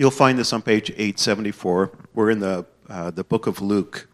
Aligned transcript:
You'll 0.00 0.10
find 0.10 0.38
this 0.38 0.54
on 0.54 0.62
page 0.62 0.88
874. 0.88 1.92
We're 2.14 2.30
in 2.30 2.40
the, 2.40 2.64
uh, 2.88 3.10
the 3.10 3.22
book 3.22 3.46
of 3.46 3.60
Luke, 3.60 4.08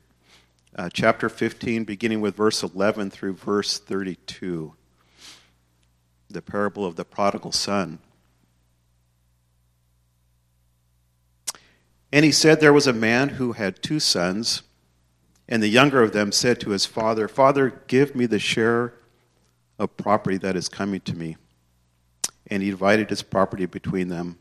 uh, 0.75 0.91
chapter 0.93 1.29
15, 1.29 1.85
beginning 1.85 2.21
with 2.21 2.35
verse 2.35 2.65
11 2.65 3.11
through 3.11 3.35
verse 3.35 3.79
32. 3.79 4.75
The 6.29 6.43
parable 6.43 6.85
of 6.85 6.97
the 6.97 7.05
prodigal 7.05 7.53
son. 7.53 8.01
And 12.13 12.25
he 12.25 12.33
said, 12.33 12.59
There 12.59 12.73
was 12.73 12.89
a 12.89 12.93
man 12.93 13.29
who 13.29 13.53
had 13.53 13.81
two 13.81 14.01
sons, 14.01 14.65
and 15.49 15.63
the 15.63 15.69
younger 15.69 16.03
of 16.03 16.13
them 16.13 16.33
said 16.33 16.59
to 16.63 16.71
his 16.71 16.85
father, 16.85 17.29
Father, 17.29 17.81
give 17.87 18.17
me 18.17 18.27
the 18.27 18.41
share 18.41 18.95
of 19.79 19.97
property 19.97 20.39
that 20.39 20.57
is 20.57 20.69
coming 20.69 21.03
to 21.03 21.15
me. 21.17 21.37
And 22.49 22.65
he 22.65 22.71
divided 22.71 23.09
his 23.09 23.23
property 23.23 23.67
between 23.67 24.09
them. 24.09 24.41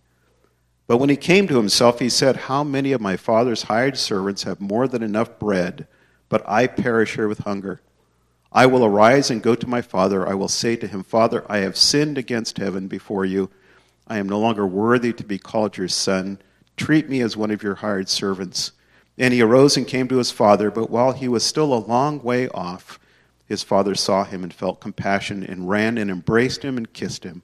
But 0.91 0.97
when 0.97 1.07
he 1.07 1.15
came 1.15 1.47
to 1.47 1.55
himself, 1.55 1.99
he 2.01 2.09
said, 2.09 2.35
How 2.35 2.65
many 2.65 2.91
of 2.91 2.99
my 2.99 3.15
father's 3.15 3.63
hired 3.63 3.97
servants 3.97 4.43
have 4.43 4.59
more 4.59 4.89
than 4.89 5.01
enough 5.01 5.39
bread, 5.39 5.87
but 6.27 6.43
I 6.45 6.67
perish 6.67 7.15
here 7.15 7.29
with 7.29 7.45
hunger? 7.45 7.79
I 8.51 8.65
will 8.65 8.83
arise 8.83 9.31
and 9.31 9.41
go 9.41 9.55
to 9.55 9.69
my 9.69 9.81
father. 9.81 10.27
I 10.27 10.33
will 10.33 10.49
say 10.49 10.75
to 10.75 10.87
him, 10.87 11.01
Father, 11.03 11.45
I 11.47 11.59
have 11.59 11.77
sinned 11.77 12.17
against 12.17 12.57
heaven 12.57 12.89
before 12.89 13.23
you. 13.23 13.49
I 14.05 14.17
am 14.17 14.27
no 14.27 14.37
longer 14.37 14.67
worthy 14.67 15.13
to 15.13 15.23
be 15.23 15.37
called 15.37 15.77
your 15.77 15.87
son. 15.87 16.39
Treat 16.75 17.07
me 17.07 17.21
as 17.21 17.37
one 17.37 17.51
of 17.51 17.63
your 17.63 17.75
hired 17.75 18.09
servants. 18.09 18.73
And 19.17 19.33
he 19.33 19.41
arose 19.41 19.77
and 19.77 19.87
came 19.87 20.09
to 20.09 20.17
his 20.17 20.31
father, 20.31 20.69
but 20.69 20.89
while 20.89 21.13
he 21.13 21.29
was 21.29 21.45
still 21.45 21.73
a 21.73 21.87
long 21.87 22.21
way 22.21 22.49
off, 22.49 22.99
his 23.45 23.63
father 23.63 23.95
saw 23.95 24.25
him 24.25 24.43
and 24.43 24.53
felt 24.53 24.81
compassion 24.81 25.41
and 25.41 25.69
ran 25.69 25.97
and 25.97 26.11
embraced 26.11 26.63
him 26.63 26.75
and 26.75 26.91
kissed 26.91 27.23
him. 27.23 27.43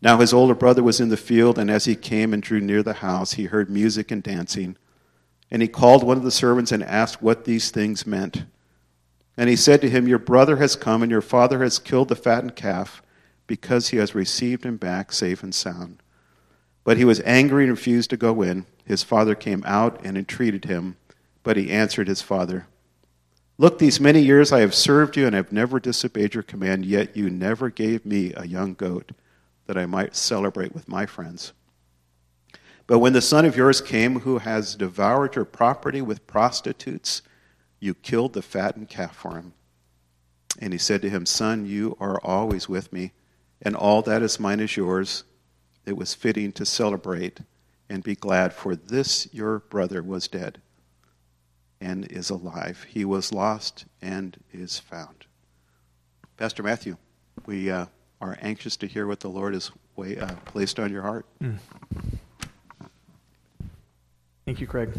Now 0.00 0.18
his 0.18 0.32
older 0.32 0.54
brother 0.54 0.82
was 0.82 1.00
in 1.00 1.08
the 1.08 1.16
field, 1.16 1.58
and 1.58 1.70
as 1.70 1.84
he 1.84 1.96
came 1.96 2.32
and 2.32 2.42
drew 2.42 2.60
near 2.60 2.82
the 2.82 2.94
house, 2.94 3.32
he 3.32 3.44
heard 3.44 3.68
music 3.68 4.10
and 4.10 4.22
dancing. 4.22 4.76
And 5.50 5.60
he 5.60 5.68
called 5.68 6.04
one 6.04 6.16
of 6.16 6.22
the 6.22 6.30
servants 6.30 6.70
and 6.70 6.82
asked 6.84 7.22
what 7.22 7.44
these 7.44 7.70
things 7.70 8.06
meant. 8.06 8.44
And 9.36 9.48
he 9.48 9.56
said 9.56 9.80
to 9.80 9.90
him, 9.90 10.06
Your 10.06 10.18
brother 10.18 10.56
has 10.56 10.76
come, 10.76 11.02
and 11.02 11.10
your 11.10 11.20
father 11.20 11.62
has 11.62 11.78
killed 11.78 12.08
the 12.08 12.16
fattened 12.16 12.54
calf, 12.54 13.02
because 13.46 13.88
he 13.88 13.96
has 13.96 14.14
received 14.14 14.64
him 14.64 14.76
back 14.76 15.10
safe 15.12 15.42
and 15.42 15.54
sound. 15.54 16.02
But 16.84 16.96
he 16.96 17.04
was 17.04 17.20
angry 17.24 17.64
and 17.64 17.72
refused 17.72 18.10
to 18.10 18.16
go 18.16 18.42
in. 18.42 18.66
His 18.84 19.02
father 19.02 19.34
came 19.34 19.62
out 19.66 20.00
and 20.04 20.16
entreated 20.16 20.66
him, 20.66 20.96
but 21.42 21.56
he 21.56 21.70
answered 21.70 22.08
his 22.08 22.22
father, 22.22 22.66
Look, 23.56 23.78
these 23.78 23.98
many 23.98 24.20
years 24.20 24.52
I 24.52 24.60
have 24.60 24.74
served 24.74 25.16
you 25.16 25.26
and 25.26 25.34
have 25.34 25.50
never 25.50 25.80
disobeyed 25.80 26.34
your 26.34 26.44
command, 26.44 26.84
yet 26.84 27.16
you 27.16 27.28
never 27.28 27.70
gave 27.70 28.06
me 28.06 28.32
a 28.36 28.46
young 28.46 28.74
goat 28.74 29.12
that 29.68 29.78
I 29.78 29.86
might 29.86 30.16
celebrate 30.16 30.74
with 30.74 30.88
my 30.88 31.06
friends. 31.06 31.52
But 32.86 33.00
when 33.00 33.12
the 33.12 33.20
son 33.20 33.44
of 33.44 33.54
yours 33.54 33.82
came 33.82 34.20
who 34.20 34.38
has 34.38 34.74
devoured 34.74 35.36
your 35.36 35.44
property 35.44 36.00
with 36.00 36.26
prostitutes, 36.26 37.20
you 37.78 37.92
killed 37.92 38.32
the 38.32 38.42
fattened 38.42 38.88
calf 38.88 39.14
for 39.14 39.36
him. 39.36 39.52
And 40.58 40.72
he 40.72 40.78
said 40.78 41.02
to 41.02 41.10
him, 41.10 41.26
Son, 41.26 41.66
you 41.66 41.98
are 42.00 42.18
always 42.24 42.66
with 42.66 42.92
me, 42.94 43.12
and 43.60 43.76
all 43.76 44.00
that 44.02 44.22
is 44.22 44.40
mine 44.40 44.58
is 44.58 44.74
yours. 44.74 45.24
It 45.84 45.98
was 45.98 46.14
fitting 46.14 46.50
to 46.52 46.64
celebrate 46.64 47.40
and 47.90 48.02
be 48.02 48.16
glad, 48.16 48.54
for 48.54 48.74
this 48.74 49.28
your 49.34 49.58
brother 49.58 50.02
was 50.02 50.28
dead 50.28 50.62
and 51.78 52.10
is 52.10 52.30
alive. 52.30 52.86
He 52.88 53.04
was 53.04 53.34
lost 53.34 53.84
and 54.00 54.34
is 54.50 54.78
found. 54.78 55.26
Pastor 56.38 56.62
Matthew, 56.62 56.96
we. 57.44 57.70
Uh, 57.70 57.86
are 58.20 58.36
anxious 58.42 58.76
to 58.78 58.86
hear 58.86 59.06
what 59.06 59.20
the 59.20 59.28
Lord 59.28 59.54
has 59.54 59.70
way, 59.96 60.18
uh, 60.18 60.34
placed 60.44 60.78
on 60.80 60.92
your 60.92 61.02
heart. 61.02 61.26
Mm. 61.42 61.58
Thank 64.44 64.60
you, 64.60 64.66
Craig. 64.66 64.90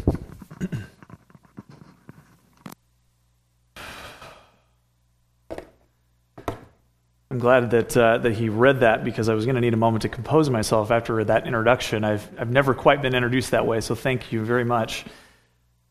I'm 7.32 7.38
glad 7.38 7.70
that 7.70 7.96
uh, 7.96 8.18
that 8.18 8.32
he 8.32 8.48
read 8.48 8.80
that 8.80 9.04
because 9.04 9.28
I 9.28 9.34
was 9.34 9.44
going 9.44 9.54
to 9.54 9.60
need 9.60 9.72
a 9.72 9.76
moment 9.76 10.02
to 10.02 10.08
compose 10.08 10.50
myself 10.50 10.90
after 10.90 11.22
that 11.24 11.46
introduction. 11.46 12.02
I've 12.02 12.28
I've 12.38 12.50
never 12.50 12.74
quite 12.74 13.02
been 13.02 13.14
introduced 13.14 13.52
that 13.52 13.66
way, 13.66 13.80
so 13.80 13.94
thank 13.94 14.32
you 14.32 14.44
very 14.44 14.64
much. 14.64 15.04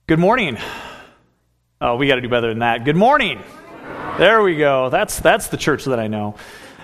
Good 0.07 0.19
morning. 0.19 0.57
Oh, 1.79 1.95
we 1.95 2.07
got 2.07 2.15
to 2.15 2.21
do 2.21 2.27
better 2.27 2.49
than 2.49 2.59
that. 2.59 2.83
Good 2.83 2.97
morning. 2.97 3.41
There 4.17 4.41
we 4.41 4.57
go. 4.57 4.89
That's 4.89 5.19
that's 5.19 5.47
the 5.47 5.55
church 5.55 5.85
that 5.85 5.97
I 5.97 6.07
know. 6.07 6.35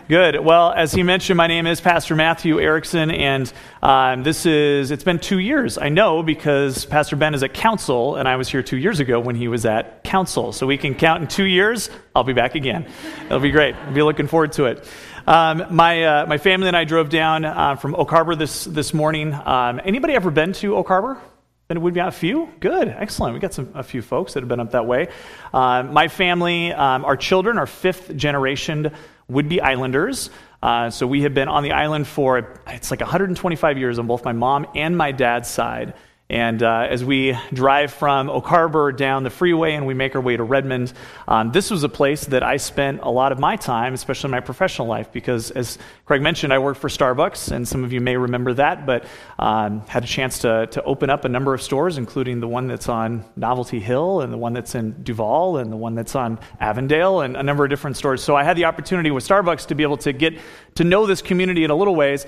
Good. 0.08 0.40
Well, 0.40 0.72
as 0.72 0.94
he 0.94 1.02
mentioned, 1.02 1.36
my 1.36 1.48
name 1.48 1.66
is 1.66 1.82
Pastor 1.82 2.16
Matthew 2.16 2.60
Erickson, 2.60 3.10
and 3.10 3.52
um, 3.82 4.22
this 4.22 4.46
is, 4.46 4.92
it's 4.92 5.04
been 5.04 5.18
two 5.18 5.40
years. 5.40 5.80
I 5.80 5.90
know 5.90 6.22
because 6.22 6.86
Pastor 6.86 7.16
Ben 7.16 7.34
is 7.34 7.42
at 7.42 7.56
council, 7.56 8.16
and 8.16 8.28
I 8.28 8.36
was 8.36 8.48
here 8.48 8.62
two 8.62 8.78
years 8.78 9.00
ago 9.00 9.20
when 9.20 9.36
he 9.36 9.48
was 9.48 9.66
at 9.66 10.04
council. 10.04 10.52
So 10.52 10.68
we 10.68 10.78
can 10.78 10.94
count 10.94 11.24
in 11.24 11.28
two 11.28 11.46
years. 11.46 11.90
I'll 12.14 12.24
be 12.24 12.34
back 12.34 12.54
again. 12.54 12.86
It'll 13.26 13.40
be 13.40 13.50
great. 13.50 13.74
I'll 13.74 13.96
be 13.96 14.04
looking 14.04 14.28
forward 14.28 14.52
to 14.54 14.66
it. 14.66 14.88
Um, 15.26 15.66
my, 15.72 16.04
uh, 16.04 16.26
my 16.28 16.38
family 16.38 16.68
and 16.68 16.78
I 16.78 16.84
drove 16.84 17.10
down 17.10 17.44
uh, 17.44 17.76
from 17.76 17.96
Oak 17.96 18.12
Harbor 18.12 18.36
this, 18.36 18.66
this 18.66 18.94
morning. 18.94 19.34
Um, 19.34 19.82
anybody 19.84 20.14
ever 20.14 20.30
been 20.30 20.54
to 20.54 20.76
Oak 20.76 20.88
Harbor? 20.88 21.20
Then 21.68 21.78
it 21.78 21.80
would 21.80 21.96
be 21.96 22.00
a 22.00 22.12
few? 22.12 22.48
Good, 22.60 22.90
excellent. 22.90 23.34
We 23.34 23.40
got 23.40 23.56
some, 23.56 23.72
a 23.74 23.82
few 23.82 24.04
folks 24.04 24.34
that 24.34 24.42
have 24.42 24.48
been 24.48 24.60
up 24.60 24.70
that 24.74 24.86
way. 24.86 25.08
Uh, 25.52 25.82
my 25.82 26.10
family, 26.10 26.72
um, 26.72 27.04
our 27.06 27.18
children 27.18 27.58
are 27.58 27.66
fifth 27.66 28.16
generation 28.16 28.94
Whidbey 29.30 29.62
Islanders. 29.62 30.30
Uh, 30.62 30.90
so 30.90 31.06
we 31.06 31.22
have 31.24 31.34
been 31.34 31.48
on 31.48 31.64
the 31.64 31.72
island 31.72 32.08
for, 32.08 32.60
it's 32.68 32.92
like 32.92 33.00
125 33.00 33.78
years 33.78 34.00
on 34.00 34.08
both 34.08 34.26
my 34.26 34.34
mom 34.34 34.68
and 34.76 34.98
my 34.98 35.12
dad's 35.12 35.50
side. 35.50 35.94
And 36.28 36.64
uh, 36.64 36.88
as 36.90 37.04
we 37.04 37.38
drive 37.54 37.94
from 37.94 38.32
Oak 38.32 38.48
Harbor 38.48 38.92
down 38.92 39.24
the 39.24 39.30
freeway 39.30 39.74
and 39.74 39.86
we 39.86 39.94
make 39.94 40.16
our 40.16 40.22
way 40.22 40.36
to 40.36 40.44
Redmond, 40.44 40.92
um, 41.28 41.52
this 41.52 41.70
was 41.70 41.84
a 41.84 41.90
place 41.90 42.26
that 42.26 42.42
I 42.42 42.58
spent 42.58 43.02
a 43.04 43.12
lot 43.12 43.32
of 43.32 43.38
my 43.38 43.56
time, 43.56 43.94
especially 43.94 44.32
my 44.32 44.40
professional 44.40 44.88
life, 44.88 45.12
because 45.12 45.52
as 45.52 45.78
Craig 46.06 46.24
mentioned, 46.24 46.52
I 46.52 46.58
worked 46.58 46.80
for 46.80 46.88
Starbucks, 46.88 47.52
and 47.52 47.68
some 47.68 47.84
of 47.84 47.94
you 47.94 48.02
may 48.02 48.18
remember 48.18 48.54
that, 48.56 48.88
but 48.88 49.06
um, 49.38 49.82
had 49.82 50.04
a 50.04 50.08
chance 50.08 50.40
to, 50.40 50.66
to 50.66 50.82
open 50.84 51.12
up 51.12 51.26
a 51.26 51.30
number 51.30 51.54
of 51.54 51.62
stores, 51.62 52.00
including 52.00 52.40
the 52.40 52.48
one 52.48 52.68
that's 52.68 52.90
on 52.90 53.24
Novelty 53.36 53.80
Hill, 53.80 54.22
and 54.22 54.34
the 54.34 54.38
one 54.38 54.54
that's 54.54 54.74
in 54.74 55.04
Duvall, 55.04 55.58
and 55.58 55.72
the 55.72 55.78
one 55.78 55.94
that's 55.94 56.16
on 56.16 56.40
Avondale, 56.60 57.22
and 57.22 57.38
a 57.38 57.44
number 57.44 57.64
of 57.64 57.70
different 57.70 57.98
stores. 57.98 58.24
So 58.24 58.36
I 58.36 58.44
had 58.44 58.58
the 58.58 58.66
opportunity 58.66 59.12
with 59.12 59.28
Starbucks 59.28 59.68
to 59.68 59.76
be 59.76 59.84
able 59.84 59.98
to 59.98 60.12
get 60.12 60.40
to 60.74 60.84
know 60.84 61.06
this 61.06 61.22
community 61.22 61.64
in 61.64 61.70
a 61.70 61.76
little 61.76 61.96
ways. 61.96 62.26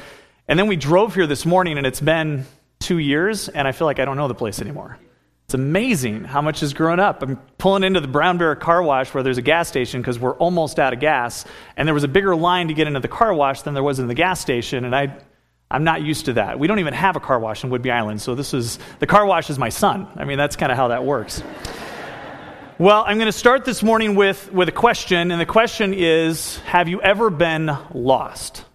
And 0.48 0.60
then 0.60 0.68
we 0.68 0.76
drove 0.76 1.16
here 1.16 1.26
this 1.26 1.48
morning, 1.48 1.80
and 1.80 1.88
it's 1.88 2.00
been 2.00 2.46
two 2.80 2.98
years, 2.98 3.50
and 3.50 3.68
I 3.68 3.72
feel 3.72 3.86
like 3.86 4.00
I 4.00 4.06
don't 4.06 4.18
know 4.18 4.28
the 4.28 4.36
place 4.36 4.62
anymore. 4.62 4.98
It's 5.46 5.54
amazing 5.54 6.26
how 6.26 6.42
much 6.42 6.60
has 6.60 6.74
grown 6.74 7.00
up. 7.00 7.24
I'm 7.24 7.38
pulling 7.58 7.84
into 7.84 8.02
the 8.02 8.08
Brown 8.08 8.38
Bear 8.38 8.54
car 8.56 8.84
wash 8.84 9.14
where 9.14 9.24
there's 9.24 9.38
a 9.38 9.42
gas 9.42 9.70
station 9.70 10.02
because 10.02 10.20
we're 10.20 10.36
almost 10.36 10.78
out 10.78 10.92
of 10.92 11.00
gas, 11.00 11.46
and 11.78 11.88
there 11.88 11.94
was 11.94 12.04
a 12.04 12.10
bigger 12.10 12.36
line 12.36 12.68
to 12.68 12.74
get 12.74 12.86
into 12.86 13.00
the 13.00 13.08
car 13.08 13.34
wash 13.34 13.62
than 13.62 13.74
there 13.74 13.84
was 13.84 14.00
in 14.00 14.08
the 14.08 14.14
gas 14.14 14.42
station, 14.42 14.84
and 14.84 14.94
I, 14.94 15.18
I'm 15.72 15.86
not 15.86 16.02
used 16.02 16.26
to 16.26 16.34
that. 16.34 16.60
We 16.60 16.68
don't 16.68 16.80
even 16.80 16.94
have 16.94 17.16
a 17.16 17.22
car 17.22 17.40
wash 17.40 17.64
in 17.64 17.70
Whidbey 17.70 17.92
Island, 17.92 18.22
so 18.22 18.36
this 18.36 18.54
is 18.54 18.78
the 19.00 19.08
car 19.08 19.26
wash 19.26 19.50
is 19.50 19.58
my 19.58 19.70
son. 19.70 20.08
I 20.18 20.26
mean, 20.26 20.38
that's 20.38 20.58
kind 20.58 20.72
of 20.72 20.78
how 20.78 20.90
that 20.90 21.06
works. 21.06 21.42
Well, 22.78 23.06
I'm 23.08 23.18
going 23.18 23.28
to 23.28 23.32
start 23.32 23.66
this 23.66 23.82
morning 23.82 24.16
with, 24.16 24.52
with 24.52 24.68
a 24.68 24.74
question, 24.74 25.32
and 25.32 25.42
the 25.42 25.46
question 25.46 25.94
is 25.96 26.58
Have 26.58 26.90
you 26.90 27.02
ever 27.02 27.30
been 27.30 27.76
lost? 27.94 28.66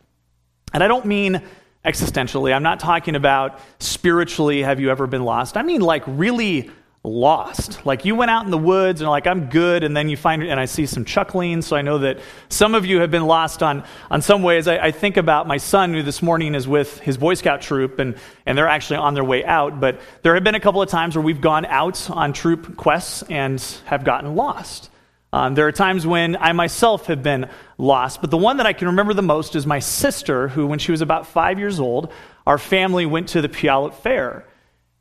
And 0.72 0.82
I 0.82 0.88
don't 0.88 1.04
mean 1.04 1.42
existentially. 1.84 2.54
I'm 2.54 2.62
not 2.62 2.80
talking 2.80 3.16
about 3.16 3.58
spiritually, 3.80 4.62
have 4.62 4.80
you 4.80 4.90
ever 4.90 5.06
been 5.06 5.24
lost? 5.24 5.56
I 5.56 5.62
mean, 5.62 5.80
like, 5.80 6.04
really 6.06 6.70
lost. 7.04 7.84
Like 7.84 8.04
you 8.04 8.14
went 8.14 8.30
out 8.30 8.44
in 8.44 8.52
the 8.52 8.58
woods 8.58 9.00
and 9.00 9.10
like, 9.10 9.26
I'm 9.26 9.46
good, 9.46 9.82
and 9.82 9.96
then 9.96 10.08
you 10.08 10.16
find, 10.16 10.42
and 10.44 10.60
I 10.60 10.66
see 10.66 10.86
some 10.86 11.04
chuckling, 11.04 11.62
so 11.62 11.74
I 11.74 11.82
know 11.82 11.98
that 11.98 12.20
some 12.48 12.76
of 12.76 12.86
you 12.86 13.00
have 13.00 13.10
been 13.10 13.26
lost 13.26 13.62
on, 13.62 13.82
on 14.10 14.22
some 14.22 14.42
ways. 14.42 14.68
I, 14.68 14.78
I 14.78 14.90
think 14.92 15.16
about 15.16 15.48
my 15.48 15.56
son 15.56 15.94
who 15.94 16.02
this 16.02 16.22
morning 16.22 16.54
is 16.54 16.68
with 16.68 17.00
his 17.00 17.18
Boy 17.18 17.34
Scout 17.34 17.60
troop, 17.60 17.98
and, 17.98 18.14
and 18.46 18.56
they're 18.56 18.68
actually 18.68 18.98
on 18.98 19.14
their 19.14 19.24
way 19.24 19.44
out, 19.44 19.80
but 19.80 20.00
there 20.22 20.34
have 20.34 20.44
been 20.44 20.54
a 20.54 20.60
couple 20.60 20.80
of 20.80 20.88
times 20.88 21.16
where 21.16 21.24
we've 21.24 21.40
gone 21.40 21.64
out 21.64 22.08
on 22.08 22.32
troop 22.32 22.76
quests 22.76 23.24
and 23.28 23.60
have 23.86 24.04
gotten 24.04 24.36
lost. 24.36 24.88
Um, 25.32 25.54
there 25.54 25.66
are 25.66 25.72
times 25.72 26.06
when 26.06 26.36
I 26.36 26.52
myself 26.52 27.06
have 27.06 27.22
been 27.22 27.48
lost, 27.78 28.20
but 28.20 28.30
the 28.30 28.36
one 28.36 28.58
that 28.58 28.66
I 28.66 28.74
can 28.74 28.88
remember 28.88 29.14
the 29.14 29.22
most 29.22 29.56
is 29.56 29.66
my 29.66 29.78
sister, 29.78 30.48
who, 30.48 30.66
when 30.66 30.78
she 30.78 30.90
was 30.90 31.00
about 31.00 31.26
five 31.26 31.58
years 31.58 31.80
old, 31.80 32.12
our 32.46 32.58
family 32.58 33.06
went 33.06 33.30
to 33.30 33.40
the 33.40 33.48
Puyallup 33.48 33.94
Fair. 33.94 34.44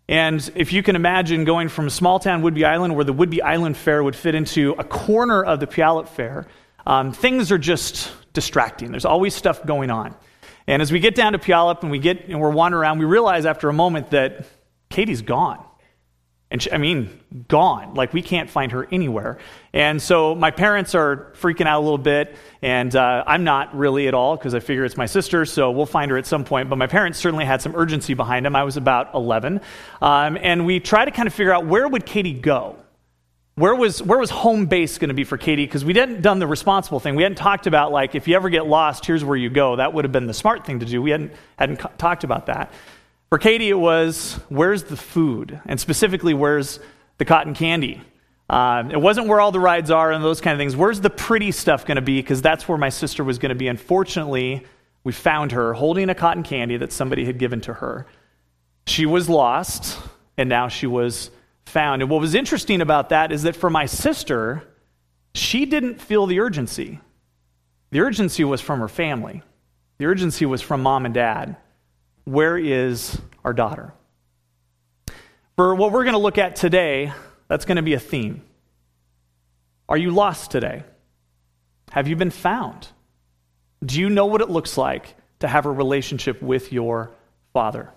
And 0.07 0.51
if 0.55 0.71
you 0.71 0.83
can 0.83 0.95
imagine 0.95 1.43
going 1.43 1.67
from 1.67 1.87
a 1.87 1.89
small 1.89 2.19
town 2.19 2.43
Whidbey 2.43 2.65
Island, 2.65 2.95
where 2.95 3.03
the 3.03 3.13
Whidbey 3.13 3.41
Island 3.41 3.75
Fair 3.75 4.03
would 4.03 4.15
fit 4.15 4.35
into 4.35 4.71
a 4.77 4.83
corner 4.83 5.43
of 5.43 5.59
the 5.59 5.67
Puyallup 5.67 6.07
Fair, 6.07 6.47
um, 6.85 7.11
things 7.11 7.51
are 7.51 7.57
just 7.57 8.11
distracting. 8.33 8.91
There's 8.91 9.05
always 9.05 9.35
stuff 9.35 9.65
going 9.65 9.91
on. 9.91 10.15
And 10.65 10.81
as 10.81 10.91
we 10.91 10.99
get 10.99 11.15
down 11.15 11.33
to 11.33 11.39
Puyallup 11.39 11.81
and 11.81 11.91
we 11.91 11.99
get 11.99 12.29
and 12.29 12.39
we're 12.39 12.51
wandering 12.51 12.81
around, 12.81 12.99
we 12.99 13.05
realize 13.05 13.45
after 13.45 13.67
a 13.67 13.73
moment 13.73 14.11
that 14.11 14.45
Katie's 14.89 15.21
gone. 15.21 15.63
And 16.51 16.61
she, 16.61 16.71
I 16.71 16.77
mean, 16.77 17.17
gone. 17.47 17.93
Like 17.93 18.13
we 18.13 18.21
can't 18.21 18.49
find 18.49 18.73
her 18.73 18.85
anywhere. 18.91 19.37
And 19.71 20.01
so 20.01 20.35
my 20.35 20.51
parents 20.51 20.93
are 20.93 21.31
freaking 21.39 21.65
out 21.65 21.79
a 21.79 21.83
little 21.83 21.97
bit, 21.97 22.35
and 22.61 22.93
uh, 22.93 23.23
I'm 23.25 23.45
not 23.45 23.73
really 23.75 24.09
at 24.09 24.13
all 24.13 24.35
because 24.35 24.53
I 24.53 24.59
figure 24.59 24.83
it's 24.83 24.97
my 24.97 25.05
sister, 25.05 25.45
so 25.45 25.71
we'll 25.71 25.85
find 25.85 26.11
her 26.11 26.17
at 26.17 26.25
some 26.25 26.43
point. 26.43 26.69
But 26.69 26.75
my 26.75 26.87
parents 26.87 27.19
certainly 27.19 27.45
had 27.45 27.61
some 27.61 27.73
urgency 27.73 28.15
behind 28.15 28.45
them. 28.45 28.55
I 28.57 28.65
was 28.65 28.75
about 28.75 29.13
11, 29.13 29.61
um, 30.01 30.37
and 30.41 30.65
we 30.65 30.81
try 30.81 31.05
to 31.05 31.11
kind 31.11 31.25
of 31.25 31.33
figure 31.33 31.53
out 31.53 31.65
where 31.65 31.87
would 31.87 32.05
Katie 32.05 32.33
go. 32.33 32.75
Where 33.55 33.75
was, 33.75 34.01
where 34.01 34.17
was 34.17 34.29
home 34.29 34.65
base 34.65 34.97
going 34.97 35.09
to 35.09 35.13
be 35.13 35.23
for 35.23 35.37
Katie? 35.37 35.65
Because 35.65 35.85
we 35.85 35.93
hadn't 35.93 36.21
done 36.21 36.39
the 36.39 36.47
responsible 36.47 36.99
thing. 36.99 37.15
We 37.15 37.23
hadn't 37.23 37.37
talked 37.37 37.67
about, 37.67 37.91
like, 37.91 38.15
if 38.15 38.27
you 38.27 38.35
ever 38.35 38.49
get 38.49 38.65
lost, 38.65 39.05
here's 39.05 39.23
where 39.23 39.37
you 39.37 39.49
go. 39.49 39.75
That 39.75 39.93
would 39.93 40.05
have 40.05 40.11
been 40.11 40.25
the 40.25 40.33
smart 40.33 40.65
thing 40.65 40.79
to 40.79 40.85
do. 40.85 41.01
We 41.01 41.11
hadn't, 41.11 41.33
hadn't 41.57 41.79
talked 41.97 42.23
about 42.23 42.45
that. 42.45 42.73
For 43.31 43.37
Katie, 43.39 43.69
it 43.69 43.79
was 43.79 44.37
where's 44.49 44.83
the 44.83 44.97
food? 44.97 45.61
And 45.65 45.79
specifically, 45.79 46.33
where's 46.33 46.81
the 47.17 47.23
cotton 47.23 47.53
candy? 47.53 48.01
Um, 48.49 48.91
it 48.91 48.99
wasn't 48.99 49.27
where 49.27 49.39
all 49.39 49.53
the 49.53 49.59
rides 49.61 49.89
are 49.89 50.11
and 50.11 50.21
those 50.21 50.41
kind 50.41 50.53
of 50.53 50.59
things. 50.59 50.75
Where's 50.75 50.99
the 50.99 51.09
pretty 51.09 51.53
stuff 51.53 51.85
going 51.85 51.95
to 51.95 52.01
be? 52.01 52.21
Because 52.21 52.41
that's 52.41 52.67
where 52.67 52.77
my 52.77 52.89
sister 52.89 53.23
was 53.23 53.39
going 53.39 53.51
to 53.51 53.55
be. 53.55 53.69
Unfortunately, 53.69 54.65
we 55.05 55.13
found 55.13 55.53
her 55.53 55.73
holding 55.73 56.09
a 56.09 56.13
cotton 56.13 56.43
candy 56.43 56.75
that 56.75 56.91
somebody 56.91 57.23
had 57.23 57.37
given 57.37 57.61
to 57.61 57.73
her. 57.75 58.05
She 58.85 59.05
was 59.05 59.29
lost, 59.29 59.97
and 60.37 60.49
now 60.49 60.67
she 60.67 60.85
was 60.85 61.31
found. 61.65 62.01
And 62.01 62.11
what 62.11 62.19
was 62.19 62.35
interesting 62.35 62.81
about 62.81 63.09
that 63.09 63.31
is 63.31 63.43
that 63.43 63.55
for 63.55 63.69
my 63.69 63.85
sister, 63.85 64.61
she 65.33 65.65
didn't 65.65 66.01
feel 66.01 66.25
the 66.25 66.41
urgency. 66.41 66.99
The 67.91 68.01
urgency 68.01 68.43
was 68.43 68.59
from 68.59 68.81
her 68.81 68.89
family, 68.89 69.41
the 69.99 70.05
urgency 70.07 70.45
was 70.45 70.61
from 70.61 70.83
mom 70.83 71.05
and 71.05 71.13
dad. 71.13 71.55
Where 72.25 72.57
is 72.57 73.19
our 73.43 73.53
daughter? 73.53 73.93
For 75.55 75.75
what 75.75 75.91
we're 75.91 76.03
going 76.03 76.13
to 76.13 76.19
look 76.19 76.37
at 76.37 76.55
today, 76.55 77.13
that's 77.47 77.65
going 77.65 77.77
to 77.77 77.81
be 77.81 77.93
a 77.93 77.99
theme. 77.99 78.43
Are 79.89 79.97
you 79.97 80.11
lost 80.11 80.51
today? 80.51 80.83
Have 81.91 82.07
you 82.07 82.15
been 82.15 82.31
found? 82.31 82.87
Do 83.83 83.99
you 83.99 84.09
know 84.09 84.27
what 84.27 84.41
it 84.41 84.49
looks 84.49 84.77
like 84.77 85.15
to 85.39 85.47
have 85.47 85.65
a 85.65 85.71
relationship 85.71 86.41
with 86.41 86.71
your 86.71 87.11
Father? 87.53 87.89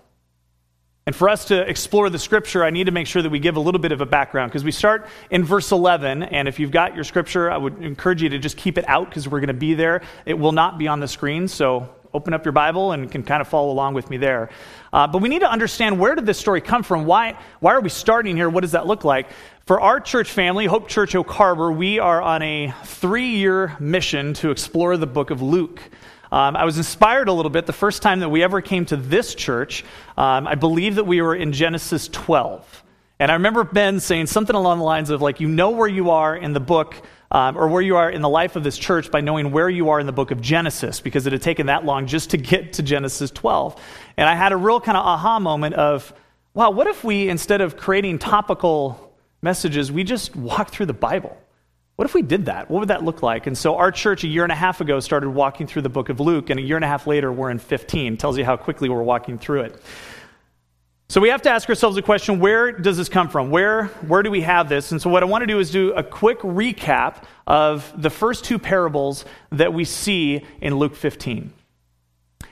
And 1.05 1.15
for 1.15 1.29
us 1.29 1.45
to 1.45 1.61
explore 1.61 2.09
the 2.09 2.17
scripture, 2.17 2.63
I 2.63 2.71
need 2.71 2.85
to 2.85 2.91
make 2.91 3.05
sure 3.05 3.21
that 3.21 3.29
we 3.29 3.37
give 3.37 3.57
a 3.57 3.59
little 3.59 3.79
bit 3.79 3.91
of 3.91 4.01
a 4.01 4.07
background 4.07 4.51
because 4.51 4.63
we 4.63 4.71
start 4.71 5.07
in 5.29 5.43
verse 5.43 5.71
11. 5.71 6.23
And 6.23 6.47
if 6.47 6.59
you've 6.59 6.71
got 6.71 6.95
your 6.95 7.03
scripture, 7.03 7.51
I 7.51 7.57
would 7.57 7.81
encourage 7.83 8.23
you 8.23 8.29
to 8.29 8.39
just 8.39 8.57
keep 8.57 8.79
it 8.79 8.89
out 8.89 9.07
because 9.07 9.27
we're 9.27 9.39
going 9.39 9.49
to 9.49 9.53
be 9.53 9.75
there. 9.75 10.01
It 10.25 10.33
will 10.33 10.51
not 10.51 10.79
be 10.79 10.87
on 10.87 10.99
the 10.99 11.07
screen. 11.07 11.47
So 11.47 11.93
open 12.15 12.33
up 12.33 12.45
your 12.45 12.53
Bible 12.53 12.93
and 12.93 13.11
can 13.11 13.23
kind 13.23 13.41
of 13.41 13.47
follow 13.47 13.71
along 13.71 13.93
with 13.93 14.09
me 14.09 14.17
there. 14.17 14.49
Uh, 14.93 15.05
but 15.05 15.21
we 15.21 15.29
need 15.29 15.39
to 15.39 15.51
understand 15.51 15.99
where 15.99 16.15
did 16.15 16.25
this 16.25 16.39
story 16.39 16.61
come 16.61 16.81
from? 16.81 17.05
Why, 17.05 17.37
why 17.59 17.73
are 17.73 17.81
we 17.81 17.89
starting 17.89 18.35
here? 18.35 18.49
What 18.49 18.61
does 18.61 18.71
that 18.71 18.87
look 18.87 19.03
like? 19.03 19.27
For 19.65 19.81
our 19.81 19.99
church 19.99 20.31
family, 20.31 20.65
Hope 20.65 20.87
Church 20.87 21.15
Oak 21.15 21.29
Harbor, 21.29 21.71
we 21.71 21.99
are 21.99 22.21
on 22.21 22.41
a 22.41 22.73
three 22.85 23.35
year 23.35 23.75
mission 23.79 24.33
to 24.35 24.51
explore 24.51 24.95
the 24.95 25.07
book 25.07 25.29
of 25.29 25.41
Luke. 25.41 25.81
Um, 26.31 26.55
I 26.55 26.65
was 26.65 26.77
inspired 26.77 27.27
a 27.27 27.33
little 27.33 27.49
bit 27.49 27.65
the 27.65 27.73
first 27.73 28.01
time 28.01 28.21
that 28.21 28.29
we 28.29 28.43
ever 28.43 28.61
came 28.61 28.85
to 28.87 28.97
this 28.97 29.35
church. 29.35 29.83
Um, 30.17 30.47
I 30.47 30.55
believe 30.55 30.95
that 30.95 31.05
we 31.05 31.21
were 31.21 31.35
in 31.35 31.51
Genesis 31.51 32.07
12. 32.07 32.83
And 33.19 33.31
I 33.31 33.35
remember 33.35 33.63
Ben 33.63 33.99
saying 33.99 34.27
something 34.27 34.55
along 34.55 34.79
the 34.79 34.83
lines 34.83 35.09
of, 35.09 35.21
like, 35.21 35.39
you 35.39 35.47
know 35.47 35.71
where 35.71 35.87
you 35.87 36.11
are 36.11 36.35
in 36.35 36.53
the 36.53 36.59
book 36.59 36.95
um, 37.35 37.57
or 37.57 37.67
where 37.67 37.81
you 37.81 37.97
are 37.97 38.09
in 38.09 38.21
the 38.21 38.29
life 38.29 38.55
of 38.55 38.63
this 38.63 38.77
church 38.77 39.11
by 39.11 39.19
knowing 39.19 39.51
where 39.51 39.69
you 39.69 39.89
are 39.89 39.99
in 39.99 40.05
the 40.05 40.13
book 40.13 40.31
of 40.31 40.39
Genesis, 40.39 41.01
because 41.01 41.27
it 41.27 41.33
had 41.33 41.41
taken 41.41 41.65
that 41.65 41.83
long 41.83 42.07
just 42.07 42.29
to 42.29 42.37
get 42.37 42.71
to 42.73 42.81
Genesis 42.81 43.29
12. 43.29 43.75
And 44.15 44.29
I 44.29 44.35
had 44.35 44.53
a 44.53 44.57
real 44.57 44.79
kind 44.79 44.97
of 44.97 45.05
aha 45.05 45.37
moment 45.39 45.75
of, 45.75 46.13
wow, 46.53 46.71
what 46.71 46.87
if 46.87 47.03
we, 47.03 47.27
instead 47.27 47.59
of 47.59 47.75
creating 47.75 48.19
topical 48.19 49.13
messages, 49.41 49.91
we 49.91 50.05
just 50.05 50.33
walk 50.33 50.69
through 50.69 50.85
the 50.85 50.93
Bible? 50.93 51.37
What 51.97 52.05
if 52.05 52.13
we 52.13 52.21
did 52.21 52.45
that? 52.45 52.71
What 52.71 52.79
would 52.79 52.87
that 52.87 53.03
look 53.03 53.21
like? 53.21 53.47
And 53.47 53.57
so 53.57 53.75
our 53.75 53.91
church 53.91 54.23
a 54.23 54.29
year 54.29 54.43
and 54.43 54.51
a 54.51 54.55
half 54.55 54.79
ago 54.79 55.01
started 55.01 55.29
walking 55.29 55.67
through 55.67 55.81
the 55.81 55.89
book 55.89 56.07
of 56.07 56.21
Luke, 56.21 56.49
and 56.49 56.57
a 56.57 56.63
year 56.63 56.77
and 56.77 56.85
a 56.85 56.87
half 56.87 57.05
later 57.05 57.33
we're 57.33 57.51
in 57.51 57.59
15. 57.59 58.15
Tells 58.15 58.37
you 58.37 58.45
how 58.45 58.55
quickly 58.55 58.87
we're 58.87 59.03
walking 59.03 59.37
through 59.37 59.63
it. 59.63 59.81
So 61.07 61.21
we 61.21 61.29
have 61.29 61.43
to 61.43 61.51
ask 61.51 61.69
ourselves 61.69 61.97
a 61.97 62.01
question 62.01 62.39
where 62.39 62.71
does 62.71 62.97
this 62.97 63.09
come 63.09 63.29
from? 63.29 63.51
Where, 63.51 63.85
where 64.07 64.23
do 64.23 64.31
we 64.31 64.41
have 64.41 64.69
this? 64.69 64.91
And 64.91 64.99
so 64.99 65.09
what 65.09 65.21
I 65.21 65.27
want 65.27 65.43
to 65.43 65.47
do 65.47 65.59
is 65.59 65.69
do 65.69 65.93
a 65.93 66.03
quick 66.03 66.39
recap 66.39 67.23
of 67.45 67.93
the 68.01 68.09
first 68.09 68.43
two 68.43 68.57
parables 68.57 69.23
that 69.51 69.71
we 69.71 69.85
see 69.85 70.43
in 70.61 70.75
Luke 70.77 70.95
15. 70.95 71.53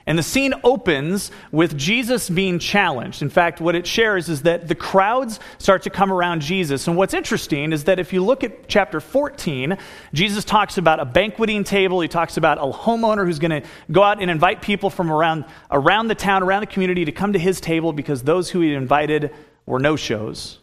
And 0.05 0.17
the 0.17 0.23
scene 0.23 0.53
opens 0.65 1.31
with 1.51 1.77
Jesus 1.77 2.29
being 2.29 2.59
challenged. 2.59 3.21
In 3.21 3.29
fact, 3.29 3.61
what 3.61 3.73
it 3.73 3.88
shares 3.88 4.27
is 4.27 4.41
that 4.41 4.67
the 4.67 4.75
crowds 4.75 5.39
start 5.59 5.83
to 5.83 5.89
come 5.89 6.11
around 6.11 6.41
Jesus. 6.41 6.88
And 6.88 6.97
what's 6.97 7.13
interesting 7.13 7.71
is 7.71 7.85
that 7.85 8.00
if 8.00 8.11
you 8.11 8.23
look 8.23 8.44
at 8.44 8.67
chapter 8.67 9.00
14, 9.00 9.77
Jesus 10.13 10.44
talks 10.44 10.77
about 10.77 11.00
a 11.00 11.05
banqueting 11.05 11.63
table. 11.63 12.01
He 12.01 12.09
talks 12.09 12.35
about 12.35 12.57
a 12.57 12.69
homeowner 12.77 13.25
who's 13.25 13.39
going 13.39 13.61
to 13.61 13.67
go 13.91 14.03
out 14.03 14.21
and 14.21 14.29
invite 14.29 14.61
people 14.61 14.89
from 14.89 15.09
around, 15.09 15.45
around 15.71 16.09
the 16.09 16.15
town, 16.15 16.44
around 16.44 16.61
the 16.61 16.67
community 16.67 17.05
to 17.05 17.13
come 17.13 17.31
to 17.33 17.39
his 17.39 17.61
table 17.61 17.94
because 17.94 18.23
those 18.23 18.50
who 18.50 18.59
he 18.59 18.73
invited 18.73 19.33
were 19.65 19.79
no 19.79 19.95
shows. 19.95 20.59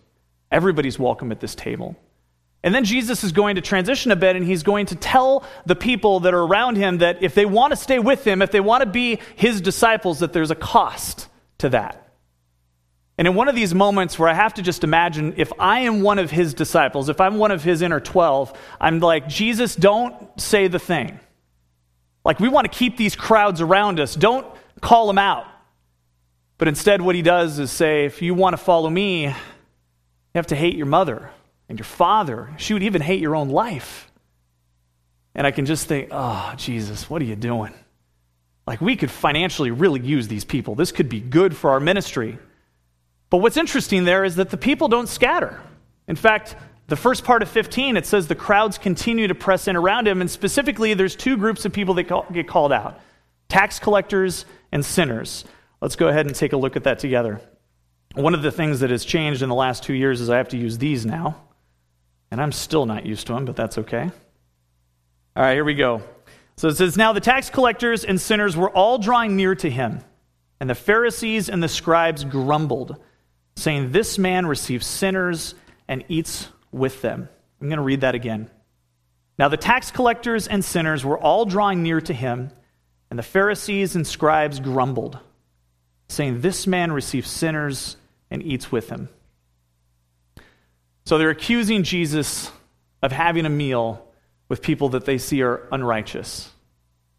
Everybody's 0.52 0.98
welcome 0.98 1.32
at 1.32 1.40
this 1.40 1.54
table. 1.54 1.96
And 2.62 2.74
then 2.74 2.84
Jesus 2.84 3.24
is 3.24 3.32
going 3.32 3.54
to 3.56 3.62
transition 3.62 4.10
a 4.10 4.16
bit 4.16 4.36
and 4.36 4.44
he's 4.44 4.62
going 4.62 4.86
to 4.86 4.94
tell 4.94 5.44
the 5.64 5.76
people 5.76 6.20
that 6.20 6.34
are 6.34 6.42
around 6.42 6.76
him 6.76 6.98
that 6.98 7.22
if 7.22 7.34
they 7.34 7.46
want 7.46 7.72
to 7.72 7.76
stay 7.76 7.98
with 7.98 8.26
him, 8.26 8.42
if 8.42 8.50
they 8.50 8.60
want 8.60 8.82
to 8.82 8.88
be 8.88 9.18
his 9.34 9.60
disciples, 9.60 10.18
that 10.18 10.32
there's 10.32 10.50
a 10.50 10.54
cost 10.54 11.28
to 11.58 11.70
that. 11.70 12.06
And 13.16 13.26
in 13.26 13.34
one 13.34 13.48
of 13.48 13.54
these 13.54 13.74
moments 13.74 14.18
where 14.18 14.28
I 14.28 14.34
have 14.34 14.54
to 14.54 14.62
just 14.62 14.84
imagine 14.84 15.34
if 15.36 15.52
I 15.58 15.80
am 15.80 16.02
one 16.02 16.18
of 16.18 16.30
his 16.30 16.54
disciples, 16.54 17.08
if 17.08 17.20
I'm 17.20 17.38
one 17.38 17.50
of 17.50 17.62
his 17.62 17.82
inner 17.82 18.00
12, 18.00 18.52
I'm 18.80 19.00
like, 19.00 19.28
Jesus, 19.28 19.74
don't 19.74 20.40
say 20.40 20.68
the 20.68 20.78
thing. 20.78 21.18
Like, 22.24 22.40
we 22.40 22.48
want 22.48 22.70
to 22.70 22.78
keep 22.78 22.96
these 22.96 23.16
crowds 23.16 23.60
around 23.62 24.00
us. 24.00 24.14
Don't 24.14 24.46
call 24.80 25.06
them 25.06 25.18
out. 25.18 25.46
But 26.58 26.68
instead, 26.68 27.00
what 27.00 27.14
he 27.14 27.22
does 27.22 27.58
is 27.58 27.70
say, 27.70 28.04
if 28.04 28.20
you 28.20 28.34
want 28.34 28.54
to 28.54 28.62
follow 28.62 28.88
me, 28.88 29.24
you 29.24 29.34
have 30.34 30.48
to 30.48 30.56
hate 30.56 30.76
your 30.76 30.86
mother 30.86 31.30
and 31.70 31.78
your 31.78 31.86
father. 31.86 32.50
She 32.58 32.74
would 32.74 32.82
even 32.82 33.00
hate 33.00 33.20
your 33.20 33.36
own 33.36 33.48
life. 33.48 34.10
And 35.36 35.46
I 35.46 35.52
can 35.52 35.66
just 35.66 35.86
think, 35.86 36.08
oh, 36.10 36.52
Jesus, 36.56 37.08
what 37.08 37.22
are 37.22 37.24
you 37.24 37.36
doing? 37.36 37.72
Like, 38.66 38.80
we 38.80 38.96
could 38.96 39.10
financially 39.10 39.70
really 39.70 40.00
use 40.00 40.26
these 40.26 40.44
people. 40.44 40.74
This 40.74 40.90
could 40.90 41.08
be 41.08 41.20
good 41.20 41.56
for 41.56 41.70
our 41.70 41.80
ministry. 41.80 42.38
But 43.30 43.38
what's 43.38 43.56
interesting 43.56 44.04
there 44.04 44.24
is 44.24 44.34
that 44.36 44.50
the 44.50 44.56
people 44.56 44.88
don't 44.88 45.08
scatter. 45.08 45.60
In 46.08 46.16
fact, 46.16 46.56
the 46.88 46.96
first 46.96 47.22
part 47.22 47.40
of 47.40 47.48
15, 47.48 47.96
it 47.96 48.04
says 48.04 48.26
the 48.26 48.34
crowds 48.34 48.76
continue 48.76 49.28
to 49.28 49.34
press 49.36 49.68
in 49.68 49.76
around 49.76 50.08
him, 50.08 50.20
and 50.20 50.28
specifically, 50.28 50.94
there's 50.94 51.14
two 51.14 51.36
groups 51.36 51.64
of 51.64 51.72
people 51.72 51.94
that 51.94 52.32
get 52.32 52.48
called 52.48 52.72
out 52.72 53.00
tax 53.48 53.78
collectors 53.78 54.44
and 54.72 54.84
sinners. 54.84 55.44
Let's 55.80 55.96
go 55.96 56.08
ahead 56.08 56.26
and 56.26 56.34
take 56.34 56.52
a 56.52 56.56
look 56.56 56.76
at 56.76 56.84
that 56.84 56.98
together. 56.98 57.40
One 58.14 58.34
of 58.34 58.42
the 58.42 58.52
things 58.52 58.80
that 58.80 58.90
has 58.90 59.04
changed 59.04 59.42
in 59.42 59.48
the 59.48 59.54
last 59.54 59.84
two 59.84 59.94
years 59.94 60.20
is 60.20 60.30
I 60.30 60.36
have 60.36 60.48
to 60.48 60.56
use 60.56 60.78
these 60.78 61.06
now. 61.06 61.49
And 62.30 62.40
I'm 62.40 62.52
still 62.52 62.86
not 62.86 63.06
used 63.06 63.26
to 63.26 63.34
them, 63.34 63.44
but 63.44 63.56
that's 63.56 63.78
okay. 63.78 64.10
All 65.36 65.42
right, 65.42 65.54
here 65.54 65.64
we 65.64 65.74
go. 65.74 66.02
So 66.56 66.68
it 66.68 66.76
says, 66.76 66.96
Now 66.96 67.12
the 67.12 67.20
tax 67.20 67.50
collectors 67.50 68.04
and 68.04 68.20
sinners 68.20 68.56
were 68.56 68.70
all 68.70 68.98
drawing 68.98 69.36
near 69.36 69.54
to 69.54 69.70
him, 69.70 70.00
and 70.60 70.68
the 70.68 70.74
Pharisees 70.74 71.48
and 71.48 71.62
the 71.62 71.68
scribes 71.68 72.24
grumbled, 72.24 72.96
saying, 73.56 73.92
This 73.92 74.18
man 74.18 74.46
receives 74.46 74.86
sinners 74.86 75.54
and 75.88 76.04
eats 76.08 76.48
with 76.70 77.02
them. 77.02 77.28
I'm 77.60 77.68
going 77.68 77.78
to 77.78 77.82
read 77.82 78.02
that 78.02 78.14
again. 78.14 78.50
Now 79.38 79.48
the 79.48 79.56
tax 79.56 79.90
collectors 79.90 80.46
and 80.46 80.64
sinners 80.64 81.04
were 81.04 81.18
all 81.18 81.46
drawing 81.46 81.82
near 81.82 82.00
to 82.02 82.12
him, 82.12 82.50
and 83.08 83.18
the 83.18 83.24
Pharisees 83.24 83.96
and 83.96 84.06
scribes 84.06 84.60
grumbled, 84.60 85.18
saying, 86.08 86.42
This 86.42 86.66
man 86.66 86.92
receives 86.92 87.28
sinners 87.28 87.96
and 88.30 88.42
eats 88.42 88.70
with 88.70 88.88
them. 88.88 89.08
So 91.10 91.18
they're 91.18 91.30
accusing 91.30 91.82
Jesus 91.82 92.52
of 93.02 93.10
having 93.10 93.44
a 93.44 93.48
meal 93.48 94.06
with 94.48 94.62
people 94.62 94.90
that 94.90 95.06
they 95.06 95.18
see 95.18 95.42
are 95.42 95.66
unrighteous, 95.72 96.48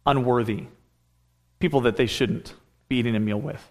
unworthy, 0.06 0.64
people 1.58 1.82
that 1.82 1.96
they 1.96 2.06
shouldn't 2.06 2.54
be 2.88 2.96
eating 2.96 3.14
a 3.16 3.20
meal 3.20 3.38
with. 3.38 3.62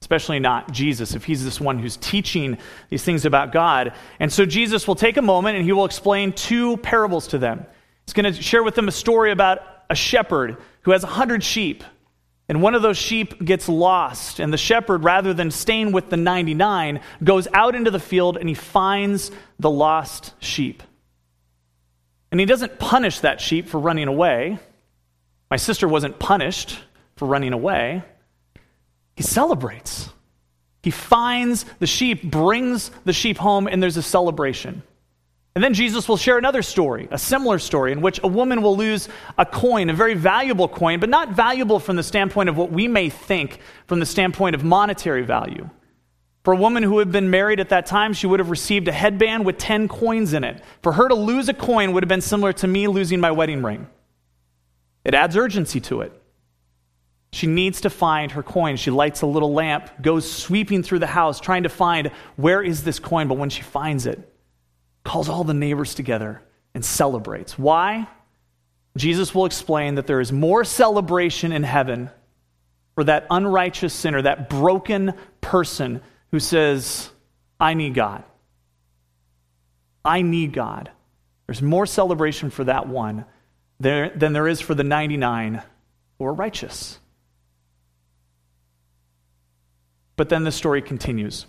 Especially 0.00 0.38
not 0.38 0.70
Jesus, 0.70 1.16
if 1.16 1.24
he's 1.24 1.44
this 1.44 1.60
one 1.60 1.80
who's 1.80 1.96
teaching 1.96 2.58
these 2.88 3.02
things 3.02 3.24
about 3.24 3.50
God. 3.50 3.94
And 4.20 4.32
so 4.32 4.46
Jesus 4.46 4.86
will 4.86 4.94
take 4.94 5.16
a 5.16 5.22
moment 5.22 5.56
and 5.56 5.64
he 5.64 5.72
will 5.72 5.86
explain 5.86 6.32
two 6.32 6.76
parables 6.76 7.26
to 7.26 7.38
them. 7.38 7.66
He's 8.06 8.12
going 8.12 8.32
to 8.32 8.40
share 8.40 8.62
with 8.62 8.76
them 8.76 8.86
a 8.86 8.92
story 8.92 9.32
about 9.32 9.58
a 9.90 9.96
shepherd 9.96 10.56
who 10.82 10.92
has 10.92 11.02
a 11.02 11.08
hundred 11.08 11.42
sheep 11.42 11.82
and 12.48 12.62
one 12.62 12.74
of 12.74 12.82
those 12.82 12.96
sheep 12.96 13.44
gets 13.44 13.68
lost, 13.68 14.38
and 14.38 14.52
the 14.52 14.58
shepherd, 14.58 15.02
rather 15.02 15.34
than 15.34 15.50
staying 15.50 15.90
with 15.90 16.10
the 16.10 16.16
99, 16.16 17.00
goes 17.24 17.48
out 17.52 17.74
into 17.74 17.90
the 17.90 17.98
field 17.98 18.36
and 18.36 18.48
he 18.48 18.54
finds 18.54 19.32
the 19.58 19.70
lost 19.70 20.32
sheep. 20.38 20.82
And 22.30 22.38
he 22.38 22.46
doesn't 22.46 22.78
punish 22.78 23.20
that 23.20 23.40
sheep 23.40 23.68
for 23.68 23.80
running 23.80 24.08
away. 24.08 24.58
My 25.50 25.56
sister 25.56 25.88
wasn't 25.88 26.18
punished 26.18 26.78
for 27.16 27.26
running 27.26 27.52
away. 27.52 28.02
He 29.16 29.22
celebrates. 29.22 30.08
He 30.82 30.90
finds 30.90 31.64
the 31.80 31.86
sheep, 31.86 32.22
brings 32.22 32.90
the 33.04 33.12
sheep 33.12 33.38
home, 33.38 33.66
and 33.66 33.82
there's 33.82 33.96
a 33.96 34.02
celebration. 34.02 34.82
And 35.56 35.64
then 35.64 35.72
Jesus 35.72 36.06
will 36.06 36.18
share 36.18 36.36
another 36.36 36.60
story, 36.60 37.08
a 37.10 37.16
similar 37.16 37.58
story, 37.58 37.90
in 37.90 38.02
which 38.02 38.20
a 38.22 38.28
woman 38.28 38.60
will 38.60 38.76
lose 38.76 39.08
a 39.38 39.46
coin, 39.46 39.88
a 39.88 39.94
very 39.94 40.12
valuable 40.12 40.68
coin, 40.68 41.00
but 41.00 41.08
not 41.08 41.30
valuable 41.30 41.80
from 41.80 41.96
the 41.96 42.02
standpoint 42.02 42.50
of 42.50 42.58
what 42.58 42.70
we 42.70 42.86
may 42.86 43.08
think 43.08 43.60
from 43.86 43.98
the 43.98 44.04
standpoint 44.04 44.54
of 44.54 44.62
monetary 44.62 45.22
value. 45.22 45.70
For 46.44 46.52
a 46.52 46.58
woman 46.58 46.82
who 46.82 46.98
had 46.98 47.10
been 47.10 47.30
married 47.30 47.58
at 47.58 47.70
that 47.70 47.86
time, 47.86 48.12
she 48.12 48.26
would 48.26 48.38
have 48.38 48.50
received 48.50 48.86
a 48.86 48.92
headband 48.92 49.46
with 49.46 49.56
10 49.56 49.88
coins 49.88 50.34
in 50.34 50.44
it. 50.44 50.62
For 50.82 50.92
her 50.92 51.08
to 51.08 51.14
lose 51.14 51.48
a 51.48 51.54
coin 51.54 51.94
would 51.94 52.02
have 52.02 52.08
been 52.08 52.20
similar 52.20 52.52
to 52.52 52.66
me 52.66 52.86
losing 52.86 53.18
my 53.18 53.30
wedding 53.30 53.62
ring. 53.62 53.86
It 55.06 55.14
adds 55.14 55.38
urgency 55.38 55.80
to 55.80 56.02
it. 56.02 56.12
She 57.32 57.46
needs 57.46 57.80
to 57.80 57.88
find 57.88 58.30
her 58.32 58.42
coin. 58.42 58.76
She 58.76 58.90
lights 58.90 59.22
a 59.22 59.26
little 59.26 59.54
lamp, 59.54 60.02
goes 60.02 60.30
sweeping 60.30 60.82
through 60.82 60.98
the 60.98 61.06
house, 61.06 61.40
trying 61.40 61.62
to 61.62 61.70
find 61.70 62.08
where 62.36 62.62
is 62.62 62.84
this 62.84 62.98
coin, 62.98 63.26
but 63.26 63.38
when 63.38 63.48
she 63.48 63.62
finds 63.62 64.04
it, 64.04 64.34
calls 65.06 65.28
all 65.28 65.44
the 65.44 65.54
neighbors 65.54 65.94
together 65.94 66.42
and 66.74 66.84
celebrates. 66.84 67.58
Why? 67.58 68.06
Jesus 68.96 69.34
will 69.34 69.46
explain 69.46 69.94
that 69.94 70.06
there 70.06 70.20
is 70.20 70.32
more 70.32 70.64
celebration 70.64 71.52
in 71.52 71.62
heaven 71.62 72.10
for 72.94 73.04
that 73.04 73.26
unrighteous 73.30 73.94
sinner, 73.94 74.22
that 74.22 74.48
broken 74.48 75.14
person 75.40 76.00
who 76.30 76.40
says, 76.40 77.10
I 77.60 77.74
need 77.74 77.94
God. 77.94 78.24
I 80.04 80.22
need 80.22 80.52
God. 80.52 80.90
There's 81.46 81.62
more 81.62 81.86
celebration 81.86 82.50
for 82.50 82.64
that 82.64 82.88
one 82.88 83.24
there, 83.78 84.10
than 84.10 84.32
there 84.32 84.48
is 84.48 84.60
for 84.60 84.74
the 84.74 84.84
99 84.84 85.62
who 86.18 86.24
are 86.24 86.32
righteous. 86.32 86.98
But 90.16 90.30
then 90.30 90.44
the 90.44 90.52
story 90.52 90.82
continues. 90.82 91.46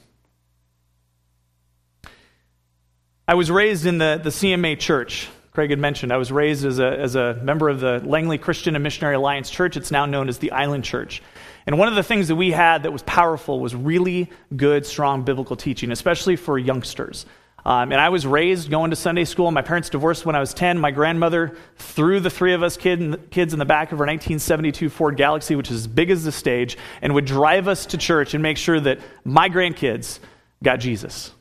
I 3.30 3.34
was 3.34 3.52
raised 3.52 3.86
in 3.86 3.98
the, 3.98 4.22
the 4.24 4.30
CMA 4.30 4.80
church. 4.80 5.28
Craig 5.52 5.70
had 5.70 5.80
mentioned 5.80 6.14
I 6.14 6.18
was 6.18 6.32
raised 6.32 6.64
as 6.66 6.80
a, 6.80 6.98
as 6.98 7.16
a 7.16 7.34
member 7.44 7.68
of 7.68 7.82
the 7.82 8.00
Langley 8.06 8.38
Christian 8.38 8.74
and 8.74 8.82
Missionary 8.82 9.16
Alliance 9.16 9.50
Church. 9.50 9.76
It's 9.76 9.92
now 9.92 10.06
known 10.06 10.30
as 10.30 10.38
the 10.38 10.52
Island 10.52 10.86
Church. 10.86 11.22
And 11.66 11.78
one 11.78 11.90
of 11.90 11.96
the 11.96 12.04
things 12.04 12.30
that 12.30 12.38
we 12.38 12.52
had 12.52 12.84
that 12.84 12.94
was 12.94 13.04
powerful 13.04 13.60
was 13.60 13.76
really 13.76 14.30
good, 14.56 14.86
strong 14.86 15.24
biblical 15.24 15.58
teaching, 15.58 15.92
especially 15.92 16.38
for 16.38 16.58
youngsters. 16.58 17.26
Um, 17.66 17.92
and 17.92 18.00
I 18.00 18.08
was 18.08 18.26
raised 18.26 18.70
going 18.70 18.92
to 18.92 18.96
Sunday 18.96 19.26
school. 19.26 19.52
My 19.52 19.62
parents 19.62 19.90
divorced 19.90 20.26
when 20.26 20.38
I 20.38 20.40
was 20.40 20.54
10. 20.54 20.80
My 20.80 20.92
grandmother 20.92 21.58
threw 21.76 22.22
the 22.22 22.30
three 22.30 22.54
of 22.54 22.64
us 22.64 22.78
kid, 22.78 23.30
kids 23.30 23.52
in 23.52 23.60
the 23.60 23.66
back 23.66 23.92
of 23.92 23.98
her 23.98 24.06
1972 24.06 24.90
Ford 24.90 25.18
Galaxie, 25.18 25.58
which 25.58 25.70
is 25.70 25.82
as 25.82 25.88
big 25.88 26.12
as 26.12 26.24
the 26.24 26.32
stage, 26.32 26.78
and 27.02 27.14
would 27.14 27.26
drive 27.26 27.68
us 27.68 27.88
to 27.88 27.98
church 27.98 28.34
and 28.34 28.42
make 28.42 28.56
sure 28.56 28.80
that 28.80 29.00
my 29.26 29.50
grandkids 29.50 30.20
got 30.64 30.80
Jesus. 30.80 31.34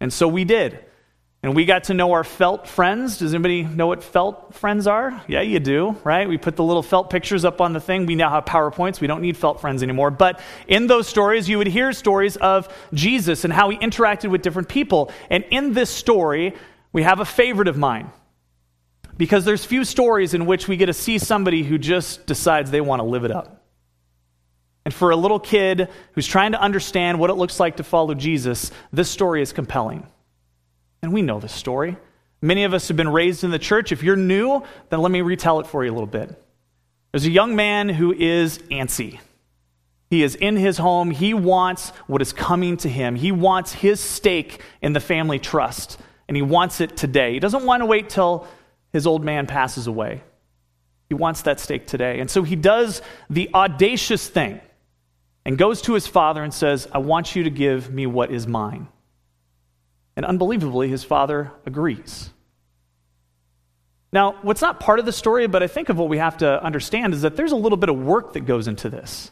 And 0.00 0.12
so 0.12 0.26
we 0.26 0.44
did. 0.44 0.84
And 1.42 1.56
we 1.56 1.64
got 1.64 1.84
to 1.84 1.94
know 1.94 2.12
our 2.12 2.24
felt 2.24 2.68
friends. 2.68 3.18
Does 3.18 3.32
anybody 3.32 3.62
know 3.62 3.86
what 3.86 4.02
felt 4.02 4.54
friends 4.54 4.86
are? 4.86 5.22
Yeah, 5.26 5.40
you 5.40 5.58
do, 5.58 5.96
right? 6.04 6.28
We 6.28 6.36
put 6.36 6.56
the 6.56 6.64
little 6.64 6.82
felt 6.82 7.08
pictures 7.08 7.46
up 7.46 7.62
on 7.62 7.72
the 7.72 7.80
thing. 7.80 8.04
We 8.04 8.14
now 8.14 8.28
have 8.28 8.44
PowerPoints. 8.44 9.00
We 9.00 9.06
don't 9.06 9.22
need 9.22 9.38
felt 9.38 9.58
friends 9.58 9.82
anymore. 9.82 10.10
But 10.10 10.40
in 10.68 10.86
those 10.86 11.08
stories, 11.08 11.48
you 11.48 11.56
would 11.56 11.66
hear 11.66 11.94
stories 11.94 12.36
of 12.36 12.68
Jesus 12.92 13.44
and 13.44 13.52
how 13.52 13.70
he 13.70 13.78
interacted 13.78 14.30
with 14.30 14.42
different 14.42 14.68
people. 14.68 15.10
And 15.30 15.44
in 15.50 15.72
this 15.72 15.88
story, 15.88 16.54
we 16.92 17.04
have 17.04 17.20
a 17.20 17.24
favorite 17.24 17.68
of 17.68 17.78
mine. 17.78 18.10
Because 19.16 19.46
there's 19.46 19.64
few 19.64 19.84
stories 19.84 20.34
in 20.34 20.44
which 20.44 20.68
we 20.68 20.76
get 20.76 20.86
to 20.86 20.94
see 20.94 21.16
somebody 21.16 21.62
who 21.62 21.78
just 21.78 22.26
decides 22.26 22.70
they 22.70 22.80
want 22.82 23.00
to 23.00 23.04
live 23.04 23.24
it 23.24 23.30
up. 23.30 23.59
And 24.90 24.94
for 24.96 25.12
a 25.12 25.16
little 25.16 25.38
kid 25.38 25.88
who's 26.14 26.26
trying 26.26 26.50
to 26.50 26.60
understand 26.60 27.20
what 27.20 27.30
it 27.30 27.34
looks 27.34 27.60
like 27.60 27.76
to 27.76 27.84
follow 27.84 28.12
Jesus, 28.12 28.72
this 28.92 29.08
story 29.08 29.40
is 29.40 29.52
compelling. 29.52 30.04
And 31.00 31.12
we 31.12 31.22
know 31.22 31.38
this 31.38 31.52
story. 31.52 31.96
Many 32.42 32.64
of 32.64 32.74
us 32.74 32.88
have 32.88 32.96
been 32.96 33.08
raised 33.08 33.44
in 33.44 33.52
the 33.52 33.58
church. 33.60 33.92
If 33.92 34.02
you're 34.02 34.16
new, 34.16 34.64
then 34.88 35.00
let 35.00 35.12
me 35.12 35.20
retell 35.20 35.60
it 35.60 35.68
for 35.68 35.84
you 35.84 35.92
a 35.92 35.94
little 35.94 36.08
bit. 36.08 36.36
There's 37.12 37.24
a 37.24 37.30
young 37.30 37.54
man 37.54 37.88
who 37.88 38.12
is 38.12 38.58
antsy. 38.72 39.20
He 40.08 40.24
is 40.24 40.34
in 40.34 40.56
his 40.56 40.76
home. 40.76 41.12
He 41.12 41.34
wants 41.34 41.90
what 42.08 42.20
is 42.20 42.32
coming 42.32 42.76
to 42.78 42.88
him. 42.88 43.14
He 43.14 43.30
wants 43.30 43.72
his 43.72 44.00
stake 44.00 44.60
in 44.82 44.92
the 44.92 44.98
family 44.98 45.38
trust, 45.38 46.00
and 46.26 46.36
he 46.36 46.42
wants 46.42 46.80
it 46.80 46.96
today. 46.96 47.34
He 47.34 47.38
doesn't 47.38 47.64
want 47.64 47.82
to 47.82 47.86
wait 47.86 48.08
till 48.08 48.44
his 48.92 49.06
old 49.06 49.22
man 49.22 49.46
passes 49.46 49.86
away. 49.86 50.24
He 51.08 51.14
wants 51.14 51.42
that 51.42 51.60
stake 51.60 51.86
today. 51.86 52.18
And 52.18 52.28
so 52.28 52.42
he 52.42 52.56
does 52.56 53.02
the 53.28 53.50
audacious 53.54 54.26
thing 54.26 54.60
and 55.44 55.56
goes 55.56 55.82
to 55.82 55.94
his 55.94 56.06
father 56.06 56.42
and 56.42 56.52
says, 56.52 56.88
I 56.92 56.98
want 56.98 57.34
you 57.34 57.44
to 57.44 57.50
give 57.50 57.92
me 57.92 58.06
what 58.06 58.30
is 58.30 58.46
mine. 58.46 58.88
And 60.16 60.26
unbelievably, 60.26 60.88
his 60.88 61.04
father 61.04 61.50
agrees. 61.64 62.30
Now, 64.12 64.36
what's 64.42 64.60
not 64.60 64.80
part 64.80 64.98
of 64.98 65.06
the 65.06 65.12
story, 65.12 65.46
but 65.46 65.62
I 65.62 65.66
think 65.66 65.88
of 65.88 65.96
what 65.96 66.08
we 66.08 66.18
have 66.18 66.38
to 66.38 66.62
understand 66.62 67.14
is 67.14 67.22
that 67.22 67.36
there's 67.36 67.52
a 67.52 67.56
little 67.56 67.78
bit 67.78 67.88
of 67.88 67.96
work 67.96 68.32
that 68.32 68.40
goes 68.40 68.66
into 68.66 68.90
this. 68.90 69.30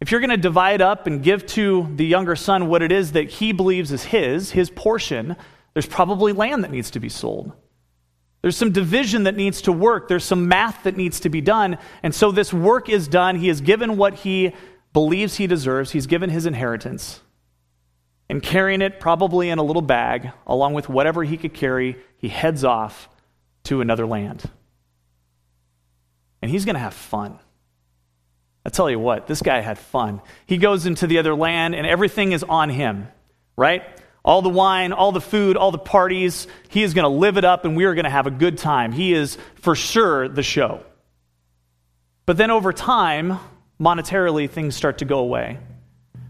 If 0.00 0.10
you're 0.10 0.20
going 0.20 0.30
to 0.30 0.36
divide 0.36 0.80
up 0.80 1.06
and 1.06 1.22
give 1.22 1.46
to 1.46 1.88
the 1.96 2.06
younger 2.06 2.36
son 2.36 2.68
what 2.68 2.82
it 2.82 2.92
is 2.92 3.12
that 3.12 3.30
he 3.30 3.52
believes 3.52 3.90
is 3.90 4.04
his, 4.04 4.50
his 4.50 4.70
portion, 4.70 5.36
there's 5.72 5.86
probably 5.86 6.32
land 6.32 6.64
that 6.64 6.70
needs 6.70 6.90
to 6.92 7.00
be 7.00 7.08
sold. 7.08 7.52
There's 8.42 8.56
some 8.56 8.70
division 8.70 9.24
that 9.24 9.36
needs 9.36 9.62
to 9.62 9.72
work. 9.72 10.08
There's 10.08 10.24
some 10.24 10.46
math 10.46 10.84
that 10.84 10.96
needs 10.96 11.20
to 11.20 11.28
be 11.28 11.40
done. 11.40 11.78
And 12.02 12.14
so 12.14 12.30
this 12.30 12.52
work 12.52 12.88
is 12.88 13.08
done. 13.08 13.36
He 13.36 13.48
is 13.48 13.60
given 13.60 13.96
what 13.96 14.14
he 14.14 14.54
believes 14.98 15.36
he 15.36 15.46
deserves, 15.46 15.92
he's 15.92 16.08
given 16.08 16.28
his 16.28 16.44
inheritance. 16.44 17.20
And 18.28 18.42
carrying 18.42 18.82
it 18.82 18.98
probably 18.98 19.48
in 19.48 19.58
a 19.58 19.62
little 19.62 19.80
bag, 19.80 20.32
along 20.44 20.74
with 20.74 20.88
whatever 20.88 21.22
he 21.22 21.36
could 21.36 21.54
carry, 21.54 21.96
he 22.16 22.26
heads 22.26 22.64
off 22.64 23.08
to 23.62 23.80
another 23.80 24.08
land. 24.08 24.42
And 26.42 26.50
he's 26.50 26.64
going 26.64 26.74
to 26.74 26.80
have 26.80 26.94
fun. 26.94 27.38
I 28.66 28.70
tell 28.70 28.90
you 28.90 28.98
what, 28.98 29.28
this 29.28 29.40
guy 29.40 29.60
had 29.60 29.78
fun. 29.78 30.20
He 30.46 30.56
goes 30.56 30.84
into 30.84 31.06
the 31.06 31.18
other 31.18 31.36
land, 31.36 31.76
and 31.76 31.86
everything 31.86 32.32
is 32.32 32.42
on 32.42 32.68
him, 32.68 33.06
right? 33.56 33.84
All 34.24 34.42
the 34.42 34.48
wine, 34.48 34.92
all 34.92 35.12
the 35.12 35.20
food, 35.20 35.56
all 35.56 35.70
the 35.70 35.78
parties. 35.78 36.48
He 36.70 36.82
is 36.82 36.92
going 36.92 37.04
to 37.04 37.20
live 37.20 37.38
it 37.38 37.44
up, 37.44 37.64
and 37.64 37.76
we 37.76 37.84
are 37.84 37.94
going 37.94 38.02
to 38.02 38.10
have 38.10 38.26
a 38.26 38.32
good 38.32 38.58
time. 38.58 38.90
He 38.90 39.12
is 39.12 39.38
for 39.60 39.76
sure 39.76 40.28
the 40.28 40.42
show. 40.42 40.82
But 42.26 42.36
then 42.36 42.50
over 42.50 42.72
time, 42.72 43.38
monetarily, 43.80 44.50
things 44.50 44.76
start 44.76 44.98
to 44.98 45.04
go 45.04 45.18
away. 45.18 45.58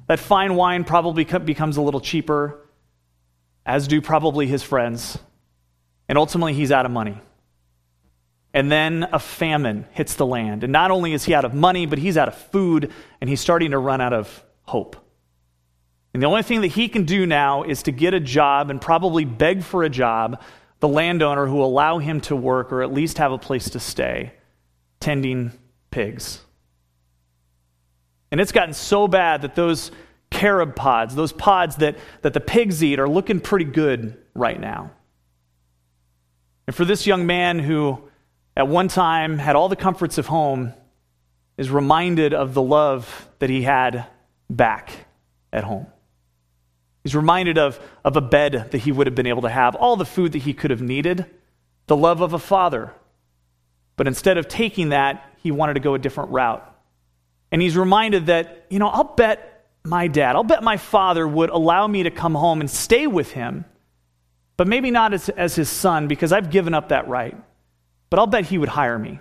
That 0.07 0.19
fine 0.19 0.55
wine 0.55 0.85
probably 0.85 1.25
becomes 1.25 1.77
a 1.77 1.83
little 1.83 2.01
cheaper, 2.01 2.67
as 3.67 3.89
do 3.89 4.01
probably 4.01 4.47
his 4.47 4.63
friends. 4.63 5.19
And 6.09 6.17
ultimately, 6.17 6.55
he's 6.55 6.73
out 6.73 6.87
of 6.87 6.93
money. 6.93 7.21
And 8.55 8.73
then 8.73 9.07
a 9.13 9.19
famine 9.19 9.87
hits 9.93 10.15
the 10.15 10.25
land. 10.25 10.65
And 10.65 10.73
not 10.73 10.91
only 10.91 11.13
is 11.13 11.25
he 11.25 11.35
out 11.35 11.45
of 11.45 11.53
money, 11.53 11.85
but 11.85 11.99
he's 11.99 12.17
out 12.17 12.29
of 12.29 12.35
food, 12.35 12.91
and 13.21 13.29
he's 13.29 13.41
starting 13.41 13.73
to 13.73 13.79
run 13.79 14.01
out 14.01 14.15
of 14.15 14.43
hope. 14.63 14.97
And 16.15 16.23
the 16.23 16.27
only 16.27 16.43
thing 16.43 16.63
that 16.63 16.69
he 16.69 16.89
can 16.89 17.05
do 17.05 17.27
now 17.27 17.63
is 17.63 17.83
to 17.85 17.93
get 17.93 18.15
a 18.15 18.21
job 18.21 18.71
and 18.71 18.81
probably 18.81 19.27
beg 19.27 19.63
for 19.63 19.85
a 19.85 19.91
job, 19.91 20.43
the 20.81 20.89
landowner 20.89 21.47
who 21.47 21.57
will 21.57 21.67
allow 21.67 21.99
him 21.99 22.21
to 22.23 22.37
work 22.37 22.73
or 22.73 22.83
at 22.83 22.93
least 22.93 23.19
have 23.19 23.33
a 23.33 23.39
place 23.39 23.71
to 23.71 23.81
stay, 23.81 24.33
tending 25.01 25.53
pigs. 25.91 26.41
And 28.31 28.41
it's 28.41 28.53
gotten 28.53 28.75
so 28.75 29.09
bad 29.09 29.43
that 29.43 29.55
those 29.55 29.91
carob 30.31 30.77
pods, 30.77 31.15
those 31.15 31.33
pods 31.33 31.77
that, 31.77 31.97
that 32.23 32.35
the 32.35 32.41
pigs 32.41 32.85
eat, 32.85 32.99
are 32.99 33.09
looking 33.09 33.41
pretty 33.41 33.65
good 33.65 34.17
right 34.35 34.61
now. 34.61 34.91
And 36.67 36.77
for 36.77 36.85
this 36.85 37.07
young 37.07 37.27
man 37.27 37.59
who 37.59 38.03
at 38.59 38.67
one 38.67 38.89
time 38.89 39.39
had 39.39 39.57
all 39.57 39.69
the 39.69 39.77
comforts 39.77 40.19
of 40.19 40.27
home, 40.27 40.75
is 41.57 41.71
reminded 41.71 42.35
of 42.35 42.55
the 42.55 42.63
love 42.63 43.29
that 43.39 43.51
he 43.51 43.63
had 43.63 44.07
back 44.51 45.07
at 45.53 45.65
home. 45.65 45.87
He's 47.03 47.15
reminded 47.15 47.57
of, 47.57 47.81
of 48.05 48.17
a 48.17 48.21
bed 48.21 48.69
that 48.71 48.79
he 48.79 48.93
would 48.93 49.07
have 49.07 49.15
been 49.15 49.27
able 49.27 49.43
to 49.43 49.49
have, 49.49 49.75
all 49.75 49.97
the 49.97 50.05
food 50.05 50.33
that 50.33 50.41
he 50.41 50.53
could 50.53 50.71
have 50.71 50.83
needed, 50.83 51.27
the 51.87 51.97
love 51.97 52.21
of 52.21 52.33
a 52.33 52.39
father. 52.39 52.93
But 53.97 54.07
instead 54.07 54.39
of 54.39 54.47
taking 54.49 54.91
that, 54.91 55.25
he 55.43 55.51
wanted 55.51 55.75
to 55.75 55.81
go 55.81 55.95
a 55.95 55.99
different 55.99 56.31
route. 56.31 56.65
And 57.51 57.63
he's 57.63 57.77
reminded 57.77 58.27
that, 58.27 58.67
you 58.71 58.79
know, 58.79 58.89
I'll 58.89 59.15
bet 59.15 59.67
my 59.85 60.09
dad, 60.09 60.37
I'll 60.37 60.45
bet 60.45 60.63
my 60.63 60.77
father 60.77 61.27
would 61.27 61.51
allow 61.51 61.87
me 61.87 62.03
to 62.03 62.11
come 62.11 62.35
home 62.35 62.61
and 62.61 62.71
stay 62.71 63.07
with 63.07 63.33
him, 63.33 63.65
but 64.57 64.67
maybe 64.67 64.91
not 64.91 65.15
as, 65.15 65.29
as 65.31 65.55
his 65.55 65.69
son 65.69 66.09
because 66.09 66.33
I've 66.33 66.51
given 66.51 66.75
up 66.75 66.91
that 66.91 67.09
right. 67.09 67.37
But 68.11 68.19
I'll 68.19 68.27
bet 68.27 68.47
he 68.47 68.59
would 68.59 68.69
hire 68.69 68.99
me 68.99 69.21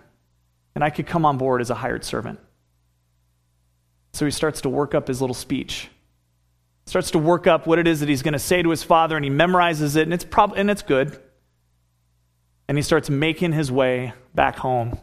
and 0.76 0.84
I 0.84 0.90
could 0.90 1.08
come 1.08 1.26
on 1.26 1.38
board 1.38 1.62
as 1.62 1.70
a 1.70 1.76
hired 1.76 2.04
servant. 2.04 2.40
So 4.14 4.26
he 4.26 4.32
starts 4.32 4.62
to 4.62 4.70
work 4.70 4.96
up 4.96 5.08
his 5.08 5.22
little 5.22 5.34
speech. 5.34 5.90
Starts 6.86 7.12
to 7.12 7.20
work 7.20 7.48
up 7.48 7.68
what 7.68 7.80
it 7.80 7.88
is 7.88 8.00
that 8.00 8.10
he's 8.10 8.22
going 8.22 8.34
to 8.34 8.40
say 8.40 8.64
to 8.64 8.70
his 8.70 8.82
father, 8.82 9.16
and 9.16 9.26
he 9.26 9.30
memorizes 9.30 9.96
it, 9.96 10.04
and 10.04 10.14
it's, 10.14 10.24
prob- 10.24 10.54
and 10.56 10.72
it's 10.72 10.82
good. 10.82 11.20
And 12.68 12.78
he 12.78 12.82
starts 12.82 13.10
making 13.10 13.52
his 13.52 13.72
way 13.72 14.14
back 14.34 14.58
home. 14.58 14.98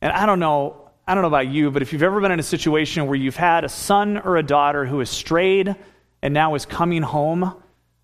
And 0.00 0.12
I 0.12 0.24
don't 0.24 0.38
know, 0.38 0.81
I 1.06 1.14
don't 1.14 1.22
know 1.22 1.28
about 1.28 1.48
you, 1.48 1.70
but 1.70 1.82
if 1.82 1.92
you've 1.92 2.02
ever 2.02 2.20
been 2.20 2.30
in 2.30 2.38
a 2.38 2.44
situation 2.44 3.06
where 3.06 3.16
you've 3.16 3.36
had 3.36 3.64
a 3.64 3.68
son 3.68 4.18
or 4.18 4.36
a 4.36 4.42
daughter 4.42 4.86
who 4.86 5.00
has 5.00 5.10
strayed 5.10 5.74
and 6.22 6.32
now 6.32 6.54
is 6.54 6.64
coming 6.64 7.02
home, 7.02 7.54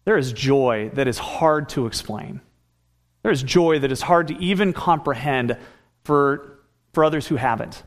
there 0.05 0.19
is 0.19 0.33
joy 0.33 0.91
that 0.95 1.07
is 1.07 1.19
hard 1.19 1.69
to 1.71 1.87
explain. 1.87 2.41
There 3.23 3.31
is 3.31 3.43
joy 3.43 3.79
that 3.81 3.93
is 3.93 4.01
hard 4.01 4.29
to 4.29 4.39
even 4.39 4.73
comprehend 4.73 5.57
for, 6.05 6.59
for 6.93 7.05
others 7.05 7.27
who 7.27 7.37
haven't. 7.37 7.83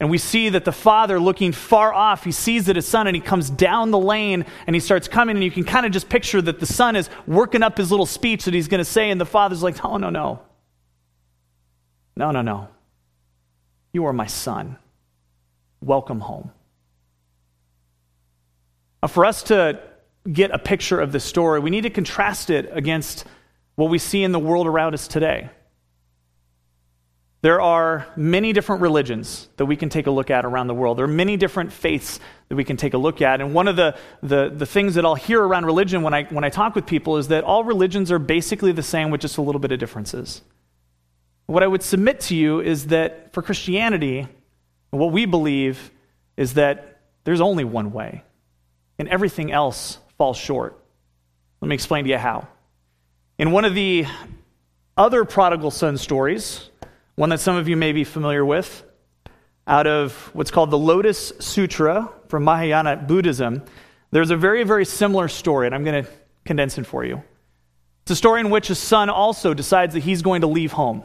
And 0.00 0.10
we 0.10 0.18
see 0.18 0.50
that 0.50 0.64
the 0.64 0.72
father, 0.72 1.18
looking 1.18 1.52
far 1.52 1.92
off, 1.92 2.24
he 2.24 2.30
sees 2.30 2.66
that 2.66 2.76
his 2.76 2.86
son 2.86 3.06
and 3.06 3.16
he 3.16 3.22
comes 3.22 3.50
down 3.50 3.90
the 3.90 3.98
lane 3.98 4.44
and 4.66 4.76
he 4.76 4.80
starts 4.80 5.08
coming. 5.08 5.36
And 5.36 5.44
you 5.44 5.50
can 5.50 5.64
kind 5.64 5.86
of 5.86 5.92
just 5.92 6.08
picture 6.08 6.40
that 6.40 6.60
the 6.60 6.66
son 6.66 6.94
is 6.94 7.10
working 7.26 7.62
up 7.62 7.76
his 7.76 7.90
little 7.90 8.06
speech 8.06 8.44
that 8.44 8.54
he's 8.54 8.68
going 8.68 8.78
to 8.78 8.84
say. 8.84 9.10
And 9.10 9.20
the 9.20 9.26
father's 9.26 9.62
like, 9.62 9.84
oh, 9.84 9.96
No, 9.96 10.10
no, 10.10 10.10
no. 10.10 10.40
No, 12.16 12.30
no, 12.30 12.42
no. 12.42 12.68
You 13.98 14.06
are 14.06 14.12
my 14.12 14.26
son. 14.26 14.76
Welcome 15.80 16.20
home. 16.20 16.52
Now, 19.02 19.08
for 19.08 19.24
us 19.24 19.42
to 19.44 19.80
get 20.32 20.52
a 20.52 20.58
picture 20.60 21.00
of 21.00 21.10
this 21.10 21.24
story, 21.24 21.58
we 21.58 21.70
need 21.70 21.80
to 21.80 21.90
contrast 21.90 22.48
it 22.48 22.70
against 22.72 23.24
what 23.74 23.90
we 23.90 23.98
see 23.98 24.22
in 24.22 24.30
the 24.30 24.38
world 24.38 24.68
around 24.68 24.94
us 24.94 25.08
today. 25.08 25.50
There 27.40 27.60
are 27.60 28.06
many 28.14 28.52
different 28.52 28.82
religions 28.82 29.48
that 29.56 29.66
we 29.66 29.74
can 29.74 29.88
take 29.88 30.06
a 30.06 30.12
look 30.12 30.30
at 30.30 30.44
around 30.44 30.68
the 30.68 30.74
world. 30.74 30.96
There 30.96 31.04
are 31.04 31.08
many 31.08 31.36
different 31.36 31.72
faiths 31.72 32.20
that 32.50 32.54
we 32.54 32.62
can 32.62 32.76
take 32.76 32.94
a 32.94 32.98
look 32.98 33.20
at. 33.20 33.40
And 33.40 33.52
one 33.52 33.66
of 33.66 33.74
the, 33.74 33.98
the, 34.22 34.48
the 34.48 34.66
things 34.66 34.94
that 34.94 35.04
I'll 35.04 35.16
hear 35.16 35.42
around 35.42 35.66
religion 35.66 36.02
when 36.02 36.14
I, 36.14 36.22
when 36.26 36.44
I 36.44 36.50
talk 36.50 36.76
with 36.76 36.86
people 36.86 37.16
is 37.16 37.26
that 37.28 37.42
all 37.42 37.64
religions 37.64 38.12
are 38.12 38.20
basically 38.20 38.70
the 38.70 38.84
same 38.84 39.10
with 39.10 39.20
just 39.20 39.38
a 39.38 39.42
little 39.42 39.60
bit 39.60 39.72
of 39.72 39.80
differences. 39.80 40.42
What 41.48 41.62
I 41.62 41.66
would 41.66 41.82
submit 41.82 42.20
to 42.20 42.36
you 42.36 42.60
is 42.60 42.88
that 42.88 43.32
for 43.32 43.40
Christianity, 43.40 44.28
what 44.90 45.12
we 45.12 45.24
believe 45.24 45.90
is 46.36 46.54
that 46.54 47.00
there's 47.24 47.40
only 47.40 47.64
one 47.64 47.90
way, 47.90 48.22
and 48.98 49.08
everything 49.08 49.50
else 49.50 49.96
falls 50.18 50.36
short. 50.36 50.78
Let 51.62 51.68
me 51.68 51.74
explain 51.74 52.04
to 52.04 52.10
you 52.10 52.18
how. 52.18 52.48
In 53.38 53.50
one 53.50 53.64
of 53.64 53.74
the 53.74 54.04
other 54.94 55.24
prodigal 55.24 55.70
son 55.70 55.96
stories, 55.96 56.68
one 57.14 57.30
that 57.30 57.40
some 57.40 57.56
of 57.56 57.66
you 57.66 57.78
may 57.78 57.92
be 57.92 58.04
familiar 58.04 58.44
with, 58.44 58.84
out 59.66 59.86
of 59.86 60.12
what's 60.34 60.50
called 60.50 60.70
the 60.70 60.76
Lotus 60.76 61.32
Sutra 61.38 62.10
from 62.28 62.44
Mahayana 62.44 62.96
Buddhism, 62.96 63.62
there's 64.10 64.30
a 64.30 64.36
very, 64.36 64.64
very 64.64 64.84
similar 64.84 65.28
story, 65.28 65.64
and 65.64 65.74
I'm 65.74 65.84
going 65.84 66.04
to 66.04 66.10
condense 66.44 66.76
it 66.76 66.84
for 66.84 67.06
you. 67.06 67.22
It's 68.02 68.10
a 68.10 68.16
story 68.16 68.40
in 68.42 68.50
which 68.50 68.68
a 68.68 68.74
son 68.74 69.08
also 69.08 69.54
decides 69.54 69.94
that 69.94 70.00
he's 70.00 70.20
going 70.20 70.42
to 70.42 70.46
leave 70.46 70.72
home. 70.72 71.04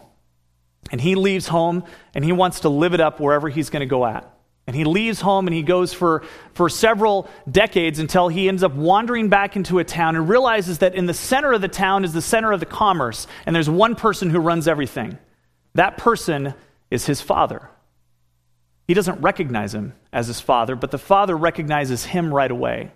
And 0.91 1.01
he 1.01 1.15
leaves 1.15 1.47
home 1.47 1.83
and 2.13 2.23
he 2.23 2.31
wants 2.31 2.61
to 2.61 2.69
live 2.69 2.93
it 2.93 2.99
up 2.99 3.19
wherever 3.19 3.49
he's 3.49 3.69
going 3.69 3.81
to 3.81 3.85
go 3.85 4.05
at. 4.05 4.29
And 4.65 4.75
he 4.75 4.85
leaves 4.85 5.19
home 5.19 5.47
and 5.47 5.53
he 5.53 5.61
goes 5.61 5.93
for, 5.93 6.23
for 6.53 6.69
several 6.69 7.29
decades 7.49 7.99
until 7.99 8.29
he 8.29 8.47
ends 8.47 8.63
up 8.63 8.73
wandering 8.73 9.27
back 9.27 9.55
into 9.55 9.79
a 9.79 9.83
town 9.83 10.15
and 10.15 10.29
realizes 10.29 10.77
that 10.77 10.95
in 10.95 11.05
the 11.05 11.13
center 11.13 11.51
of 11.51 11.61
the 11.61 11.67
town 11.67 12.05
is 12.05 12.13
the 12.13 12.21
center 12.21 12.51
of 12.51 12.61
the 12.61 12.65
commerce, 12.65 13.27
and 13.45 13.53
there's 13.53 13.69
one 13.69 13.95
person 13.95 14.29
who 14.29 14.39
runs 14.39 14.67
everything. 14.67 15.17
That 15.73 15.97
person 15.97 16.53
is 16.89 17.05
his 17.05 17.19
father. 17.19 17.69
He 18.87 18.93
doesn't 18.93 19.21
recognize 19.21 19.73
him 19.73 19.93
as 20.13 20.27
his 20.27 20.39
father, 20.39 20.75
but 20.75 20.91
the 20.91 20.97
father 20.97 21.35
recognizes 21.35 22.05
him 22.05 22.33
right 22.33 22.51
away. 22.51 22.91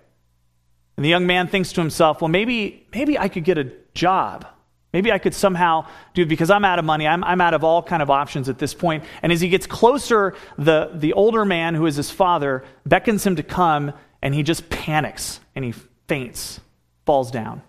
And 0.95 1.04
the 1.04 1.10
young 1.10 1.28
man 1.28 1.47
thinks 1.47 1.73
to 1.73 1.82
himself, 1.82 2.21
well, 2.21 2.30
maybe, 2.30 2.88
maybe 2.93 3.19
I 3.19 3.28
could 3.28 3.43
get 3.43 3.58
a 3.58 3.71
job. 3.93 4.47
Maybe 4.93 5.12
I 5.12 5.17
could 5.17 5.34
somehow 5.34 5.88
do 6.13 6.21
it 6.21 6.30
because 6.30 6.50
I'm 6.50 6.63
out 6.63 6.80
of 6.80 6.86
money. 6.86 7.08
I'm, 7.08 7.23
I'm 7.23 7.41
out 7.41 7.54
of 7.54 7.63
all 7.63 7.84
kind 7.84 8.02
of 8.02 8.10
options 8.10 8.47
at 8.50 8.58
this 8.58 8.73
point. 8.73 9.04
And 9.21 9.32
as 9.32 9.41
he 9.41 9.50
gets 9.50 9.67
closer, 9.67 10.34
the, 10.58 10.91
the 10.93 11.13
older 11.13 11.43
man, 11.43 11.76
who 11.76 11.86
is 11.86 11.97
his 11.97 12.10
father, 12.10 12.63
beckons 12.86 13.26
him 13.26 13.36
to 13.36 13.43
come, 13.43 13.93
and 14.21 14.34
he 14.34 14.43
just 14.43 14.69
panics 14.69 15.39
and 15.56 15.65
he 15.65 15.73
faints, 16.08 16.60
falls 17.06 17.32
down. 17.32 17.62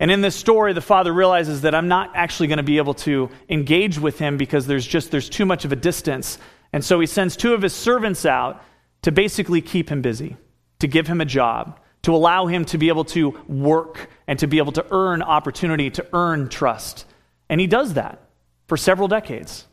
And 0.00 0.10
in 0.10 0.22
this 0.22 0.34
story, 0.34 0.72
the 0.72 0.80
father 0.80 1.12
realizes 1.12 1.60
that 1.60 1.74
I'm 1.74 1.86
not 1.86 2.12
actually 2.14 2.48
going 2.48 2.56
to 2.56 2.62
be 2.62 2.78
able 2.78 2.94
to 2.94 3.28
engage 3.50 3.98
with 3.98 4.18
him 4.18 4.38
because 4.38 4.66
there's 4.66 4.86
just 4.86 5.10
there's 5.10 5.28
too 5.28 5.44
much 5.44 5.66
of 5.66 5.72
a 5.72 5.76
distance. 5.76 6.38
And 6.72 6.82
so 6.82 6.98
he 6.98 7.06
sends 7.06 7.36
two 7.36 7.52
of 7.52 7.60
his 7.60 7.74
servants 7.74 8.24
out 8.24 8.62
to 9.02 9.12
basically 9.12 9.60
keep 9.60 9.90
him 9.90 10.00
busy, 10.00 10.36
to 10.78 10.88
give 10.88 11.06
him 11.06 11.20
a 11.20 11.26
job, 11.26 11.78
to 12.02 12.14
allow 12.14 12.46
him 12.46 12.64
to 12.66 12.78
be 12.78 12.88
able 12.88 13.04
to 13.04 13.38
work 13.46 14.08
and 14.30 14.38
to 14.38 14.46
be 14.46 14.58
able 14.58 14.70
to 14.70 14.86
earn 14.92 15.22
opportunity, 15.22 15.90
to 15.90 16.06
earn 16.12 16.48
trust. 16.48 17.04
And 17.48 17.60
he 17.60 17.66
does 17.66 17.94
that 17.94 18.20
for 18.68 18.76
several 18.76 19.08
decades. 19.08 19.66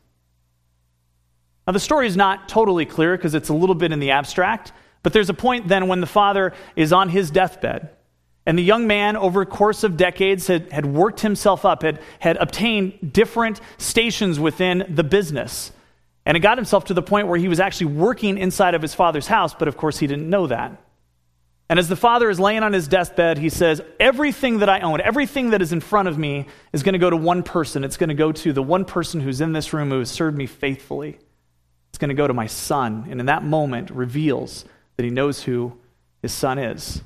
Now, 1.68 1.74
the 1.74 1.80
story 1.80 2.08
is 2.08 2.18
not 2.18 2.50
totally 2.50 2.88
clear 2.88 3.16
because 3.16 3.36
it's 3.36 3.50
a 3.50 3.54
little 3.54 3.76
bit 3.76 3.92
in 3.92 4.00
the 4.00 4.10
abstract, 4.10 4.72
but 5.04 5.14
there's 5.14 5.30
a 5.30 5.36
point 5.36 5.68
then 5.68 5.88
when 5.88 6.02
the 6.02 6.08
father 6.08 6.54
is 6.76 6.92
on 6.92 7.10
his 7.10 7.30
deathbed 7.30 7.90
and 8.48 8.58
the 8.58 8.64
young 8.64 8.88
man, 8.88 9.16
over 9.16 9.42
a 9.42 9.46
course 9.46 9.84
of 9.84 9.96
decades, 9.96 10.48
had, 10.48 10.72
had 10.72 10.88
worked 10.88 11.20
himself 11.20 11.64
up, 11.64 11.84
had, 11.84 12.00
had 12.18 12.38
obtained 12.38 13.14
different 13.14 13.62
stations 13.78 14.40
within 14.40 14.86
the 14.90 15.04
business. 15.04 15.72
And 16.26 16.36
it 16.36 16.40
got 16.40 16.58
himself 16.58 16.86
to 16.86 16.96
the 16.96 17.04
point 17.04 17.28
where 17.28 17.38
he 17.38 17.48
was 17.48 17.60
actually 17.60 17.94
working 17.94 18.40
inside 18.40 18.74
of 18.74 18.82
his 18.82 18.96
father's 18.96 19.28
house, 19.28 19.54
but 19.54 19.68
of 19.68 19.78
course 19.78 20.00
he 20.00 20.08
didn't 20.08 20.32
know 20.32 20.48
that. 20.48 20.82
And 21.70 21.80
as 21.80 21.90
the 21.90 21.98
father 21.98 22.30
is 22.30 22.40
laying 22.40 22.64
on 22.64 22.72
his 22.72 22.88
deathbed, 22.88 23.38
he 23.38 23.50
says, 23.50 23.82
Everything 24.00 24.60
that 24.60 24.70
I 24.70 24.80
own, 24.80 25.02
everything 25.02 25.50
that 25.50 25.62
is 25.62 25.74
in 25.74 25.82
front 25.82 26.08
of 26.08 26.18
me, 26.18 26.48
is 26.72 26.84
going 26.84 26.94
to 26.94 27.00
go 27.00 27.10
to 27.10 27.18
one 27.18 27.44
person. 27.44 27.84
It's 27.84 27.98
going 27.98 28.10
to 28.10 28.16
go 28.16 28.32
to 28.32 28.54
the 28.54 28.64
one 28.64 28.86
person 28.86 29.20
who's 29.20 29.42
in 29.42 29.52
this 29.52 29.74
room 29.74 29.90
who 29.90 30.00
has 30.00 30.10
served 30.10 30.38
me 30.38 30.46
faithfully. 30.46 31.20
It's 31.90 31.98
going 31.98 32.10
to 32.10 32.16
go 32.16 32.28
to 32.28 32.34
my 32.34 32.48
son. 32.48 33.08
And 33.10 33.20
in 33.20 33.26
that 33.26 33.44
moment, 33.44 33.92
reveals 33.92 34.64
that 34.96 35.04
he 35.04 35.10
knows 35.10 35.44
who 35.44 35.78
his 36.22 36.32
son 36.32 36.58
is. 36.58 37.02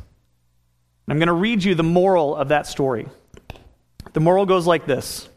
I'm 1.08 1.17
going 1.17 1.28
to 1.28 1.34
read 1.34 1.63
you 1.63 1.76
the 1.76 1.84
moral 1.84 2.36
of 2.36 2.50
that 2.50 2.67
story. 2.67 3.08
The 4.13 4.19
moral 4.19 4.45
goes 4.45 4.67
like 4.67 4.86
this 4.86 5.28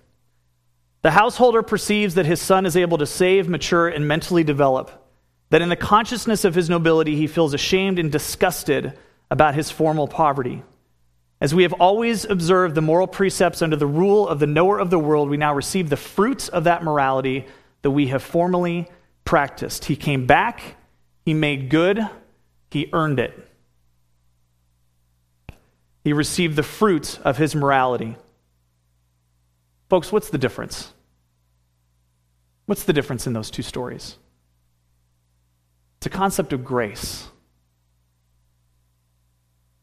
The 1.02 1.10
householder 1.10 1.62
perceives 1.62 2.14
that 2.14 2.26
his 2.26 2.40
son 2.40 2.66
is 2.66 2.76
able 2.76 2.98
to 2.98 3.06
save, 3.06 3.48
mature, 3.48 3.88
and 3.88 4.06
mentally 4.06 4.44
develop, 4.44 4.90
that 5.50 5.62
in 5.62 5.70
the 5.70 5.76
consciousness 5.76 6.44
of 6.44 6.54
his 6.54 6.68
nobility, 6.68 7.16
he 7.16 7.26
feels 7.26 7.54
ashamed 7.54 7.98
and 7.98 8.12
disgusted 8.12 8.98
about 9.34 9.56
his 9.56 9.68
formal 9.68 10.06
poverty. 10.06 10.62
As 11.40 11.52
we 11.52 11.64
have 11.64 11.72
always 11.72 12.24
observed 12.24 12.76
the 12.76 12.80
moral 12.80 13.08
precepts 13.08 13.62
under 13.62 13.74
the 13.74 13.84
rule 13.84 14.28
of 14.28 14.38
the 14.38 14.46
knower 14.46 14.78
of 14.78 14.90
the 14.90 14.98
world, 14.98 15.28
we 15.28 15.36
now 15.36 15.52
receive 15.52 15.90
the 15.90 15.96
fruits 15.96 16.48
of 16.48 16.64
that 16.64 16.84
morality 16.84 17.44
that 17.82 17.90
we 17.90 18.06
have 18.06 18.22
formerly 18.22 18.86
practiced. 19.24 19.86
He 19.86 19.96
came 19.96 20.24
back, 20.24 20.76
he 21.24 21.34
made 21.34 21.68
good, 21.68 21.98
he 22.70 22.88
earned 22.92 23.18
it. 23.18 23.50
He 26.04 26.12
received 26.12 26.54
the 26.54 26.62
fruits 26.62 27.18
of 27.18 27.36
his 27.36 27.56
morality. 27.56 28.16
Folks, 29.90 30.12
what's 30.12 30.30
the 30.30 30.38
difference? 30.38 30.92
What's 32.66 32.84
the 32.84 32.92
difference 32.92 33.26
in 33.26 33.32
those 33.32 33.50
two 33.50 33.62
stories? 33.62 34.16
It's 35.98 36.06
a 36.06 36.10
concept 36.10 36.52
of 36.52 36.64
grace. 36.64 37.26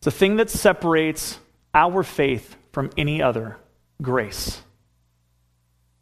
It's 0.02 0.08
a 0.08 0.12
thing 0.12 0.38
that 0.38 0.50
separates 0.50 1.38
our 1.76 2.02
faith 2.02 2.56
from 2.72 2.90
any 2.98 3.22
other 3.22 3.58
grace. 4.02 4.60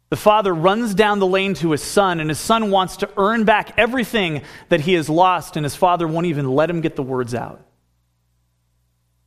The 0.08 0.16
father 0.16 0.54
runs 0.54 0.94
down 0.94 1.18
the 1.18 1.26
lane 1.26 1.52
to 1.56 1.72
his 1.72 1.82
son, 1.82 2.18
and 2.18 2.30
his 2.30 2.38
son 2.38 2.70
wants 2.70 2.96
to 2.98 3.10
earn 3.18 3.44
back 3.44 3.74
everything 3.76 4.40
that 4.70 4.80
he 4.80 4.94
has 4.94 5.10
lost, 5.10 5.58
and 5.58 5.66
his 5.66 5.76
father 5.76 6.08
won't 6.08 6.24
even 6.24 6.48
let 6.48 6.70
him 6.70 6.80
get 6.80 6.96
the 6.96 7.02
words 7.02 7.34
out. 7.34 7.62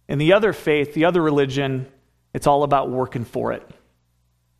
In 0.10 0.18
the 0.18 0.34
other 0.34 0.54
faith, 0.54 0.96
the 0.96 1.06
other 1.06 1.22
religion, 1.22 1.86
it's 2.34 2.48
all 2.48 2.64
about 2.64 2.90
working 2.90 3.26
for 3.26 3.54
it. 3.54 3.70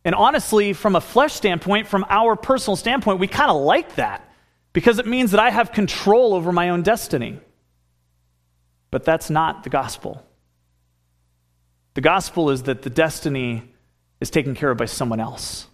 And 0.04 0.14
honestly, 0.14 0.74
from 0.74 0.94
a 0.94 1.00
flesh 1.00 1.34
standpoint, 1.34 1.88
from 1.88 2.06
our 2.08 2.36
personal 2.36 2.76
standpoint, 2.76 3.18
we 3.18 3.26
kind 3.26 3.50
of 3.50 3.56
like 3.56 3.96
that 3.96 4.32
because 4.72 5.00
it 5.00 5.06
means 5.06 5.32
that 5.32 5.40
I 5.40 5.50
have 5.50 5.72
control 5.72 6.34
over 6.34 6.52
my 6.52 6.68
own 6.68 6.82
destiny. 6.82 7.40
But 8.94 9.02
that's 9.02 9.28
not 9.28 9.64
the 9.64 9.70
gospel. 9.70 10.24
The 11.94 12.00
gospel 12.00 12.50
is 12.50 12.62
that 12.62 12.82
the 12.82 12.90
destiny 12.90 13.64
is 14.20 14.30
taken 14.30 14.54
care 14.54 14.70
of 14.70 14.76
by 14.78 14.84
someone 14.84 15.18
else. 15.18 15.66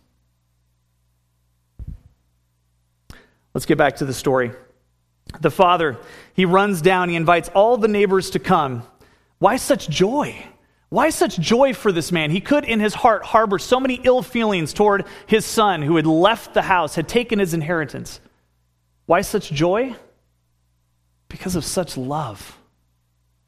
Let's 3.52 3.66
get 3.66 3.76
back 3.76 3.96
to 3.96 4.06
the 4.06 4.14
story. 4.14 4.52
The 5.38 5.50
father, 5.50 5.98
he 6.32 6.46
runs 6.46 6.80
down, 6.80 7.10
he 7.10 7.14
invites 7.14 7.50
all 7.50 7.76
the 7.76 7.88
neighbors 7.88 8.30
to 8.30 8.38
come. 8.38 8.84
Why 9.38 9.56
such 9.56 9.90
joy? 9.90 10.34
Why 10.88 11.10
such 11.10 11.38
joy 11.38 11.74
for 11.74 11.92
this 11.92 12.10
man? 12.10 12.30
He 12.30 12.40
could, 12.40 12.64
in 12.64 12.80
his 12.80 12.94
heart, 12.94 13.22
harbor 13.22 13.58
so 13.58 13.78
many 13.78 14.00
ill 14.02 14.22
feelings 14.22 14.72
toward 14.72 15.04
his 15.26 15.44
son 15.44 15.82
who 15.82 15.96
had 15.96 16.06
left 16.06 16.54
the 16.54 16.62
house, 16.62 16.94
had 16.94 17.06
taken 17.06 17.38
his 17.38 17.52
inheritance. 17.52 18.18
Why 19.04 19.20
such 19.20 19.50
joy? 19.50 19.94
Because 21.28 21.54
of 21.54 21.66
such 21.66 21.98
love. 21.98 22.56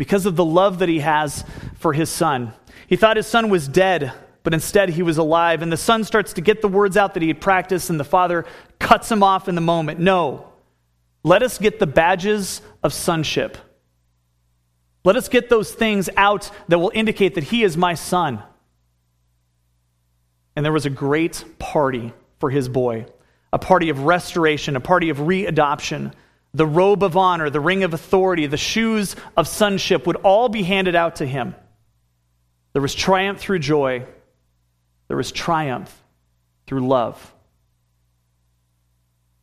Because 0.02 0.26
of 0.26 0.34
the 0.34 0.44
love 0.44 0.80
that 0.80 0.88
he 0.88 0.98
has 0.98 1.44
for 1.76 1.92
his 1.92 2.10
son. 2.10 2.52
He 2.88 2.96
thought 2.96 3.16
his 3.16 3.28
son 3.28 3.50
was 3.50 3.68
dead, 3.68 4.12
but 4.42 4.52
instead 4.52 4.88
he 4.88 5.00
was 5.04 5.16
alive. 5.16 5.62
And 5.62 5.70
the 5.70 5.76
son 5.76 6.02
starts 6.02 6.32
to 6.32 6.40
get 6.40 6.60
the 6.60 6.66
words 6.66 6.96
out 6.96 7.14
that 7.14 7.22
he 7.22 7.28
had 7.28 7.40
practiced, 7.40 7.88
and 7.88 8.00
the 8.00 8.04
father 8.04 8.44
cuts 8.80 9.12
him 9.12 9.22
off 9.22 9.48
in 9.48 9.54
the 9.54 9.60
moment. 9.60 10.00
No, 10.00 10.48
let 11.22 11.44
us 11.44 11.56
get 11.56 11.78
the 11.78 11.86
badges 11.86 12.62
of 12.82 12.92
sonship. 12.92 13.56
Let 15.04 15.14
us 15.14 15.28
get 15.28 15.48
those 15.48 15.72
things 15.72 16.10
out 16.16 16.50
that 16.66 16.80
will 16.80 16.90
indicate 16.92 17.36
that 17.36 17.44
he 17.44 17.62
is 17.62 17.76
my 17.76 17.94
son. 17.94 18.42
And 20.56 20.64
there 20.64 20.72
was 20.72 20.84
a 20.84 20.90
great 20.90 21.44
party 21.60 22.12
for 22.40 22.50
his 22.50 22.68
boy 22.68 23.06
a 23.52 23.58
party 23.60 23.88
of 23.88 24.00
restoration, 24.00 24.74
a 24.74 24.80
party 24.80 25.10
of 25.10 25.18
readoption. 25.18 26.12
The 26.54 26.66
robe 26.66 27.02
of 27.02 27.16
honor, 27.16 27.48
the 27.48 27.60
ring 27.60 27.82
of 27.82 27.94
authority, 27.94 28.46
the 28.46 28.56
shoes 28.56 29.16
of 29.36 29.48
sonship 29.48 30.06
would 30.06 30.16
all 30.16 30.48
be 30.48 30.62
handed 30.62 30.94
out 30.94 31.16
to 31.16 31.26
him. 31.26 31.54
There 32.72 32.82
was 32.82 32.94
triumph 32.94 33.38
through 33.38 33.60
joy, 33.60 34.06
there 35.08 35.16
was 35.16 35.32
triumph 35.32 36.02
through 36.66 36.86
love. 36.86 37.34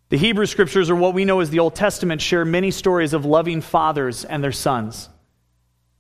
The 0.09 0.17
Hebrew 0.17 0.47
scriptures, 0.47 0.89
or 0.89 0.95
what 0.95 1.13
we 1.13 1.25
know 1.25 1.39
as 1.39 1.51
the 1.51 1.59
Old 1.59 1.75
Testament, 1.75 2.21
share 2.21 2.43
many 2.43 2.71
stories 2.71 3.13
of 3.13 3.25
loving 3.25 3.61
fathers 3.61 4.25
and 4.25 4.43
their 4.43 4.51
sons. 4.51 5.07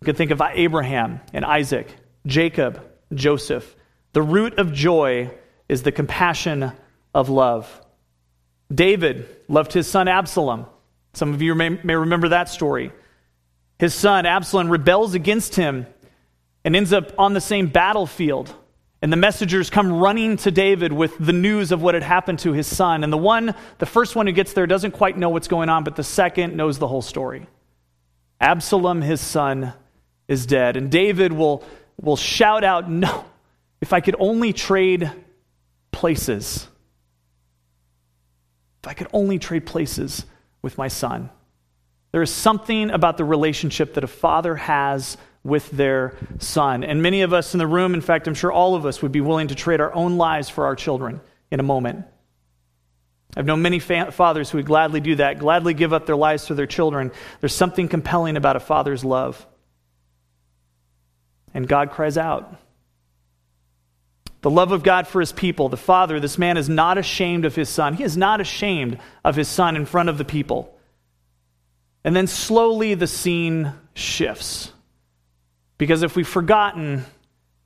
You 0.01 0.05
can 0.05 0.15
think 0.15 0.31
of 0.31 0.41
Abraham 0.41 1.21
and 1.33 1.45
Isaac, 1.45 1.93
Jacob, 2.25 2.83
Joseph. 3.13 3.75
The 4.13 4.21
root 4.23 4.57
of 4.57 4.73
joy 4.73 5.31
is 5.67 5.83
the 5.83 5.91
compassion 5.91 6.71
of 7.13 7.29
love. 7.29 7.69
David 8.73 9.27
loved 9.47 9.73
his 9.73 9.87
son 9.87 10.07
Absalom. 10.07 10.65
Some 11.13 11.33
of 11.33 11.41
you 11.41 11.55
may, 11.55 11.69
may 11.69 11.95
remember 11.95 12.29
that 12.29 12.49
story. 12.49 12.91
His 13.79 13.93
son 13.93 14.25
Absalom 14.25 14.69
rebels 14.69 15.13
against 15.13 15.55
him 15.55 15.87
and 16.63 16.75
ends 16.75 16.93
up 16.93 17.13
on 17.17 17.33
the 17.33 17.41
same 17.41 17.67
battlefield. 17.67 18.53
And 19.01 19.13
the 19.13 19.17
messengers 19.17 19.69
come 19.69 19.93
running 19.93 20.35
to 20.37 20.51
David 20.51 20.91
with 20.91 21.17
the 21.17 21.31
news 21.31 21.71
of 21.71 21.81
what 21.81 21.93
had 21.93 22.03
happened 22.03 22.39
to 22.39 22.51
his 22.51 22.67
son. 22.67 23.05
And 23.05 23.13
the 23.13 23.17
one, 23.17 23.55
the 23.77 23.85
first 23.85 24.15
one 24.15 24.27
who 24.27 24.33
gets 24.33 24.51
there 24.51 24.67
doesn't 24.67 24.91
quite 24.91 25.17
know 25.17 25.29
what's 25.29 25.47
going 25.47 25.69
on, 25.69 25.85
but 25.85 25.95
the 25.95 26.03
second 26.03 26.57
knows 26.57 26.79
the 26.79 26.87
whole 26.87 27.01
story. 27.01 27.47
Absalom, 28.41 29.01
his 29.01 29.21
son, 29.21 29.73
is 30.27 30.45
dead. 30.45 30.75
And 30.75 30.91
David 30.91 31.31
will, 31.31 31.63
will 32.01 32.17
shout 32.17 32.65
out, 32.65 32.89
No, 32.89 33.23
if 33.79 33.93
I 33.93 34.01
could 34.01 34.17
only 34.19 34.51
trade 34.51 35.09
places. 35.91 36.67
If 38.83 38.89
I 38.89 38.93
could 38.93 39.07
only 39.13 39.39
trade 39.39 39.65
places 39.65 40.25
with 40.61 40.77
my 40.77 40.87
son. 40.87 41.29
There 42.11 42.21
is 42.21 42.33
something 42.33 42.89
about 42.89 43.17
the 43.17 43.25
relationship 43.25 43.93
that 43.93 44.03
a 44.03 44.07
father 44.07 44.55
has 44.55 45.17
with 45.43 45.69
their 45.71 46.15
son. 46.39 46.83
And 46.83 47.01
many 47.01 47.21
of 47.21 47.33
us 47.33 47.53
in 47.53 47.59
the 47.59 47.67
room, 47.67 47.93
in 47.93 48.01
fact, 48.01 48.27
I'm 48.27 48.33
sure 48.33 48.51
all 48.51 48.75
of 48.75 48.85
us 48.85 49.01
would 49.01 49.11
be 49.11 49.21
willing 49.21 49.49
to 49.49 49.55
trade 49.55 49.79
our 49.79 49.93
own 49.93 50.17
lives 50.17 50.49
for 50.49 50.65
our 50.65 50.75
children 50.75 51.21
in 51.51 51.59
a 51.59 51.63
moment. 51.63 52.05
I've 53.37 53.45
known 53.45 53.61
many 53.61 53.79
fa- 53.79 54.11
fathers 54.11 54.49
who 54.49 54.57
would 54.57 54.65
gladly 54.65 55.01
do 55.01 55.15
that, 55.15 55.39
gladly 55.39 55.73
give 55.73 55.93
up 55.93 56.05
their 56.05 56.15
lives 56.15 56.47
for 56.47 56.55
their 56.55 56.65
children. 56.65 57.11
There's 57.39 57.53
something 57.53 57.87
compelling 57.87 58.37
about 58.37 58.55
a 58.55 58.59
father's 58.59 59.05
love. 59.05 59.45
And 61.53 61.67
God 61.67 61.91
cries 61.91 62.17
out. 62.17 62.55
The 64.41 64.49
love 64.49 64.71
of 64.71 64.83
God 64.83 65.07
for 65.07 65.19
his 65.19 65.33
people, 65.33 65.67
the 65.67 65.77
father, 65.77 66.19
this 66.19 66.37
man 66.37 66.57
is 66.57 66.69
not 66.69 66.97
ashamed 66.97 67.43
of 67.43 67.55
his 67.55 67.67
son. 67.67 67.95
He 67.95 68.03
is 68.03 68.15
not 68.15 68.39
ashamed 68.39 68.99
of 69.23 69.35
his 69.35 69.49
son 69.49 69.75
in 69.75 69.85
front 69.85 70.09
of 70.09 70.17
the 70.17 70.25
people. 70.25 70.77
And 72.05 72.15
then 72.15 72.27
slowly 72.27 72.93
the 72.93 73.07
scene 73.07 73.73
shifts. 73.93 74.71
Because 75.77 76.03
if 76.03 76.15
we've 76.15 76.27
forgotten, 76.27 77.05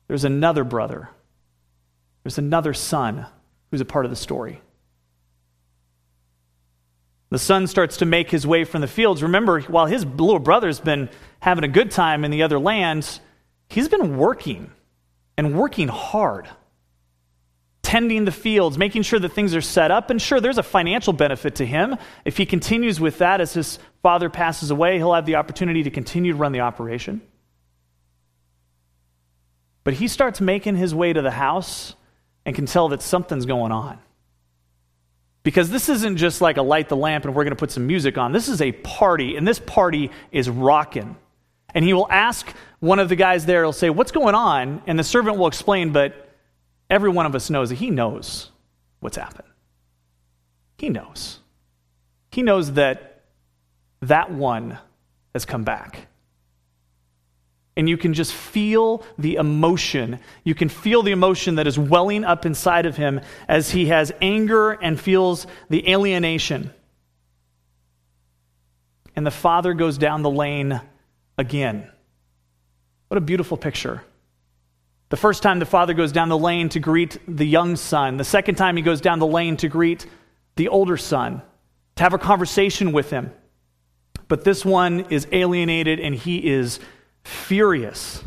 there's 0.08 0.24
another 0.24 0.64
brother, 0.64 1.08
there's 2.24 2.38
another 2.38 2.74
son 2.74 3.26
who's 3.70 3.80
a 3.80 3.84
part 3.84 4.04
of 4.04 4.10
the 4.10 4.16
story. 4.16 4.60
The 7.30 7.38
son 7.38 7.66
starts 7.66 7.98
to 7.98 8.06
make 8.06 8.30
his 8.30 8.46
way 8.46 8.64
from 8.64 8.80
the 8.80 8.86
fields. 8.86 9.22
Remember, 9.22 9.60
while 9.62 9.86
his 9.86 10.04
little 10.04 10.38
brother's 10.38 10.78
been 10.80 11.08
having 11.40 11.64
a 11.64 11.68
good 11.68 11.90
time 11.90 12.24
in 12.24 12.30
the 12.30 12.42
other 12.42 12.58
lands, 12.58 13.20
he's 13.68 13.88
been 13.88 14.16
working 14.16 14.70
and 15.36 15.58
working 15.58 15.88
hard 15.88 16.48
tending 17.94 18.24
the 18.24 18.32
fields, 18.32 18.76
making 18.76 19.02
sure 19.02 19.20
that 19.20 19.28
things 19.28 19.54
are 19.54 19.60
set 19.60 19.92
up. 19.92 20.10
And 20.10 20.20
sure, 20.20 20.40
there's 20.40 20.58
a 20.58 20.64
financial 20.64 21.12
benefit 21.12 21.54
to 21.56 21.64
him. 21.64 21.96
If 22.24 22.36
he 22.36 22.44
continues 22.44 22.98
with 22.98 23.18
that 23.18 23.40
as 23.40 23.52
his 23.52 23.78
father 24.02 24.28
passes 24.28 24.72
away, 24.72 24.96
he'll 24.96 25.14
have 25.14 25.26
the 25.26 25.36
opportunity 25.36 25.84
to 25.84 25.92
continue 25.92 26.32
to 26.32 26.36
run 26.36 26.50
the 26.50 26.58
operation. 26.58 27.22
But 29.84 29.94
he 29.94 30.08
starts 30.08 30.40
making 30.40 30.74
his 30.74 30.92
way 30.92 31.12
to 31.12 31.22
the 31.22 31.30
house 31.30 31.94
and 32.44 32.56
can 32.56 32.66
tell 32.66 32.88
that 32.88 33.00
something's 33.00 33.46
going 33.46 33.70
on. 33.70 34.00
Because 35.44 35.70
this 35.70 35.88
isn't 35.88 36.16
just 36.16 36.40
like 36.40 36.56
a 36.56 36.62
light 36.62 36.88
the 36.88 36.96
lamp 36.96 37.26
and 37.26 37.32
we're 37.32 37.44
going 37.44 37.52
to 37.52 37.56
put 37.56 37.70
some 37.70 37.86
music 37.86 38.18
on. 38.18 38.32
This 38.32 38.48
is 38.48 38.60
a 38.60 38.72
party, 38.72 39.36
and 39.36 39.46
this 39.46 39.60
party 39.60 40.10
is 40.32 40.50
rocking. 40.50 41.14
And 41.72 41.84
he 41.84 41.92
will 41.92 42.10
ask 42.10 42.52
one 42.80 42.98
of 42.98 43.08
the 43.08 43.14
guys 43.14 43.46
there, 43.46 43.62
he'll 43.62 43.72
say, 43.72 43.88
What's 43.88 44.10
going 44.10 44.34
on? 44.34 44.82
And 44.88 44.98
the 44.98 45.04
servant 45.04 45.38
will 45.38 45.46
explain, 45.46 45.92
but 45.92 46.23
every 46.90 47.10
one 47.10 47.26
of 47.26 47.34
us 47.34 47.50
knows 47.50 47.70
that 47.70 47.76
he 47.76 47.90
knows 47.90 48.50
what's 49.00 49.16
happened. 49.16 49.48
He 50.78 50.88
knows. 50.88 51.40
He 52.30 52.42
knows 52.42 52.72
that 52.72 53.22
that 54.02 54.30
one 54.30 54.78
has 55.32 55.44
come 55.44 55.64
back. 55.64 56.08
And 57.76 57.88
you 57.88 57.96
can 57.96 58.14
just 58.14 58.32
feel 58.32 59.04
the 59.18 59.34
emotion. 59.34 60.20
You 60.44 60.54
can 60.54 60.68
feel 60.68 61.02
the 61.02 61.10
emotion 61.10 61.56
that 61.56 61.66
is 61.66 61.78
welling 61.78 62.24
up 62.24 62.46
inside 62.46 62.86
of 62.86 62.96
him 62.96 63.20
as 63.48 63.70
he 63.70 63.86
has 63.86 64.12
anger 64.20 64.72
and 64.72 65.00
feels 65.00 65.46
the 65.70 65.90
alienation. 65.90 66.72
And 69.16 69.26
the 69.26 69.32
father 69.32 69.74
goes 69.74 69.98
down 69.98 70.22
the 70.22 70.30
lane 70.30 70.80
again. 71.36 71.90
What 73.08 73.18
a 73.18 73.20
beautiful 73.20 73.56
picture. 73.56 74.02
The 75.10 75.16
first 75.16 75.42
time 75.42 75.58
the 75.58 75.66
father 75.66 75.94
goes 75.94 76.12
down 76.12 76.28
the 76.28 76.38
lane 76.38 76.68
to 76.70 76.80
greet 76.80 77.18
the 77.28 77.46
young 77.46 77.76
son. 77.76 78.16
The 78.16 78.24
second 78.24 78.56
time 78.56 78.76
he 78.76 78.82
goes 78.82 79.00
down 79.00 79.18
the 79.18 79.26
lane 79.26 79.56
to 79.58 79.68
greet 79.68 80.06
the 80.56 80.68
older 80.68 80.96
son, 80.96 81.42
to 81.96 82.02
have 82.02 82.14
a 82.14 82.18
conversation 82.18 82.92
with 82.92 83.10
him. 83.10 83.32
But 84.28 84.44
this 84.44 84.64
one 84.64 85.06
is 85.10 85.26
alienated 85.32 86.00
and 86.00 86.14
he 86.14 86.50
is 86.50 86.80
furious. 87.22 88.22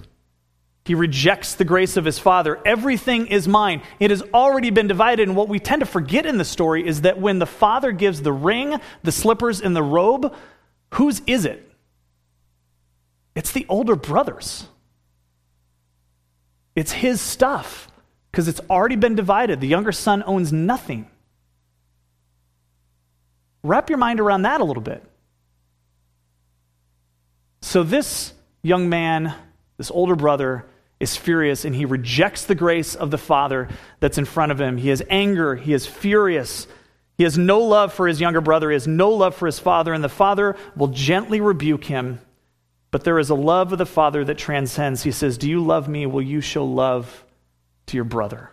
He 0.86 0.96
rejects 0.96 1.56
the 1.56 1.66
grace 1.66 1.98
of 1.98 2.06
his 2.06 2.18
father. 2.18 2.62
Everything 2.66 3.28
is 3.28 3.48
mine. 3.48 3.82
It 4.00 4.10
has 4.10 4.22
already 4.34 4.70
been 4.70 4.88
divided. 4.88 5.28
And 5.28 5.36
what 5.36 5.50
we 5.50 5.60
tend 5.60 5.82
to 5.82 5.86
forget 5.86 6.26
in 6.26 6.38
the 6.38 6.46
story 6.46 6.88
is 6.88 7.02
that 7.02 7.20
when 7.20 7.40
the 7.40 7.46
father 7.46 7.92
gives 7.92 8.22
the 8.22 8.32
ring, 8.32 8.80
the 9.04 9.12
slippers, 9.12 9.60
and 9.60 9.76
the 9.76 9.84
robe, 9.84 10.34
whose 10.94 11.22
is 11.28 11.44
it? 11.44 11.70
It's 13.36 13.52
the 13.52 13.66
older 13.68 13.98
brothers. 13.98 14.68
It's 16.78 16.92
his 16.92 17.20
stuff 17.20 17.88
because 18.30 18.48
it's 18.48 18.62
already 18.70 18.98
been 18.98 19.16
divided. 19.16 19.60
The 19.60 19.68
younger 19.68 19.92
son 19.92 20.22
owns 20.28 20.54
nothing. 20.54 21.08
Wrap 23.64 23.90
your 23.90 23.98
mind 23.98 24.20
around 24.20 24.44
that 24.44 24.62
a 24.62 24.64
little 24.64 24.84
bit. 24.84 25.04
So, 27.64 27.82
this 27.82 28.32
young 28.62 28.90
man, 28.90 29.34
this 29.78 29.90
older 29.90 30.16
brother, 30.16 30.68
is 31.00 31.18
furious 31.18 31.66
and 31.66 31.76
he 31.76 31.86
rejects 31.86 32.46
the 32.46 32.54
grace 32.54 32.94
of 32.94 33.10
the 33.10 33.18
father 33.18 33.70
that's 34.00 34.20
in 34.20 34.26
front 34.26 34.52
of 34.52 34.62
him. 34.62 34.78
He 34.78 34.90
has 34.90 35.02
anger, 35.10 35.56
he 35.56 35.74
is 35.74 35.88
furious. 35.88 36.68
He 37.18 37.24
has 37.24 37.40
no 37.40 37.62
love 37.62 37.92
for 37.92 38.08
his 38.08 38.22
younger 38.22 38.40
brother, 38.40 38.70
he 38.70 38.76
has 38.76 38.86
no 38.86 39.10
love 39.10 39.34
for 39.34 39.48
his 39.48 39.58
father, 39.58 39.96
and 39.96 40.04
the 40.04 40.10
father 40.10 40.56
will 40.76 40.90
gently 40.90 41.42
rebuke 41.42 41.86
him 41.86 42.20
but 42.92 43.04
there 43.04 43.20
is 43.20 43.30
a 43.30 43.36
love 43.36 43.72
of 43.72 43.78
the 43.78 43.86
Father 43.86 44.24
that 44.26 44.38
transcends. 44.38 45.04
He 45.04 45.12
says, 45.12 45.38
Do 45.38 45.50
you 45.50 45.64
love 45.64 45.88
me? 45.88 46.06
Will 46.06 46.22
you 46.22 46.42
show 46.42 46.66
love 46.66 47.26
to 47.88 47.98
your 47.98 48.06
brother? 48.06 48.52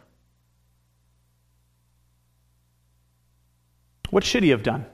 What 4.11 4.25
should 4.25 4.43
he 4.43 4.51
have 4.51 4.63
done? 4.63 4.87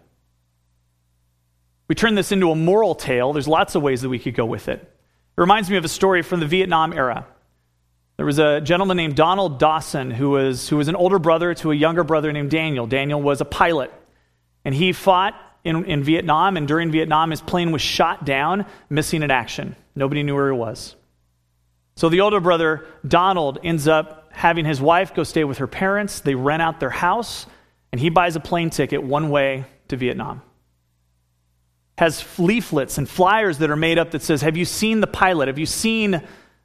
We 1.88 1.94
turn 1.94 2.14
this 2.14 2.32
into 2.32 2.50
a 2.50 2.56
moral 2.56 2.94
tale. 2.94 3.32
There's 3.32 3.48
lots 3.48 3.74
of 3.74 3.82
ways 3.82 4.02
that 4.02 4.08
we 4.08 4.18
could 4.18 4.34
go 4.34 4.46
with 4.46 4.68
it. 4.68 4.78
It 4.80 5.40
reminds 5.40 5.68
me 5.68 5.76
of 5.76 5.84
a 5.84 5.88
story 5.88 6.22
from 6.22 6.40
the 6.40 6.46
Vietnam 6.46 6.92
era. 6.92 7.26
There 8.16 8.26
was 8.26 8.38
a 8.38 8.60
gentleman 8.60 8.96
named 8.96 9.16
Donald 9.16 9.58
Dawson 9.58 10.10
who 10.10 10.30
was, 10.30 10.68
who 10.68 10.76
was 10.76 10.88
an 10.88 10.94
older 10.94 11.18
brother 11.18 11.54
to 11.54 11.72
a 11.72 11.74
younger 11.74 12.04
brother 12.04 12.32
named 12.32 12.50
Daniel. 12.50 12.86
Daniel 12.86 13.20
was 13.20 13.40
a 13.40 13.44
pilot, 13.44 13.92
and 14.64 14.74
he 14.74 14.92
fought 14.92 15.34
in, 15.64 15.84
in 15.84 16.02
Vietnam, 16.02 16.56
and 16.56 16.66
during 16.66 16.90
Vietnam, 16.90 17.30
his 17.30 17.40
plane 17.40 17.72
was 17.72 17.82
shot 17.82 18.24
down, 18.24 18.66
missing 18.88 19.22
in 19.22 19.30
action. 19.30 19.76
Nobody 19.94 20.22
knew 20.22 20.34
where 20.34 20.52
he 20.52 20.58
was. 20.58 20.96
So 21.96 22.08
the 22.08 22.22
older 22.22 22.40
brother, 22.40 22.86
Donald, 23.06 23.58
ends 23.62 23.86
up 23.86 24.30
having 24.32 24.64
his 24.64 24.80
wife 24.80 25.14
go 25.14 25.22
stay 25.22 25.44
with 25.44 25.58
her 25.58 25.66
parents. 25.66 26.20
They 26.20 26.34
rent 26.34 26.62
out 26.62 26.80
their 26.80 26.90
house, 26.90 27.46
and 27.92 28.00
he 28.00 28.08
buys 28.08 28.36
a 28.36 28.40
plane 28.40 28.70
ticket 28.70 29.02
one 29.02 29.28
way 29.28 29.66
to 29.88 29.96
Vietnam. 29.96 30.42
Has 31.98 32.24
leaflets 32.38 32.96
and 32.96 33.06
flyers 33.06 33.58
that 33.58 33.70
are 33.70 33.76
made 33.76 33.98
up 33.98 34.12
that 34.12 34.22
says, 34.22 34.40
Have 34.40 34.56
you 34.56 34.64
seen 34.64 35.00
the 35.00 35.06
pilot? 35.06 35.48
Have 35.48 35.58
you 35.58 35.66
seen 35.66 36.22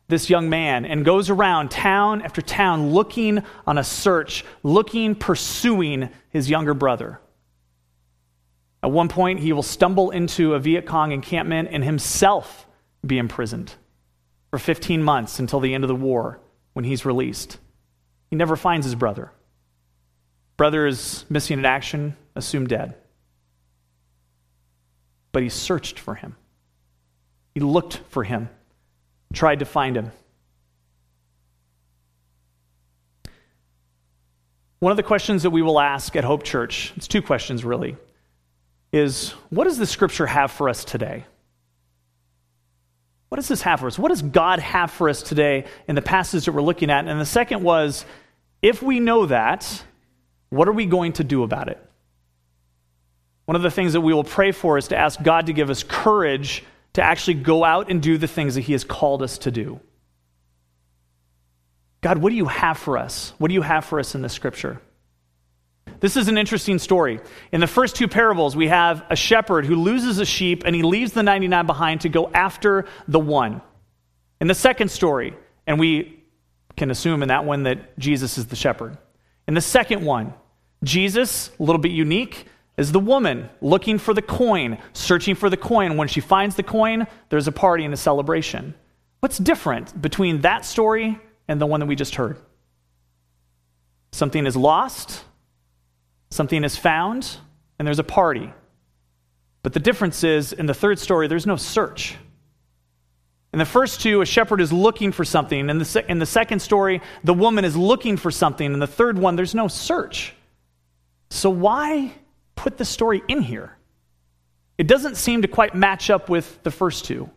this 0.07 0.29
young 0.29 0.49
man? 0.49 0.85
And 0.85 1.03
goes 1.03 1.29
around 1.29 1.69
town 1.71 2.21
after 2.21 2.41
town 2.41 2.91
looking 2.91 3.43
on 3.67 3.77
a 3.77 3.83
search, 3.83 4.45
looking, 4.63 5.15
pursuing 5.15 6.09
his 6.29 6.49
younger 6.49 6.73
brother. 6.73 7.19
At 8.85 8.91
one 8.91 9.07
point, 9.07 9.39
he 9.39 9.51
will 9.51 9.63
stumble 9.63 10.11
into 10.11 10.53
a 10.53 10.59
Viet 10.59 10.85
Cong 10.85 11.11
encampment 11.11 11.69
and 11.71 11.83
himself 11.83 12.67
be 13.03 13.17
imprisoned 13.17 13.73
for 14.51 14.59
15 14.59 15.01
months 15.01 15.39
until 15.39 15.59
the 15.59 15.73
end 15.73 15.83
of 15.83 15.87
the 15.87 15.95
war 15.95 16.39
when 16.73 16.85
he's 16.85 17.03
released. 17.03 17.57
He 18.29 18.35
never 18.35 18.55
finds 18.55 18.85
his 18.85 18.93
brother. 18.93 19.31
Brother 20.55 20.85
is 20.85 21.25
missing 21.29 21.57
in 21.57 21.65
action, 21.65 22.15
assumed 22.35 22.67
dead. 22.67 22.93
But 25.31 25.41
he 25.41 25.49
searched 25.49 25.97
for 25.97 26.13
him. 26.13 26.35
He 27.55 27.61
looked 27.61 28.01
for 28.09 28.23
him, 28.23 28.49
tried 29.33 29.59
to 29.59 29.65
find 29.65 29.97
him. 29.97 30.11
One 34.77 34.91
of 34.91 34.97
the 34.97 35.01
questions 35.01 35.41
that 35.41 35.49
we 35.49 35.63
will 35.63 35.79
ask 35.79 36.15
at 36.15 36.23
Hope 36.23 36.43
Church, 36.43 36.93
it's 36.95 37.07
two 37.07 37.23
questions 37.23 37.65
really 37.65 37.97
is 38.95 39.31
what 39.49 39.65
does 39.65 39.77
the 39.77 39.85
scripture 39.85 40.25
have 40.25 40.51
for 40.51 40.69
us 40.69 40.85
today? 40.85 41.25
What 43.27 43.35
does 43.35 43.49
this 43.49 43.61
have 43.63 43.81
for 43.81 43.87
us? 43.87 43.99
What 43.99 44.09
does 44.09 44.21
God 44.21 44.59
have 44.59 44.91
for 44.91 45.09
us 45.09 45.21
today 45.21 45.65
in 45.87 45.95
the 45.95 46.01
passage 46.01 46.45
that 46.45 46.53
we're 46.53 46.61
looking 46.61 46.89
at? 46.89 47.05
And 47.05 47.19
the 47.19 47.25
second 47.25 47.61
was 47.61 48.05
if 48.61 48.81
we 48.81 49.01
know 49.01 49.25
that, 49.25 49.83
what 50.49 50.69
are 50.69 50.73
we 50.73 50.85
going 50.85 51.13
to 51.13 51.23
do 51.23 51.43
about 51.43 51.67
it? 51.67 51.77
One 53.43 53.57
of 53.57 53.61
the 53.61 53.71
things 53.71 53.93
that 53.93 54.01
we 54.01 54.13
will 54.13 54.23
pray 54.23 54.53
for 54.53 54.77
is 54.77 54.87
to 54.87 54.97
ask 54.97 55.21
God 55.21 55.47
to 55.47 55.53
give 55.53 55.69
us 55.69 55.83
courage 55.83 56.63
to 56.93 57.01
actually 57.01 57.33
go 57.33 57.65
out 57.65 57.91
and 57.91 58.01
do 58.01 58.17
the 58.17 58.27
things 58.27 58.55
that 58.55 58.61
He 58.61 58.71
has 58.71 58.85
called 58.85 59.21
us 59.21 59.39
to 59.39 59.51
do. 59.51 59.81
God, 61.99 62.19
what 62.19 62.29
do 62.29 62.35
you 62.37 62.45
have 62.45 62.77
for 62.77 62.97
us? 62.97 63.33
What 63.39 63.49
do 63.49 63.53
you 63.53 63.61
have 63.61 63.83
for 63.83 63.99
us 63.99 64.15
in 64.15 64.21
the 64.21 64.29
scripture? 64.29 64.79
This 65.99 66.17
is 66.17 66.27
an 66.27 66.37
interesting 66.37 66.79
story. 66.79 67.19
In 67.51 67.61
the 67.61 67.67
first 67.67 67.95
two 67.95 68.07
parables, 68.07 68.55
we 68.55 68.67
have 68.67 69.03
a 69.09 69.15
shepherd 69.15 69.65
who 69.65 69.75
loses 69.75 70.19
a 70.19 70.25
sheep 70.25 70.63
and 70.65 70.75
he 70.75 70.83
leaves 70.83 71.13
the 71.13 71.23
99 71.23 71.65
behind 71.65 72.01
to 72.01 72.09
go 72.09 72.29
after 72.33 72.85
the 73.07 73.19
one. 73.19 73.61
In 74.41 74.47
the 74.47 74.55
second 74.55 74.89
story, 74.89 75.35
and 75.65 75.79
we 75.79 76.23
can 76.75 76.91
assume 76.91 77.21
in 77.21 77.29
that 77.29 77.45
one 77.45 77.63
that 77.63 77.97
Jesus 77.97 78.37
is 78.37 78.47
the 78.47 78.55
shepherd. 78.55 78.97
In 79.47 79.53
the 79.53 79.61
second 79.61 80.03
one, 80.03 80.33
Jesus, 80.83 81.51
a 81.59 81.63
little 81.63 81.81
bit 81.81 81.91
unique, 81.91 82.47
is 82.77 82.91
the 82.91 82.99
woman 82.99 83.49
looking 83.61 83.97
for 83.97 84.13
the 84.13 84.21
coin, 84.21 84.77
searching 84.93 85.35
for 85.35 85.49
the 85.49 85.57
coin. 85.57 85.97
When 85.97 86.07
she 86.07 86.19
finds 86.19 86.55
the 86.55 86.63
coin, 86.63 87.07
there's 87.29 87.47
a 87.47 87.51
party 87.51 87.85
and 87.85 87.93
a 87.93 87.97
celebration. 87.97 88.75
What's 89.21 89.37
different 89.37 89.99
between 90.01 90.41
that 90.41 90.65
story 90.65 91.17
and 91.47 91.61
the 91.61 91.65
one 91.65 91.79
that 91.79 91.85
we 91.85 91.95
just 91.95 92.15
heard? 92.15 92.37
Something 94.11 94.45
is 94.45 94.55
lost, 94.55 95.23
Something 96.35 96.65
is 96.65 96.75
found, 96.75 97.37
and 97.79 97.87
there's 97.87 97.99
a 97.99 98.03
party. 98.03 98.51
But 99.63 99.71
the 99.71 99.79
difference 99.79 100.21
is, 100.25 100.51
in 100.51 100.65
the 100.65 100.73
third 100.73 100.99
story, 100.99 101.29
there's 101.29 101.45
no 101.45 101.55
search. 101.55 102.17
In 103.53 103.59
the 103.59 103.63
first 103.63 104.01
two, 104.01 104.19
a 104.19 104.25
shepherd 104.25 104.59
is 104.59 104.73
looking 104.73 105.13
for 105.13 105.23
something. 105.23 105.69
In 105.69 105.77
the, 105.77 105.85
se- 105.85 106.03
in 106.09 106.19
the 106.19 106.25
second 106.25 106.59
story, 106.59 107.01
the 107.23 107.33
woman 107.33 107.63
is 107.63 107.77
looking 107.77 108.17
for 108.17 108.31
something. 108.31 108.73
In 108.73 108.79
the 108.79 108.85
third 108.85 109.17
one, 109.17 109.37
there's 109.37 109.55
no 109.55 109.69
search. 109.69 110.33
So, 111.29 111.49
why 111.49 112.11
put 112.57 112.75
the 112.75 112.83
story 112.83 113.23
in 113.29 113.39
here? 113.39 113.77
It 114.77 114.87
doesn't 114.87 115.15
seem 115.15 115.43
to 115.43 115.47
quite 115.47 115.73
match 115.73 116.09
up 116.09 116.27
with 116.27 116.61
the 116.63 116.71
first 116.71 117.05
two. 117.05 117.29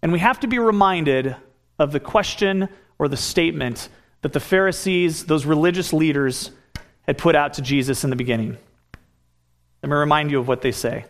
And 0.00 0.12
we 0.12 0.20
have 0.20 0.38
to 0.40 0.46
be 0.46 0.60
reminded 0.60 1.34
of 1.76 1.90
the 1.90 1.98
question 1.98 2.68
or 3.00 3.08
the 3.08 3.16
statement 3.16 3.88
that 4.20 4.32
the 4.32 4.38
Pharisees, 4.38 5.26
those 5.26 5.44
religious 5.44 5.92
leaders, 5.92 6.52
had 7.02 7.18
put 7.18 7.34
out 7.34 7.54
to 7.54 7.62
Jesus 7.62 8.04
in 8.04 8.10
the 8.10 8.16
beginning. 8.16 8.56
Let 9.82 9.88
me 9.88 9.96
remind 9.96 10.30
you 10.30 10.38
of 10.38 10.48
what 10.48 10.62
they 10.62 10.72
say. 10.72 11.04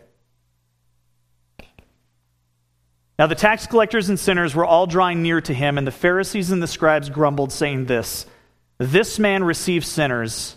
Now, 3.19 3.27
the 3.27 3.35
tax 3.35 3.67
collectors 3.67 4.09
and 4.09 4.19
sinners 4.19 4.55
were 4.55 4.65
all 4.65 4.87
drawing 4.87 5.21
near 5.21 5.39
to 5.41 5.53
him, 5.53 5.77
and 5.77 5.85
the 5.85 5.91
Pharisees 5.91 6.49
and 6.49 6.63
the 6.63 6.67
scribes 6.67 7.09
grumbled, 7.09 7.51
saying, 7.51 7.85
This, 7.85 8.25
this 8.79 9.19
man 9.19 9.43
receives 9.43 9.87
sinners, 9.87 10.55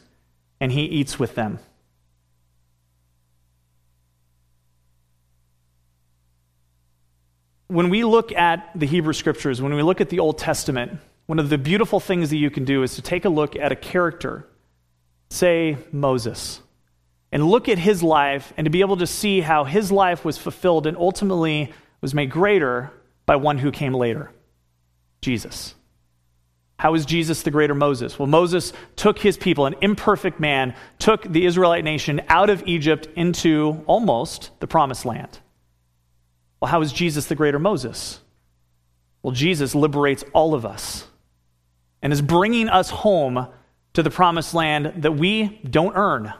and 0.58 0.72
he 0.72 0.84
eats 0.84 1.18
with 1.18 1.34
them. 1.34 1.58
When 7.68 7.90
we 7.90 8.04
look 8.04 8.32
at 8.32 8.70
the 8.74 8.86
Hebrew 8.86 9.12
scriptures, 9.12 9.60
when 9.60 9.74
we 9.74 9.82
look 9.82 10.00
at 10.00 10.08
the 10.08 10.20
Old 10.20 10.38
Testament, 10.38 10.98
one 11.26 11.38
of 11.38 11.50
the 11.50 11.58
beautiful 11.58 12.00
things 12.00 12.30
that 12.30 12.36
you 12.36 12.50
can 12.50 12.64
do 12.64 12.82
is 12.84 12.94
to 12.94 13.02
take 13.02 13.24
a 13.26 13.28
look 13.28 13.54
at 13.56 13.70
a 13.70 13.76
character 13.76 14.46
say 15.28 15.76
Moses, 15.92 16.60
and 17.32 17.44
look 17.44 17.68
at 17.68 17.78
his 17.78 18.02
life 18.02 18.52
and 18.56 18.64
to 18.64 18.70
be 18.70 18.80
able 18.80 18.96
to 18.98 19.06
see 19.06 19.40
how 19.40 19.64
his 19.64 19.90
life 19.92 20.24
was 20.24 20.38
fulfilled 20.38 20.86
and 20.86 20.96
ultimately 20.96 21.72
was 22.00 22.14
made 22.14 22.30
greater 22.30 22.92
by 23.26 23.36
one 23.36 23.58
who 23.58 23.70
came 23.70 23.92
later 23.92 24.30
Jesus. 25.20 25.74
How 26.78 26.94
is 26.94 27.06
Jesus 27.06 27.42
the 27.42 27.50
greater 27.50 27.74
Moses? 27.74 28.18
Well, 28.18 28.28
Moses 28.28 28.72
took 28.96 29.18
his 29.18 29.36
people, 29.36 29.66
an 29.66 29.74
imperfect 29.80 30.38
man, 30.38 30.74
took 30.98 31.22
the 31.22 31.46
Israelite 31.46 31.84
nation 31.84 32.20
out 32.28 32.50
of 32.50 32.62
Egypt 32.66 33.08
into 33.16 33.82
almost 33.86 34.50
the 34.60 34.66
promised 34.66 35.06
land. 35.06 35.38
Well, 36.60 36.70
how 36.70 36.82
is 36.82 36.92
Jesus 36.92 37.26
the 37.26 37.34
greater 37.34 37.58
Moses? 37.58 38.20
Well, 39.22 39.32
Jesus 39.32 39.74
liberates 39.74 40.22
all 40.32 40.54
of 40.54 40.66
us 40.66 41.06
and 42.02 42.12
is 42.12 42.22
bringing 42.22 42.68
us 42.68 42.90
home 42.90 43.48
to 43.96 44.02
the 44.02 44.10
promised 44.10 44.52
land 44.52 44.92
that 44.98 45.12
we 45.12 45.58
don't 45.70 45.96
earn, 45.96 46.30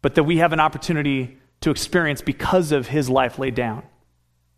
but 0.00 0.16
that 0.16 0.24
we 0.24 0.38
have 0.38 0.52
an 0.52 0.58
opportunity 0.58 1.38
to 1.60 1.70
experience 1.70 2.20
because 2.20 2.72
of 2.72 2.88
his 2.88 3.08
life 3.08 3.38
laid 3.38 3.54
down. 3.54 3.84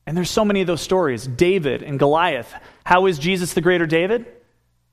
And 0.06 0.16
there's 0.16 0.30
so 0.30 0.46
many 0.46 0.62
of 0.62 0.66
those 0.66 0.80
stories. 0.80 1.26
David 1.26 1.82
and 1.82 1.98
Goliath. 1.98 2.50
How 2.84 3.04
is 3.04 3.18
Jesus 3.18 3.52
the 3.52 3.60
greater 3.60 3.84
David? 3.84 4.24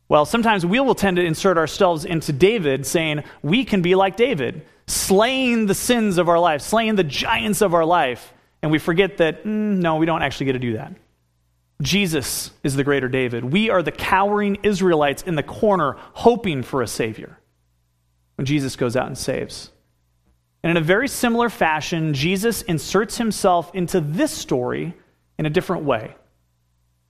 Well, 0.09 0.25
sometimes 0.25 0.65
we 0.65 0.81
will 0.81 0.93
tend 0.93 1.15
to 1.15 1.23
insert 1.23 1.57
ourselves 1.57 2.03
into 2.03 2.33
David, 2.33 2.85
saying 2.85 3.23
we 3.41 3.63
can 3.63 3.81
be 3.81 3.95
like 3.95 4.17
David, 4.17 4.65
slaying 4.85 5.67
the 5.67 5.75
sins 5.75 6.17
of 6.17 6.27
our 6.27 6.39
life, 6.39 6.61
slaying 6.61 6.95
the 6.95 7.05
giants 7.05 7.61
of 7.61 7.73
our 7.73 7.85
life. 7.85 8.33
And 8.61 8.69
we 8.69 8.79
forget 8.79 9.15
that, 9.19 9.45
mm, 9.45 9.77
no, 9.77 9.95
we 9.95 10.05
don't 10.05 10.23
actually 10.23 10.47
get 10.47 10.53
to 10.53 10.59
do 10.59 10.73
that. 10.73 10.91
Jesus 11.81 12.51
is 12.63 12.75
the 12.75 12.83
greater 12.83 13.07
David. 13.07 13.45
We 13.45 13.69
are 13.69 13.81
the 13.81 13.91
cowering 13.91 14.57
Israelites 14.63 15.23
in 15.23 15.35
the 15.35 15.43
corner 15.43 15.95
hoping 16.13 16.63
for 16.63 16.81
a 16.81 16.87
Savior 16.87 17.37
when 18.35 18.45
Jesus 18.45 18.75
goes 18.75 18.95
out 18.95 19.07
and 19.07 19.17
saves. 19.17 19.71
And 20.63 20.71
in 20.71 20.77
a 20.77 20.85
very 20.85 21.07
similar 21.07 21.49
fashion, 21.49 22.13
Jesus 22.13 22.61
inserts 22.61 23.17
himself 23.17 23.73
into 23.73 23.99
this 23.99 24.31
story 24.31 24.93
in 25.39 25.45
a 25.45 25.49
different 25.49 25.83
way. 25.83 26.15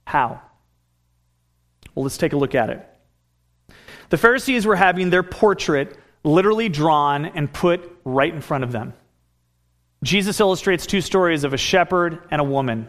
How? 0.05 0.41
Well, 1.93 2.03
let's 2.03 2.17
take 2.17 2.33
a 2.33 2.37
look 2.37 2.55
at 2.55 2.69
it. 2.69 2.87
The 4.09 4.17
Pharisees 4.17 4.65
were 4.65 4.75
having 4.75 5.09
their 5.09 5.23
portrait 5.23 5.97
literally 6.23 6.69
drawn 6.69 7.25
and 7.25 7.51
put 7.51 7.97
right 8.05 8.33
in 8.33 8.41
front 8.41 8.63
of 8.63 8.71
them. 8.71 8.93
Jesus 10.03 10.39
illustrates 10.39 10.85
two 10.85 11.01
stories 11.01 11.43
of 11.43 11.53
a 11.53 11.57
shepherd 11.57 12.19
and 12.31 12.39
a 12.39 12.45
woman. 12.45 12.87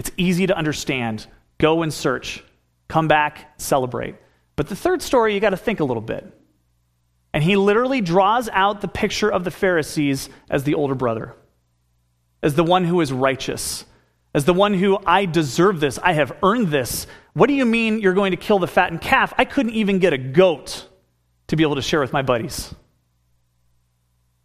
It's 0.00 0.10
easy 0.16 0.46
to 0.46 0.56
understand. 0.56 1.26
Go 1.58 1.82
and 1.82 1.92
search. 1.92 2.42
Come 2.88 3.06
back, 3.06 3.60
celebrate. 3.60 4.14
But 4.56 4.66
the 4.66 4.74
third 4.74 5.02
story, 5.02 5.34
you 5.34 5.40
got 5.40 5.50
to 5.50 5.58
think 5.58 5.80
a 5.80 5.84
little 5.84 6.00
bit. 6.00 6.24
And 7.34 7.44
he 7.44 7.56
literally 7.56 8.00
draws 8.00 8.48
out 8.48 8.80
the 8.80 8.88
picture 8.88 9.30
of 9.30 9.44
the 9.44 9.50
Pharisees 9.50 10.30
as 10.48 10.64
the 10.64 10.72
older 10.72 10.94
brother, 10.94 11.34
as 12.42 12.54
the 12.54 12.64
one 12.64 12.84
who 12.84 13.02
is 13.02 13.12
righteous, 13.12 13.84
as 14.34 14.46
the 14.46 14.54
one 14.54 14.72
who, 14.72 14.98
I 15.04 15.26
deserve 15.26 15.80
this, 15.80 15.98
I 15.98 16.14
have 16.14 16.34
earned 16.42 16.68
this. 16.68 17.06
What 17.34 17.48
do 17.48 17.52
you 17.52 17.66
mean 17.66 18.00
you're 18.00 18.14
going 18.14 18.30
to 18.30 18.38
kill 18.38 18.58
the 18.58 18.66
fattened 18.66 19.02
calf? 19.02 19.34
I 19.36 19.44
couldn't 19.44 19.74
even 19.74 19.98
get 19.98 20.14
a 20.14 20.18
goat 20.18 20.88
to 21.48 21.56
be 21.56 21.62
able 21.62 21.74
to 21.74 21.82
share 21.82 22.00
with 22.00 22.14
my 22.14 22.22
buddies. 22.22 22.74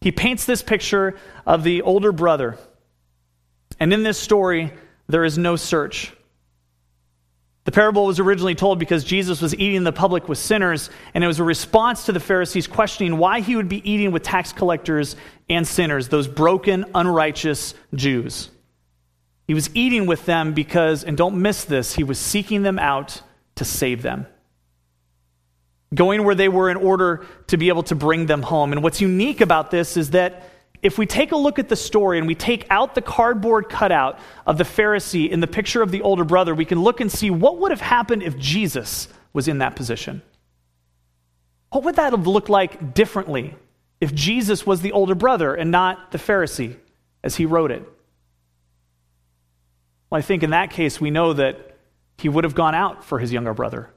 He 0.02 0.12
paints 0.12 0.46
this 0.46 0.62
picture 0.62 1.16
of 1.46 1.64
the 1.64 1.82
older 1.84 2.12
brother 2.12 2.58
And 3.80 3.94
in 3.94 4.04
this 4.04 4.18
story, 4.18 4.74
there 5.08 5.24
is 5.24 5.38
no 5.38 5.56
search. 5.56 6.12
The 7.66 7.72
parable 7.72 8.06
was 8.06 8.20
originally 8.20 8.54
told 8.54 8.78
because 8.78 9.04
Jesus 9.04 9.42
was 9.42 9.56
eating 9.56 9.84
the 9.84 9.92
public 9.92 10.30
with 10.30 10.38
sinners, 10.38 10.92
and 11.14 11.24
it 11.24 11.28
was 11.28 11.40
a 11.40 11.44
response 11.44 12.06
to 12.06 12.12
the 12.12 12.20
Pharisees 12.20 12.68
questioning 12.68 13.18
why 13.18 13.42
he 13.42 13.56
would 13.56 13.70
be 13.70 13.90
eating 13.90 14.12
with 14.12 14.22
tax 14.22 14.54
collectors 14.54 15.16
and 15.50 15.68
sinners, 15.68 16.10
those 16.10 16.28
broken, 16.28 16.86
unrighteous 16.94 17.74
Jews. 17.96 18.50
He 19.48 19.56
was 19.56 19.76
eating 19.76 20.06
with 20.06 20.26
them 20.26 20.54
because, 20.54 21.04
and 21.04 21.18
don't 21.18 21.42
miss 21.42 21.66
this, 21.66 21.96
he 21.96 22.04
was 22.04 22.20
seeking 22.20 22.62
them 22.62 22.78
out 22.78 23.22
to 23.56 23.66
save 23.66 24.04
them. 24.04 24.28
Going 25.94 26.24
where 26.24 26.36
they 26.36 26.50
were 26.50 26.70
in 26.70 26.78
order 26.78 27.26
to 27.48 27.58
be 27.58 27.70
able 27.70 27.84
to 27.84 27.96
bring 27.96 28.28
them 28.28 28.42
home. 28.44 28.74
And 28.74 28.84
what's 28.84 29.02
unique 29.02 29.42
about 29.42 29.72
this 29.72 29.98
is 29.98 30.12
that 30.12 30.50
if 30.82 30.98
we 30.98 31.06
take 31.06 31.32
a 31.32 31.36
look 31.36 31.60
at 31.60 31.70
the 31.70 31.76
story 31.76 32.18
and 32.18 32.28
we 32.28 32.36
take 32.36 32.66
out 32.70 32.96
the 32.96 33.02
cardboard 33.02 33.70
cutout 33.70 34.20
of 34.46 34.58
the 34.58 34.64
Pharisee 34.64 35.30
in 35.30 35.40
the 35.40 35.48
picture 35.48 35.82
of 35.82 35.92
the 35.92 36.02
older 36.02 36.24
brother, 36.24 36.54
we 36.54 36.66
can 36.66 36.82
look 36.82 37.02
and 37.02 37.12
see 37.12 37.30
what 37.30 37.60
would 37.60 37.72
have 37.72 37.82
happened 37.82 38.24
if 38.24 38.38
Jesus 38.38 39.08
was 39.34 39.48
in 39.48 39.60
that 39.60 39.76
position. 39.76 40.22
What 41.70 41.84
would 41.84 41.96
that 41.96 42.14
have 42.14 42.28
looked 42.28 42.50
like 42.50 42.94
differently 42.94 43.56
if 44.00 44.14
Jesus 44.14 44.66
was 44.66 44.82
the 44.82 44.92
older 44.92 45.16
brother 45.16 45.54
and 45.54 45.72
not 45.72 46.12
the 46.12 46.18
Pharisee 46.18 46.78
as 47.24 47.36
he 47.36 47.46
wrote 47.46 47.72
it? 47.72 47.84
Well, 50.10 50.20
I 50.20 50.22
think 50.22 50.44
in 50.44 50.52
that 50.52 50.70
case, 50.70 51.02
we 51.02 51.12
know 51.12 51.34
that 51.34 51.78
he 52.18 52.30
would 52.30 52.44
have 52.44 52.56
gone 52.56 52.76
out 52.76 53.04
for 53.04 53.20
his 53.20 53.34
younger 53.34 53.54
brother. 53.54 53.90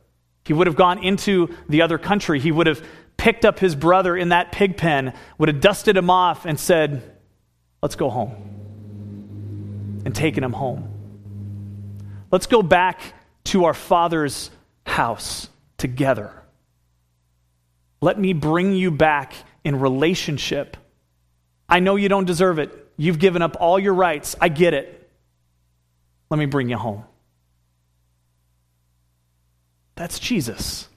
He 0.45 0.53
would 0.53 0.67
have 0.67 0.77
gone 0.77 0.99
into 1.05 1.55
the 1.69 1.83
other 1.83 1.99
country. 1.99 2.41
He 2.41 2.51
would 2.51 2.67
have 2.67 2.83
picked 3.19 3.45
up 3.45 3.59
his 3.59 3.75
brother 3.75 4.17
in 4.17 4.31
that 4.31 4.53
pig 4.53 4.79
pen, 4.79 5.13
would 5.37 5.51
have 5.51 5.61
dusted 5.61 5.97
him 5.97 6.09
off, 6.09 6.47
and 6.47 6.59
said, 6.59 7.03
Let's 7.83 7.95
go 7.95 8.09
home. 8.09 10.01
And 10.07 10.15
taken 10.15 10.43
him 10.43 10.53
home. 10.53 10.89
Let's 12.31 12.47
go 12.47 12.63
back 12.63 13.01
to 13.45 13.67
our 13.67 13.75
father's 13.75 14.51
house 14.87 15.49
together. 15.77 16.33
Let 18.01 18.19
me 18.19 18.33
bring 18.33 18.75
you 18.75 18.91
back 18.91 19.35
in 19.65 19.81
relationship. 19.81 20.77
I 21.69 21.81
know 21.81 21.97
you 21.97 22.09
don't 22.09 22.25
deserve 22.25 22.59
it. 22.59 22.73
You've 22.97 23.19
given 23.19 23.43
up 23.43 23.57
all 23.61 23.79
your 23.79 23.95
rights. 23.95 24.35
I 24.41 24.49
get 24.49 24.75
it. 24.75 25.11
Let 26.31 26.39
me 26.39 26.47
bring 26.47 26.69
you 26.69 26.77
home. 26.77 27.05
That's 29.95 30.19
Jesus 30.19 30.89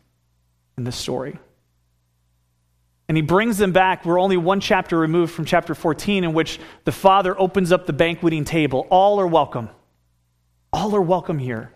in 0.77 0.83
this 0.83 0.95
story. 0.95 1.39
And 3.11 3.17
he 3.17 3.21
brings 3.21 3.57
them 3.57 3.73
back. 3.73 4.05
We're 4.05 4.21
only 4.21 4.37
one 4.37 4.61
chapter 4.61 4.97
removed 4.97 5.33
from 5.33 5.43
chapter 5.43 5.75
14, 5.75 6.23
in 6.23 6.31
which 6.31 6.61
the 6.85 6.93
Father 6.93 7.37
opens 7.37 7.73
up 7.73 7.85
the 7.85 7.91
banqueting 7.91 8.45
table. 8.45 8.87
All 8.89 9.19
are 9.19 9.27
welcome. 9.27 9.67
All 10.71 10.95
are 10.95 11.01
welcome 11.01 11.37
here. 11.37 11.73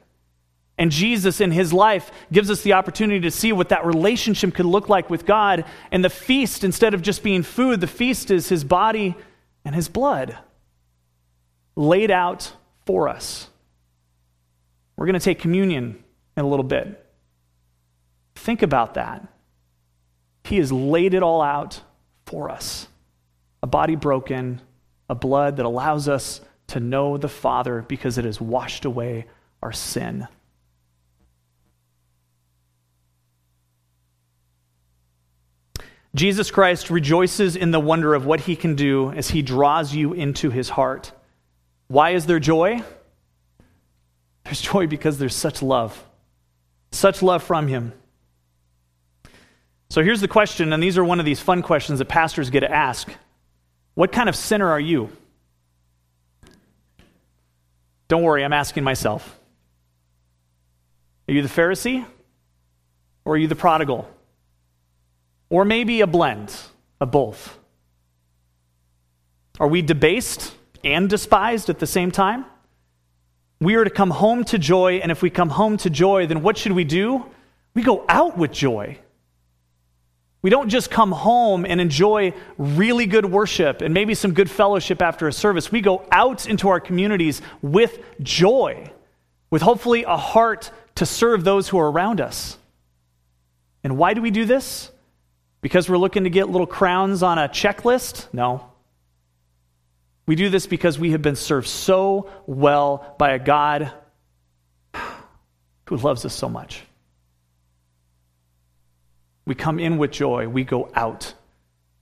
And 0.78 0.91
Jesus, 0.91 1.41
in 1.41 1.52
his 1.52 1.74
life, 1.74 2.10
gives 2.32 2.50
us 2.50 2.62
the 2.62 2.71
opportunity 2.71 3.19
to 3.19 3.32
see 3.32 3.52
what 3.52 3.67
that 3.67 3.86
relationship 3.86 4.54
could 4.54 4.65
look 4.65 4.88
like 4.88 5.10
with 5.10 5.26
God. 5.26 5.65
And 5.91 6.06
the 6.06 6.10
feast, 6.10 6.63
instead 6.63 6.93
of 6.93 7.02
just 7.02 7.21
being 7.21 7.43
food, 7.43 7.82
the 7.82 7.86
feast 7.86 8.32
is 8.32 8.48
his 8.48 8.63
body 8.63 9.13
and 9.65 9.76
his 9.76 9.89
blood 9.89 10.38
laid 11.76 12.12
out 12.12 12.54
for 12.86 13.10
us. 13.10 13.50
We're 14.95 15.06
going 15.06 15.19
to 15.19 15.19
take 15.19 15.39
communion 15.39 16.02
in 16.38 16.45
a 16.45 16.48
little 16.48 16.63
bit. 16.63 17.06
Think 18.36 18.62
about 18.62 18.93
that. 18.93 19.28
He 20.45 20.58
has 20.58 20.71
laid 20.71 21.13
it 21.15 21.23
all 21.23 21.41
out 21.41 21.81
for 22.25 22.49
us 22.49 22.88
a 23.63 23.67
body 23.67 23.95
broken, 23.95 24.62
a 25.10 25.15
blood 25.15 25.58
that 25.58 25.65
allows 25.65 26.08
us 26.08 26.39
to 26.67 26.79
know 26.79 27.17
the 27.17 27.27
Father 27.27 27.81
because 27.81 28.19
it 28.19 28.25
has 28.25 28.39
washed 28.39 28.86
away 28.86 29.25
our 29.63 29.71
sin. 29.71 30.27
Jesus 36.13 36.51
Christ 36.51 36.91
rejoices 36.91 37.55
in 37.55 37.71
the 37.71 37.79
wonder 37.79 38.13
of 38.13 38.27
what 38.27 38.41
he 38.41 38.55
can 38.55 38.75
do 38.75 39.12
as 39.12 39.29
he 39.29 39.41
draws 39.41 39.95
you 39.95 40.13
into 40.13 40.51
his 40.51 40.69
heart. 40.69 41.12
Why 41.88 42.12
is 42.12 42.27
there 42.27 42.39
joy? 42.39 42.84
There's 44.43 44.62
joy 44.62 44.86
because 44.86 45.17
there's 45.17 45.36
such 45.36 45.63
love, 45.63 46.01
such 46.91 47.23
love 47.23 47.41
from 47.41 47.67
him. 47.67 47.93
So 49.95 50.03
here's 50.03 50.19
the 50.19 50.27
question, 50.27 50.73
and 50.73 50.84
these 50.84 50.97
are 50.97 51.05
one 51.05 51.21
of 51.21 51.25
these 51.25 51.39
fun 51.39 51.62
questions 51.62 51.99
that 51.99 52.10
pastors 52.10 52.49
get 52.49 52.60
to 52.60 52.69
ask 52.69 53.10
What 53.93 54.12
kind 54.12 54.27
of 54.27 54.36
sinner 54.36 54.67
are 54.67 54.79
you? 54.79 55.10
Don't 58.10 58.21
worry, 58.21 58.43
I'm 58.43 58.51
asking 58.51 58.84
myself. 58.84 59.39
Are 61.29 61.34
you 61.34 61.41
the 61.41 61.47
Pharisee? 61.47 62.05
Or 63.23 63.36
are 63.36 63.38
you 63.38 63.47
the 63.47 63.55
prodigal? 63.55 64.05
Or 65.49 65.63
maybe 65.63 66.01
a 66.01 66.08
blend 66.08 66.53
of 66.99 67.10
both? 67.10 67.58
Are 69.62 69.69
we 69.69 69.81
debased 69.81 70.53
and 70.84 71.10
despised 71.10 71.69
at 71.69 71.79
the 71.79 71.88
same 71.88 72.12
time? 72.12 72.43
We 73.62 73.75
are 73.75 73.86
to 73.86 73.89
come 73.89 74.10
home 74.10 74.43
to 74.43 74.60
joy, 74.60 74.95
and 74.95 75.10
if 75.10 75.21
we 75.21 75.29
come 75.29 75.51
home 75.51 75.77
to 75.77 75.89
joy, 75.89 76.27
then 76.27 76.41
what 76.41 76.58
should 76.58 76.73
we 76.73 76.84
do? 76.84 77.25
We 77.73 77.81
go 77.81 78.03
out 78.10 78.38
with 78.38 78.51
joy. 78.51 78.99
We 80.45 80.51
don't 80.51 80.69
just 80.69 80.91
come 80.91 81.12
home 81.12 81.65
and 81.65 81.81
enjoy 81.81 82.36
really 82.60 83.08
good 83.08 83.25
worship 83.25 83.81
and 83.81 83.95
maybe 83.95 84.13
some 84.13 84.36
good 84.36 84.47
fellowship 84.47 85.01
after 85.01 85.27
a 85.27 85.34
service. 85.34 85.71
We 85.71 85.81
go 85.81 86.08
out 86.12 86.47
into 86.47 86.69
our 86.69 86.79
communities 86.79 87.41
with 87.63 87.97
joy, 88.21 88.91
with 89.49 89.63
hopefully 89.63 90.03
a 90.03 90.17
heart 90.17 90.69
to 90.97 91.08
serve 91.08 91.43
those 91.43 91.67
who 91.67 91.79
are 91.79 91.89
around 91.89 92.21
us. 92.21 92.60
And 93.84 93.97
why 93.97 94.13
do 94.13 94.21
we 94.21 94.29
do 94.29 94.45
this? 94.45 94.91
Because 95.62 95.89
we're 95.89 95.97
looking 95.97 96.25
to 96.25 96.29
get 96.29 96.47
little 96.47 96.67
crowns 96.67 97.23
on 97.23 97.39
a 97.39 97.49
checklist? 97.49 98.31
No. 98.31 98.69
We 100.27 100.36
do 100.36 100.51
this 100.51 100.67
because 100.67 100.99
we 100.99 101.13
have 101.13 101.23
been 101.23 101.38
served 101.38 101.67
so 101.67 102.29
well 102.45 103.15
by 103.17 103.31
a 103.31 103.39
God 103.39 103.91
who 105.88 105.97
loves 105.97 106.23
us 106.23 106.36
so 106.36 106.47
much. 106.47 106.84
We 109.45 109.55
come 109.55 109.79
in 109.79 109.97
with 109.97 110.12
joy, 110.12 110.47
we 110.47 110.63
go 110.63 110.89
out 110.95 111.34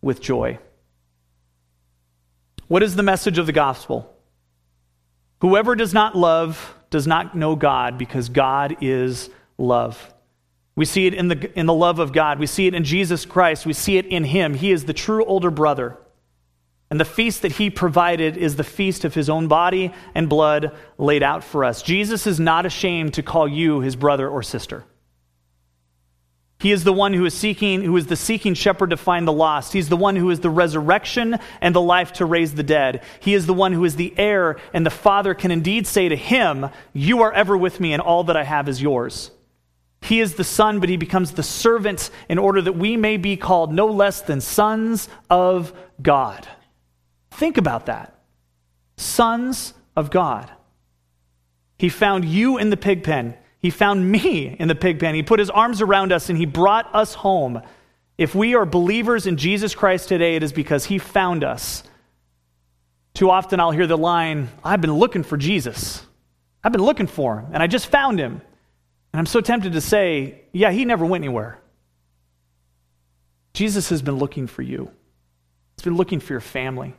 with 0.02 0.22
joy. 0.22 0.60
What 2.68 2.84
is 2.84 2.96
the 2.96 3.04
message 3.04 3.38
of 3.38 3.46
the 3.46 3.52
gospel? 3.52 4.10
Whoever 5.42 5.76
does 5.76 5.94
not 5.94 6.16
love 6.16 6.76
does 6.90 7.06
not 7.06 7.36
know 7.36 7.56
God 7.56 7.98
because 7.98 8.30
God 8.30 8.78
is 8.82 9.30
love. 9.58 10.14
We 10.76 10.86
see 10.86 11.06
it 11.06 11.14
in 11.14 11.28
the, 11.28 11.60
in 11.60 11.66
the 11.66 11.74
love 11.74 12.00
of 12.00 12.14
God. 12.14 12.40
We 12.40 12.48
see 12.48 12.66
it 12.66 12.74
in 12.74 12.84
Jesus 12.84 13.26
Christ. 13.26 13.66
We 13.66 13.74
see 13.74 13.98
it 13.98 14.06
in 14.06 14.24
Him. 14.24 14.54
He 14.54 14.72
is 14.72 14.86
the 14.86 14.94
true 14.94 15.26
older 15.26 15.52
brother. 15.52 15.98
And 16.90 17.00
the 17.00 17.06
feast 17.06 17.42
that 17.42 17.54
He 17.54 17.70
provided 17.70 18.38
is 18.38 18.56
the 18.56 18.64
feast 18.64 19.06
of 19.06 19.14
His 19.14 19.30
own 19.30 19.48
body 19.48 19.94
and 20.16 20.30
blood 20.30 20.76
laid 20.98 21.24
out 21.24 21.44
for 21.44 21.64
us. 21.64 21.82
Jesus 21.82 22.26
is 22.26 22.40
not 22.40 22.66
ashamed 22.66 23.16
to 23.16 23.24
call 23.24 23.48
you 23.48 23.82
His 23.82 23.96
brother 23.96 24.30
or 24.30 24.42
sister. 24.42 24.86
He 26.64 26.72
is 26.72 26.86
the 26.86 26.94
one 26.94 27.12
who 27.12 27.26
is 27.26 27.34
seeking, 27.34 27.82
who 27.82 27.98
is 27.98 28.08
the 28.08 28.16
seeking 28.16 28.54
shepherd 28.54 28.92
to 28.92 28.98
find 28.98 29.28
the 29.28 29.34
lost. 29.34 29.74
He's 29.74 29.90
the 29.90 29.98
one 29.98 30.16
who 30.16 30.30
is 30.30 30.40
the 30.40 30.50
resurrection 30.50 31.38
and 31.60 31.76
the 31.76 31.82
life 31.82 32.14
to 32.14 32.26
raise 32.26 32.56
the 32.56 32.64
dead. 32.64 33.04
He 33.20 33.34
is 33.34 33.46
the 33.46 33.54
one 33.54 33.74
who 33.74 33.84
is 33.84 33.98
the 33.98 34.14
heir, 34.18 34.56
and 34.72 34.86
the 34.86 34.90
Father 34.90 35.34
can 35.34 35.52
indeed 35.52 35.88
say 35.88 36.08
to 36.08 36.16
him, 36.16 36.70
You 36.94 37.24
are 37.24 37.34
ever 37.34 37.58
with 37.58 37.82
me, 37.82 37.92
and 37.92 38.02
all 38.02 38.24
that 38.24 38.38
I 38.38 38.46
have 38.46 38.70
is 38.70 38.82
yours. 38.82 39.30
He 40.04 40.22
is 40.22 40.36
the 40.36 40.46
Son, 40.46 40.80
but 40.80 40.88
he 40.88 40.96
becomes 40.96 41.34
the 41.34 41.44
servant 41.44 42.10
in 42.30 42.38
order 42.38 42.62
that 42.62 42.78
we 42.78 42.96
may 42.96 43.18
be 43.18 43.36
called 43.36 43.74
no 43.74 43.88
less 43.88 44.22
than 44.22 44.40
sons 44.40 45.10
of 45.30 45.74
God. 46.02 46.48
Think 47.32 47.58
about 47.58 47.88
that. 47.88 48.18
Sons 48.96 49.74
of 49.98 50.12
God. 50.12 50.50
He 51.78 51.90
found 51.90 52.24
you 52.24 52.58
in 52.58 52.70
the 52.70 52.78
pig 52.78 53.04
pen. 53.04 53.36
He 53.64 53.70
found 53.70 54.12
me 54.12 54.58
in 54.60 54.68
the 54.68 54.76
pig 54.76 55.00
pen. 55.00 55.16
He 55.16 55.24
put 55.24 55.40
his 55.40 55.50
arms 55.50 55.82
around 55.82 56.12
us 56.12 56.30
and 56.30 56.38
he 56.38 56.46
brought 56.46 56.94
us 56.94 57.14
home. 57.14 57.62
If 58.18 58.36
we 58.36 58.56
are 58.56 58.66
believers 58.66 59.26
in 59.26 59.38
Jesus 59.38 59.74
Christ 59.74 60.10
today, 60.10 60.36
it 60.36 60.44
is 60.44 60.52
because 60.52 60.84
he 60.84 60.98
found 61.00 61.46
us. 61.46 61.82
Too 63.14 63.30
often 63.30 63.62
I'll 63.62 63.72
hear 63.72 63.88
the 63.88 63.98
line, 63.98 64.50
I've 64.66 64.82
been 64.82 64.94
looking 64.94 65.24
for 65.24 65.38
Jesus. 65.38 66.06
I've 66.62 66.74
been 66.74 66.84
looking 66.84 67.08
for 67.08 67.40
him, 67.40 67.54
and 67.54 67.64
I 67.64 67.68
just 67.68 67.88
found 67.88 68.20
him. 68.20 68.34
And 69.14 69.20
I'm 69.20 69.26
so 69.26 69.40
tempted 69.40 69.74
to 69.74 69.82
say, 69.82 70.42
yeah, 70.52 70.72
he 70.72 70.84
never 70.84 71.06
went 71.06 71.24
anywhere. 71.24 71.58
Jesus 73.54 73.90
has 73.90 74.02
been 74.02 74.18
looking 74.18 74.48
for 74.48 74.62
you, 74.62 74.92
he's 75.78 75.86
been 75.86 75.96
looking 75.96 76.20
for 76.20 76.34
your 76.34 76.42
family. 76.42 76.96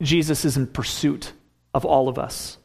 Jesus 0.00 0.46
is 0.46 0.56
in 0.56 0.66
pursuit 0.66 1.32
of 1.74 1.84
all 1.84 2.08
of 2.08 2.18
us. 2.18 2.56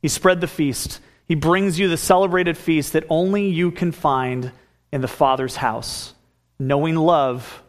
He 0.00 0.08
spread 0.08 0.40
the 0.40 0.46
feast. 0.46 1.00
He 1.26 1.34
brings 1.34 1.78
you 1.78 1.88
the 1.88 1.96
celebrated 1.96 2.56
feast 2.56 2.92
that 2.92 3.04
only 3.10 3.48
you 3.48 3.70
can 3.70 3.92
find 3.92 4.52
in 4.92 5.00
the 5.00 5.08
Father's 5.08 5.56
house. 5.56 6.14
Knowing 6.58 6.94
love 6.94 7.62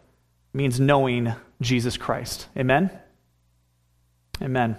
means 0.52 0.78
knowing 0.78 1.34
Jesus 1.60 1.96
Christ. 1.96 2.48
Amen? 2.56 2.90
Amen. 4.40 4.78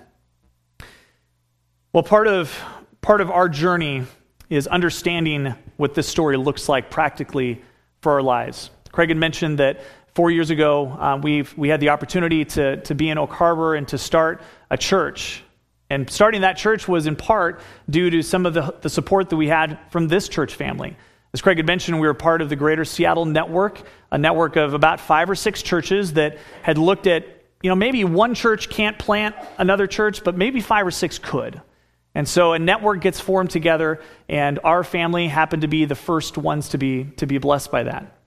Well, 1.92 2.04
part 2.04 2.28
of, 2.28 2.58
part 3.02 3.20
of 3.20 3.30
our 3.30 3.50
journey 3.50 4.04
is 4.50 4.68
understanding 4.68 5.54
what 5.78 5.94
this 5.94 6.08
story 6.08 6.38
looks 6.38 6.70
like 6.70 6.90
practically 6.90 7.62
for 8.02 8.14
our 8.14 8.22
lives. 8.22 8.70
Craig 8.92 9.10
had 9.10 9.18
mentioned 9.18 9.60
that 9.60 9.82
four 10.16 10.32
years 10.32 10.50
ago, 10.50 10.88
uh, 10.88 11.20
we've, 11.22 11.56
we 11.58 11.70
had 11.70 11.80
the 11.80 11.90
opportunity 11.90 12.46
to, 12.46 12.78
to 12.82 12.96
be 12.96 13.10
in 13.10 13.18
Oak 13.18 13.32
Harbor 13.32 13.76
and 13.76 13.88
to 13.90 13.98
start 13.98 14.42
a 14.70 14.78
church. 14.78 15.44
And 15.90 16.10
starting 16.10 16.42
that 16.42 16.58
church 16.58 16.88
was 16.88 17.08
in 17.08 17.16
part 17.16 17.62
due 17.90 18.10
to 18.10 18.22
some 18.22 18.46
of 18.46 18.54
the, 18.54 18.76
the 18.82 18.90
support 18.90 19.30
that 19.30 19.38
we 19.38 19.48
had 19.48 19.80
from 19.90 20.08
this 20.08 20.30
church 20.30 20.54
family. 20.54 20.96
As 21.34 21.42
Craig 21.42 21.58
had 21.58 21.66
mentioned, 21.66 22.00
we 22.00 22.08
were 22.08 22.14
part 22.14 22.42
of 22.42 22.50
the 22.50 22.56
Greater 22.56 22.86
Seattle 22.86 23.26
Network, 23.26 23.82
a 24.12 24.18
network 24.18 24.56
of 24.56 24.74
about 24.74 25.00
five 25.00 25.30
or 25.30 25.36
six 25.36 25.62
churches 25.62 26.14
that 26.14 26.38
had 26.62 26.78
looked 26.78 27.08
at, 27.08 27.26
you 27.62 27.70
know, 27.70 27.76
maybe 27.76 28.04
one 28.04 28.34
church 28.34 28.70
can't 28.70 28.98
plant 28.98 29.36
another 29.58 29.88
church, 29.88 30.24
but 30.24 30.36
maybe 30.36 30.62
five 30.62 30.86
or 30.86 30.92
six 30.92 31.20
could. 31.20 31.62
And 32.16 32.28
so 32.28 32.54
a 32.54 32.60
network 32.60 33.02
gets 33.02 33.20
formed 33.20 33.52
together, 33.52 34.02
and 34.28 34.60
our 34.64 34.84
family 34.84 35.28
happened 35.28 35.62
to 35.62 35.68
be 35.68 35.86
the 35.86 35.96
first 35.96 36.38
ones 36.38 36.70
to 36.70 36.78
be, 36.78 37.06
to 37.18 37.28
be 37.28 37.38
blessed 37.38 37.72
by 37.72 37.84
that. 37.84 38.19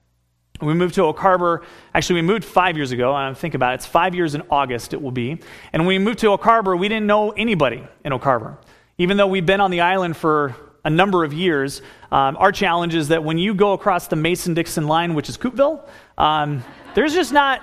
We 0.61 0.75
moved 0.75 0.95
to 0.95 1.03
Oak 1.03 1.19
Harbor. 1.19 1.63
Actually, 1.95 2.17
we 2.17 2.23
moved 2.23 2.45
five 2.45 2.77
years 2.77 2.93
ago. 2.93 3.13
I 3.15 3.33
think 3.35 3.55
about 3.55 3.73
it. 3.73 3.75
It's 3.77 3.87
five 3.87 4.15
years 4.15 4.35
in 4.35 4.43
August, 4.51 4.93
it 4.93 5.03
will 5.03 5.11
be. 5.11 5.39
And 5.73 5.83
when 5.83 5.87
we 5.87 5.99
moved 5.99 6.21
to 6.21 6.29
Oak 6.29 6.43
Harbor, 6.43 6.77
we 6.77 6.89
didn't 6.89 7.07
know 7.07 7.31
anybody 7.31 7.83
in 8.05 8.13
Oak 8.13 8.23
Harbor. 8.23 8.59
Even 8.99 9.17
though 9.17 9.27
we've 9.27 9.47
been 9.47 9.61
on 9.61 9.71
the 9.71 9.81
island 9.81 10.17
for 10.17 10.55
a 10.85 10.91
number 10.91 11.25
of 11.25 11.33
years, 11.33 11.83
um, 12.13 12.37
our 12.37 12.53
challenge 12.53 12.95
is 12.95 13.09
that 13.09 13.25
when 13.25 13.39
you 13.39 13.55
go 13.55 13.73
across 13.73 14.09
the 14.09 14.17
Mason 14.17 14.55
Dixon 14.55 14.87
line, 14.87 15.15
which 15.15 15.29
is 15.29 15.37
Coupeville, 15.37 15.89
um, 16.19 16.63
there's 16.95 17.15
just 17.15 17.33
not 17.33 17.63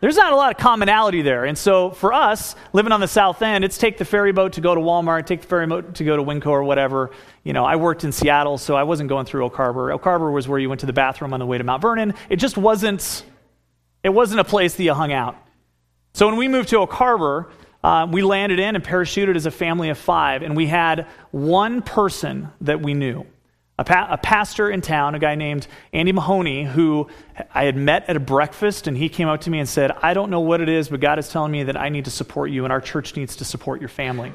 there's 0.00 0.16
not 0.16 0.32
a 0.32 0.36
lot 0.36 0.50
of 0.50 0.58
commonality 0.58 1.22
there. 1.22 1.44
And 1.44 1.56
so 1.56 1.90
for 1.90 2.12
us, 2.12 2.56
living 2.72 2.92
on 2.92 3.00
the 3.00 3.08
south 3.08 3.42
end, 3.42 3.64
it's 3.64 3.76
take 3.76 3.98
the 3.98 4.04
ferry 4.04 4.32
boat 4.32 4.54
to 4.54 4.60
go 4.60 4.74
to 4.74 4.80
Walmart, 4.80 5.26
take 5.26 5.42
the 5.42 5.46
ferry 5.46 5.66
boat 5.66 5.94
to 5.96 6.04
go 6.04 6.16
to 6.16 6.22
Winco 6.22 6.46
or 6.46 6.64
whatever. 6.64 7.10
You 7.44 7.52
know, 7.52 7.64
I 7.64 7.76
worked 7.76 8.04
in 8.04 8.12
Seattle, 8.12 8.56
so 8.56 8.74
I 8.74 8.82
wasn't 8.82 9.08
going 9.08 9.26
through 9.26 9.44
Oak 9.44 9.56
Harbor. 9.56 9.92
Oak 9.92 10.02
Harbor 10.02 10.30
was 10.30 10.48
where 10.48 10.58
you 10.58 10.68
went 10.68 10.80
to 10.80 10.86
the 10.86 10.92
bathroom 10.92 11.34
on 11.34 11.40
the 11.40 11.46
way 11.46 11.58
to 11.58 11.64
Mount 11.64 11.82
Vernon. 11.82 12.14
It 12.30 12.36
just 12.36 12.56
wasn't, 12.56 13.24
it 14.02 14.08
wasn't 14.10 14.40
a 14.40 14.44
place 14.44 14.74
that 14.76 14.82
you 14.82 14.94
hung 14.94 15.12
out. 15.12 15.36
So 16.14 16.26
when 16.26 16.36
we 16.36 16.48
moved 16.48 16.70
to 16.70 16.78
Oak 16.78 16.92
Harbor, 16.92 17.50
uh, 17.84 18.06
we 18.10 18.22
landed 18.22 18.58
in 18.58 18.76
and 18.76 18.84
parachuted 18.84 19.36
as 19.36 19.46
a 19.46 19.50
family 19.50 19.90
of 19.90 19.98
five, 19.98 20.42
and 20.42 20.56
we 20.56 20.66
had 20.66 21.06
one 21.30 21.82
person 21.82 22.48
that 22.62 22.80
we 22.80 22.94
knew 22.94 23.26
a, 23.80 23.84
pa- 23.84 24.08
a, 24.10 24.18
pastor 24.18 24.70
in 24.70 24.82
town, 24.82 25.14
a 25.14 25.18
guy 25.18 25.34
named 25.36 25.66
Andy 25.94 26.12
Mahoney, 26.12 26.64
who 26.64 27.08
I 27.54 27.64
had 27.64 27.76
met 27.76 28.10
at 28.10 28.16
a 28.16 28.20
breakfast, 28.20 28.86
and 28.86 28.94
he 28.94 29.08
came 29.08 29.26
up 29.26 29.40
to 29.42 29.50
me 29.50 29.58
and 29.58 29.66
said, 29.66 29.90
I 30.02 30.12
don't 30.12 30.30
know 30.30 30.40
what 30.40 30.60
it 30.60 30.68
is, 30.68 30.90
but 30.90 31.00
God 31.00 31.18
is 31.18 31.30
telling 31.30 31.50
me 31.50 31.62
that 31.62 31.78
I 31.78 31.88
need 31.88 32.04
to 32.04 32.10
support 32.10 32.50
you, 32.50 32.64
and 32.64 32.72
our 32.72 32.82
church 32.82 33.16
needs 33.16 33.36
to 33.36 33.44
support 33.46 33.80
your 33.80 33.88
family. 33.88 34.34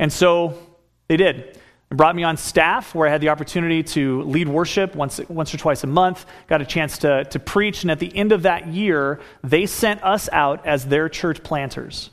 And 0.00 0.12
so 0.12 0.58
they 1.06 1.16
did. 1.16 1.60
They 1.90 1.96
brought 1.96 2.16
me 2.16 2.24
on 2.24 2.36
staff 2.36 2.92
where 2.92 3.06
I 3.06 3.12
had 3.12 3.20
the 3.20 3.28
opportunity 3.28 3.84
to 3.84 4.22
lead 4.22 4.48
worship 4.48 4.96
once, 4.96 5.20
once 5.28 5.54
or 5.54 5.58
twice 5.58 5.84
a 5.84 5.86
month, 5.86 6.26
got 6.48 6.60
a 6.60 6.66
chance 6.66 6.98
to, 6.98 7.22
to 7.26 7.38
preach, 7.38 7.82
and 7.82 7.90
at 7.92 8.00
the 8.00 8.12
end 8.16 8.32
of 8.32 8.42
that 8.42 8.66
year, 8.66 9.20
they 9.44 9.66
sent 9.66 10.02
us 10.02 10.28
out 10.32 10.66
as 10.66 10.86
their 10.86 11.08
church 11.08 11.44
planters. 11.44 12.10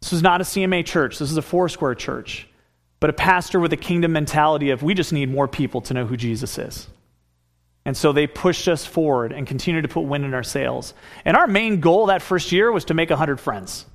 This 0.00 0.12
was 0.12 0.22
not 0.22 0.40
a 0.40 0.44
CMA 0.44 0.86
church, 0.86 1.18
this 1.18 1.30
is 1.30 1.36
a 1.36 1.42
Foursquare 1.42 1.94
church 1.94 2.48
but 3.02 3.10
a 3.10 3.12
pastor 3.12 3.58
with 3.58 3.72
a 3.72 3.76
kingdom 3.76 4.12
mentality 4.12 4.70
of 4.70 4.84
we 4.84 4.94
just 4.94 5.12
need 5.12 5.28
more 5.28 5.48
people 5.48 5.80
to 5.80 5.92
know 5.92 6.06
who 6.06 6.16
Jesus 6.16 6.56
is. 6.56 6.86
And 7.84 7.96
so 7.96 8.12
they 8.12 8.28
pushed 8.28 8.68
us 8.68 8.86
forward 8.86 9.32
and 9.32 9.44
continued 9.44 9.82
to 9.82 9.88
put 9.88 10.02
wind 10.02 10.24
in 10.24 10.34
our 10.34 10.44
sails. 10.44 10.94
And 11.24 11.36
our 11.36 11.48
main 11.48 11.80
goal 11.80 12.06
that 12.06 12.22
first 12.22 12.52
year 12.52 12.70
was 12.70 12.84
to 12.84 12.94
make 12.94 13.10
100 13.10 13.40
friends. 13.40 13.86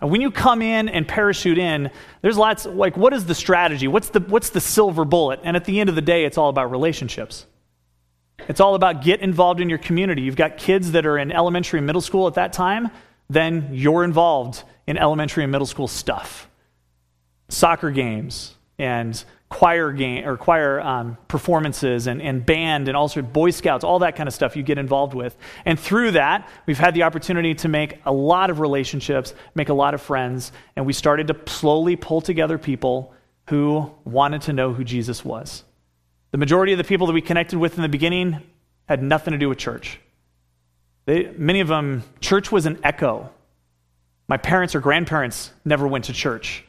When 0.00 0.20
you 0.20 0.32
come 0.32 0.60
in 0.60 0.88
and 0.88 1.06
parachute 1.06 1.56
in, 1.56 1.92
there's 2.20 2.36
lots 2.36 2.66
like 2.66 2.96
what 2.96 3.12
is 3.12 3.26
the 3.26 3.34
strategy? 3.34 3.86
What's 3.86 4.08
the 4.08 4.18
what's 4.18 4.50
the 4.50 4.60
silver 4.60 5.04
bullet? 5.04 5.38
And 5.44 5.56
at 5.56 5.64
the 5.64 5.78
end 5.78 5.88
of 5.88 5.94
the 5.94 6.02
day, 6.02 6.24
it's 6.24 6.36
all 6.36 6.48
about 6.48 6.72
relationships. 6.72 7.46
It's 8.48 8.58
all 8.58 8.74
about 8.74 9.04
get 9.04 9.20
involved 9.20 9.60
in 9.60 9.68
your 9.68 9.78
community. 9.78 10.22
You've 10.22 10.34
got 10.34 10.58
kids 10.58 10.90
that 10.92 11.06
are 11.06 11.16
in 11.16 11.30
elementary 11.30 11.78
and 11.78 11.86
middle 11.86 12.02
school 12.02 12.26
at 12.26 12.34
that 12.34 12.52
time, 12.52 12.90
then 13.28 13.68
you're 13.70 14.02
involved 14.02 14.64
in 14.88 14.98
elementary 14.98 15.44
and 15.44 15.52
middle 15.52 15.68
school 15.68 15.86
stuff 15.86 16.49
soccer 17.50 17.90
games 17.90 18.54
and 18.78 19.22
choir 19.50 19.90
game 19.90 20.26
or 20.26 20.36
choir 20.36 20.80
um, 20.80 21.18
performances 21.26 22.06
and, 22.06 22.22
and 22.22 22.46
band 22.46 22.86
and 22.86 22.96
all 22.96 23.08
sorts 23.08 23.26
of 23.26 23.32
boy 23.32 23.50
scouts 23.50 23.82
all 23.82 23.98
that 23.98 24.14
kind 24.14 24.28
of 24.28 24.32
stuff 24.32 24.56
you 24.56 24.62
get 24.62 24.78
involved 24.78 25.12
with. 25.12 25.36
And 25.64 25.78
through 25.78 26.12
that 26.12 26.48
we've 26.66 26.78
had 26.78 26.94
the 26.94 27.02
opportunity 27.02 27.54
to 27.56 27.68
make 27.68 28.00
a 28.06 28.12
lot 28.12 28.48
of 28.48 28.60
relationships 28.60 29.34
make 29.54 29.68
a 29.68 29.74
lot 29.74 29.92
of 29.92 30.00
friends 30.00 30.52
and 30.76 30.86
we 30.86 30.92
started 30.92 31.26
to 31.28 31.36
slowly 31.46 31.96
pull 31.96 32.20
together 32.20 32.58
people 32.58 33.12
who 33.48 33.92
wanted 34.04 34.42
to 34.42 34.52
know 34.52 34.72
who 34.72 34.84
jesus 34.84 35.24
was. 35.24 35.64
The 36.30 36.38
majority 36.38 36.72
of 36.72 36.78
the 36.78 36.84
people 36.84 37.08
that 37.08 37.12
we 37.12 37.20
connected 37.20 37.58
with 37.58 37.74
in 37.74 37.82
the 37.82 37.88
beginning 37.88 38.40
had 38.88 39.02
nothing 39.02 39.32
to 39.32 39.38
do 39.38 39.48
with 39.48 39.58
church. 39.58 39.98
They, 41.06 41.32
many 41.36 41.58
of 41.58 41.66
them 41.66 42.04
church 42.20 42.52
was 42.52 42.66
an 42.66 42.78
echo. 42.84 43.30
My 44.28 44.36
parents 44.36 44.76
or 44.76 44.80
grandparents 44.80 45.50
never 45.64 45.88
went 45.88 46.04
to 46.04 46.12
church 46.12 46.64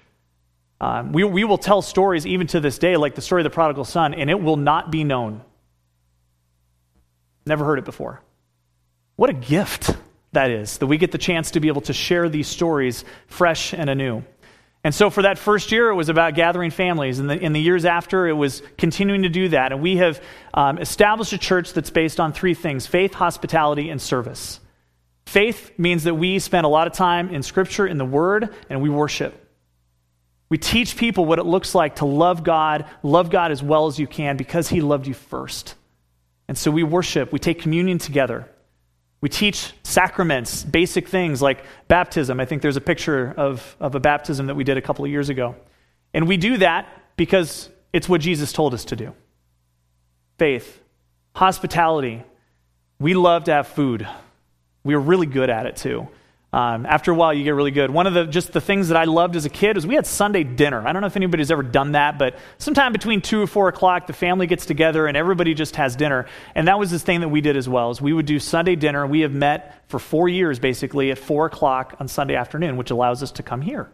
um, 0.82 1.12
we, 1.14 1.24
we 1.24 1.44
will 1.44 1.60
tell 1.60 1.84
stories 1.84 2.26
even 2.26 2.48
to 2.48 2.60
this 2.60 2.80
day, 2.80 2.98
like 2.98 3.14
the 3.14 3.22
story 3.22 3.42
of 3.42 3.44
the 3.44 3.52
prodigal 3.52 3.86
son, 3.86 4.16
and 4.16 4.32
it 4.32 4.42
will 4.42 4.58
not 4.58 4.90
be 4.90 5.04
known. 5.04 5.42
Never 7.46 7.64
heard 7.64 7.78
it 7.78 7.86
before. 7.86 8.20
What 9.16 9.30
a 9.30 9.34
gift 9.34 9.96
that 10.32 10.50
is, 10.50 10.80
that 10.80 10.88
we 10.88 10.98
get 10.98 11.12
the 11.12 11.20
chance 11.20 11.52
to 11.52 11.60
be 11.60 11.68
able 11.68 11.82
to 11.82 11.94
share 11.94 12.30
these 12.30 12.48
stories 12.48 13.06
fresh 13.28 13.76
and 13.76 13.92
anew. 13.92 14.24
And 14.84 14.96
so, 14.96 15.12
for 15.12 15.22
that 15.22 15.38
first 15.38 15.72
year, 15.72 15.90
it 15.90 15.96
was 15.96 16.10
about 16.10 16.34
gathering 16.34 16.72
families. 16.72 17.20
And 17.20 17.32
in 17.32 17.54
the 17.54 17.62
years 17.62 17.86
after, 17.86 18.28
it 18.28 18.34
was 18.34 18.64
continuing 18.80 19.22
to 19.22 19.30
do 19.30 19.50
that. 19.50 19.72
And 19.72 19.84
we 19.84 19.98
have 19.98 20.20
um, 20.56 20.80
established 20.80 21.32
a 21.34 21.38
church 21.38 21.74
that's 21.74 21.92
based 21.92 22.20
on 22.20 22.34
three 22.34 22.56
things 22.56 22.88
faith, 22.88 23.14
hospitality, 23.14 23.92
and 23.92 24.02
service. 24.02 24.60
Faith 25.28 25.78
means 25.78 26.06
that 26.06 26.16
we 26.16 26.40
spend 26.40 26.66
a 26.66 26.70
lot 26.70 26.88
of 26.88 26.94
time 26.94 27.30
in 27.30 27.44
Scripture, 27.44 27.86
in 27.86 28.00
the 28.00 28.06
Word, 28.06 28.50
and 28.68 28.82
we 28.82 28.90
worship. 28.90 29.41
We 30.52 30.58
teach 30.58 30.98
people 30.98 31.24
what 31.24 31.40
it 31.40 31.46
looks 31.46 31.74
like 31.74 31.96
to 31.96 32.06
love 32.06 32.44
God, 32.44 32.84
love 33.04 33.30
God 33.30 33.54
as 33.54 33.64
well 33.64 33.88
as 33.88 33.98
you 33.98 34.06
can 34.06 34.36
because 34.36 34.68
He 34.68 34.82
loved 34.82 35.08
you 35.08 35.14
first. 35.14 35.76
And 36.50 36.58
so 36.58 36.70
we 36.70 36.84
worship, 36.84 37.32
we 37.32 37.40
take 37.40 37.62
communion 37.62 38.00
together. 38.00 38.50
We 39.22 39.30
teach 39.30 39.72
sacraments, 39.84 40.64
basic 40.64 41.08
things 41.08 41.42
like 41.42 41.64
baptism. 41.88 42.42
I 42.42 42.44
think 42.44 42.62
there's 42.62 42.76
a 42.76 42.82
picture 42.82 43.34
of, 43.38 43.78
of 43.80 43.96
a 43.96 44.02
baptism 44.02 44.48
that 44.48 44.56
we 44.56 44.66
did 44.66 44.76
a 44.76 44.82
couple 44.82 45.06
of 45.06 45.12
years 45.12 45.30
ago. 45.30 45.56
And 46.14 46.28
we 46.28 46.36
do 46.36 46.58
that 46.58 46.86
because 47.16 47.70
it's 47.94 48.10
what 48.10 48.20
Jesus 48.20 48.52
told 48.52 48.74
us 48.74 48.84
to 48.86 48.98
do 48.98 49.14
faith, 50.38 50.82
hospitality. 51.34 52.26
We 53.00 53.14
love 53.14 53.46
to 53.46 53.54
have 53.54 53.68
food. 53.70 54.06
We 54.84 54.96
are 54.96 55.00
really 55.00 55.28
good 55.28 55.50
at 55.50 55.66
it 55.66 55.78
too. 55.78 56.10
Um, 56.54 56.86
after 56.86 57.12
a 57.12 57.16
while, 57.16 57.34
you 57.34 57.46
get 57.46 57.52
really 57.52 57.72
good. 57.72 57.90
One 57.92 58.08
of 58.08 58.14
the 58.14 58.26
just 58.26 58.52
the 58.52 58.60
things 58.60 58.90
that 58.90 58.98
I 58.98 59.06
loved 59.06 59.38
as 59.38 59.46
a 59.46 59.50
kid 59.50 59.78
was 59.78 59.88
we 59.88 59.96
had 59.96 60.06
Sunday 60.06 60.44
dinner. 60.44 60.86
I 60.86 60.92
don't 60.92 61.02
know 61.02 61.08
if 61.08 61.16
anybody's 61.16 61.50
ever 61.50 61.64
done 61.64 61.94
that, 61.94 62.20
but 62.20 62.36
sometime 62.58 62.92
between 62.92 63.22
two 63.22 63.42
or 63.42 63.48
four 63.48 63.70
o'clock, 63.70 64.06
the 64.06 64.14
family 64.14 64.48
gets 64.48 64.66
together 64.66 65.08
and 65.08 65.16
everybody 65.16 65.54
just 65.54 65.78
has 65.78 65.96
dinner. 65.96 66.26
And 66.54 66.68
that 66.68 66.78
was 66.78 66.92
this 66.92 67.04
thing 67.04 67.22
that 67.22 67.30
we 67.30 67.40
did 67.40 67.56
as 67.56 67.70
well. 67.70 67.90
Is 67.90 68.02
we 68.02 68.12
would 68.12 68.26
do 68.26 68.38
Sunday 68.38 68.76
dinner. 68.76 69.08
We 69.08 69.22
have 69.22 69.32
met 69.32 69.82
for 69.88 69.98
four 69.98 70.28
years 70.28 70.60
basically 70.60 71.10
at 71.12 71.18
four 71.18 71.46
o'clock 71.46 71.96
on 72.02 72.10
Sunday 72.10 72.36
afternoon, 72.36 72.76
which 72.76 72.92
allows 72.92 73.24
us 73.24 73.32
to 73.34 73.44
come 73.44 73.62
here. 73.62 73.90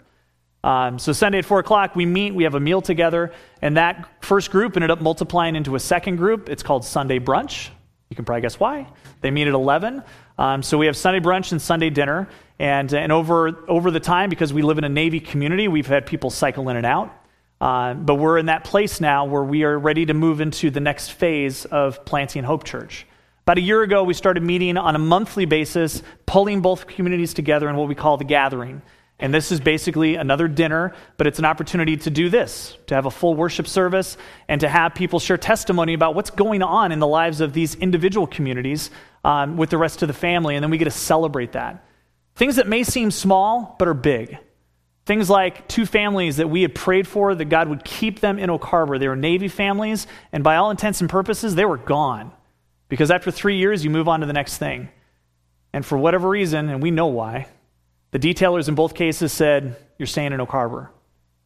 Um, 0.64 0.98
so 0.98 1.14
Sunday 1.14 1.38
at 1.38 1.46
four 1.46 1.60
o'clock, 1.60 1.96
we 1.96 2.08
meet, 2.08 2.34
we 2.34 2.44
have 2.44 2.56
a 2.56 2.60
meal 2.60 2.82
together, 2.82 3.32
and 3.62 3.78
that 3.78 4.10
first 4.22 4.50
group 4.50 4.76
ended 4.76 4.90
up 4.90 5.00
multiplying 5.00 5.56
into 5.56 5.76
a 5.76 5.80
second 5.80 6.16
group. 6.16 6.50
It's 6.50 6.64
called 6.64 6.84
Sunday 6.84 7.20
brunch. 7.20 7.70
You 8.10 8.16
can 8.16 8.26
probably 8.26 8.42
guess 8.42 8.60
why. 8.60 8.88
They 9.22 9.32
meet 9.32 9.48
at 9.48 9.54
eleven. 9.54 10.04
Um, 10.38 10.64
so 10.64 10.78
we 10.78 10.86
have 10.86 10.96
Sunday 10.96 11.20
brunch 11.20 11.52
and 11.52 11.62
Sunday 11.62 11.90
dinner. 11.90 12.30
And, 12.60 12.92
and 12.94 13.12
over, 13.12 13.66
over 13.68 13.92
the 13.92 14.00
time, 14.00 14.30
because 14.30 14.52
we 14.52 14.64
live 14.64 14.78
in 14.78 14.84
a 14.84 14.90
Navy 14.90 15.20
community, 15.20 15.68
we've 15.68 15.88
had 15.88 16.06
people 16.06 16.30
cycle 16.30 16.70
in 16.70 16.78
and 16.78 16.86
out. 16.86 17.14
Uh, 17.60 17.94
but 17.94 18.16
we're 18.16 18.38
in 18.38 18.48
that 18.48 18.64
place 18.64 19.02
now 19.02 19.26
where 19.26 19.44
we 19.44 19.64
are 19.64 19.78
ready 19.78 20.06
to 20.06 20.14
move 20.14 20.42
into 20.42 20.70
the 20.70 20.80
next 20.80 21.10
phase 21.10 21.66
of 21.66 22.04
planting 22.06 22.44
Hope 22.44 22.64
Church. 22.64 23.06
About 23.44 23.58
a 23.58 23.62
year 23.62 23.82
ago, 23.82 24.04
we 24.04 24.14
started 24.14 24.44
meeting 24.44 24.78
on 24.78 24.96
a 24.96 25.00
monthly 25.00 25.46
basis, 25.46 26.04
pulling 26.26 26.62
both 26.62 26.88
communities 26.88 27.34
together 27.34 27.70
in 27.70 27.76
what 27.76 27.88
we 27.88 27.96
call 27.96 28.18
the 28.18 28.26
gathering. 28.26 28.82
And 29.20 29.34
this 29.34 29.52
is 29.52 29.60
basically 29.60 30.16
another 30.16 30.48
dinner, 30.48 30.94
but 31.18 31.26
it's 31.26 31.40
an 31.40 31.46
opportunity 31.46 31.98
to 31.98 32.10
do 32.12 32.30
this, 32.30 32.78
to 32.86 32.94
have 32.94 33.08
a 33.08 33.12
full 33.12 33.34
worship 33.34 33.68
service, 33.68 34.16
and 34.48 34.62
to 34.62 34.70
have 34.70 34.94
people 34.94 35.20
share 35.20 35.38
testimony 35.38 35.96
about 35.96 36.14
what's 36.14 36.30
going 36.30 36.62
on 36.62 36.92
in 36.92 37.00
the 37.00 37.08
lives 37.08 37.42
of 37.42 37.54
these 37.54 37.74
individual 37.76 38.28
communities 38.28 38.92
um, 39.24 39.58
with 39.58 39.72
the 39.72 39.78
rest 39.78 40.04
of 40.04 40.08
the 40.08 40.14
family. 40.14 40.56
And 40.56 40.64
then 40.64 40.70
we 40.70 40.78
get 40.78 40.86
to 40.86 40.92
celebrate 40.92 41.54
that. 41.54 41.84
Things 42.36 42.58
that 42.58 42.68
may 42.68 42.84
seem 42.84 43.10
small, 43.10 43.76
but 43.80 43.88
are 43.88 43.96
big. 43.96 44.38
Things 45.08 45.30
like 45.30 45.68
two 45.68 45.88
families 45.88 46.38
that 46.38 46.50
we 46.50 46.62
had 46.62 46.76
prayed 46.76 47.08
for 47.08 47.34
that 47.34 47.46
God 47.46 47.70
would 47.70 47.84
keep 47.84 48.20
them 48.20 48.38
in 48.38 48.52
Oak 48.52 48.66
Harbor. 48.66 49.00
They 49.00 49.08
were 49.08 49.16
Navy 49.16 49.48
families, 49.48 50.06
and 50.32 50.44
by 50.44 50.58
all 50.58 50.70
intents 50.70 51.02
and 51.02 51.10
purposes, 51.10 51.56
they 51.56 51.66
were 51.66 51.78
gone. 51.78 52.32
Because 52.90 53.10
after 53.10 53.32
three 53.32 53.58
years, 53.58 53.84
you 53.84 53.90
move 53.90 54.08
on 54.08 54.20
to 54.20 54.28
the 54.28 54.34
next 54.34 54.58
thing. 54.58 54.90
And 55.74 55.84
for 55.84 55.98
whatever 55.98 56.30
reason, 56.30 56.70
and 56.70 56.84
we 56.84 56.92
know 56.92 57.08
why, 57.08 57.48
the 58.12 58.20
detailers 58.20 58.68
in 58.70 58.76
both 58.76 58.96
cases 58.96 59.32
said, 59.34 59.76
You're 59.98 60.08
staying 60.08 60.34
in 60.34 60.42
Oak 60.42 60.50
Harbor. 60.50 60.92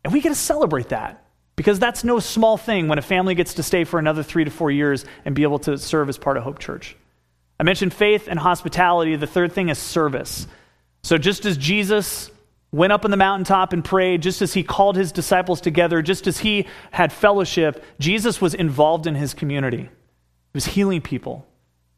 And 0.03 0.13
we 0.13 0.21
get 0.21 0.29
to 0.29 0.35
celebrate 0.35 0.89
that 0.89 1.23
because 1.55 1.79
that's 1.79 2.03
no 2.03 2.19
small 2.19 2.57
thing 2.57 2.87
when 2.87 2.97
a 2.97 3.03
family 3.03 3.35
gets 3.35 3.55
to 3.55 3.63
stay 3.63 3.83
for 3.83 3.99
another 3.99 4.23
three 4.23 4.43
to 4.43 4.51
four 4.51 4.71
years 4.71 5.05
and 5.25 5.35
be 5.35 5.43
able 5.43 5.59
to 5.59 5.77
serve 5.77 6.09
as 6.09 6.17
part 6.17 6.37
of 6.37 6.43
Hope 6.43 6.59
Church. 6.59 6.95
I 7.59 7.63
mentioned 7.63 7.93
faith 7.93 8.27
and 8.27 8.39
hospitality. 8.39 9.15
The 9.15 9.27
third 9.27 9.53
thing 9.53 9.69
is 9.69 9.77
service. 9.77 10.47
So, 11.03 11.17
just 11.17 11.45
as 11.45 11.57
Jesus 11.57 12.31
went 12.71 12.93
up 12.93 13.05
on 13.05 13.11
the 13.11 13.17
mountaintop 13.17 13.73
and 13.73 13.83
prayed, 13.83 14.21
just 14.21 14.41
as 14.41 14.53
he 14.53 14.63
called 14.63 14.95
his 14.95 15.11
disciples 15.11 15.61
together, 15.61 16.01
just 16.01 16.25
as 16.25 16.39
he 16.39 16.67
had 16.89 17.11
fellowship, 17.11 17.83
Jesus 17.99 18.41
was 18.41 18.53
involved 18.53 19.05
in 19.05 19.15
his 19.15 19.33
community. 19.33 19.83
He 19.83 20.55
was 20.55 20.65
healing 20.65 21.01
people, 21.01 21.45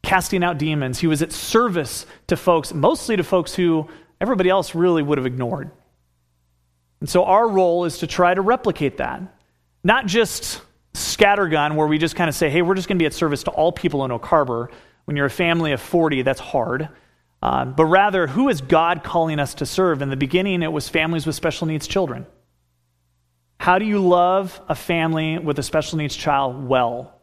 casting 0.02 0.44
out 0.44 0.58
demons. 0.58 0.98
He 0.98 1.06
was 1.06 1.22
at 1.22 1.32
service 1.32 2.06
to 2.26 2.36
folks, 2.36 2.74
mostly 2.74 3.16
to 3.16 3.24
folks 3.24 3.54
who 3.54 3.88
everybody 4.24 4.48
else 4.48 4.74
really 4.74 5.02
would 5.02 5.18
have 5.18 5.26
ignored. 5.26 5.70
And 7.00 7.08
so, 7.10 7.24
our 7.24 7.46
role 7.46 7.84
is 7.84 7.98
to 7.98 8.06
try 8.06 8.32
to 8.32 8.40
replicate 8.40 8.96
that. 8.96 9.20
Not 9.82 10.06
just 10.06 10.62
scattergun, 10.94 11.76
where 11.76 11.86
we 11.86 11.98
just 11.98 12.16
kind 12.16 12.30
of 12.30 12.34
say, 12.34 12.48
hey, 12.48 12.62
we're 12.62 12.74
just 12.74 12.88
going 12.88 12.96
to 12.96 13.02
be 13.02 13.06
at 13.06 13.12
service 13.12 13.42
to 13.42 13.50
all 13.50 13.70
people 13.70 14.02
in 14.06 14.10
Oak 14.10 14.24
Harbor. 14.24 14.70
When 15.04 15.14
you're 15.14 15.26
a 15.26 15.30
family 15.30 15.72
of 15.72 15.82
40, 15.82 16.22
that's 16.22 16.40
hard. 16.40 16.88
Uh, 17.42 17.66
but 17.66 17.84
rather, 17.84 18.26
who 18.26 18.48
is 18.48 18.62
God 18.62 19.04
calling 19.04 19.38
us 19.38 19.56
to 19.56 19.66
serve? 19.66 20.00
In 20.00 20.08
the 20.08 20.16
beginning, 20.16 20.62
it 20.62 20.72
was 20.72 20.88
families 20.88 21.26
with 21.26 21.34
special 21.34 21.66
needs 21.66 21.86
children. 21.86 22.24
How 23.60 23.78
do 23.78 23.84
you 23.84 23.98
love 23.98 24.58
a 24.66 24.74
family 24.74 25.38
with 25.38 25.58
a 25.58 25.62
special 25.62 25.98
needs 25.98 26.16
child 26.16 26.66
well? 26.66 27.20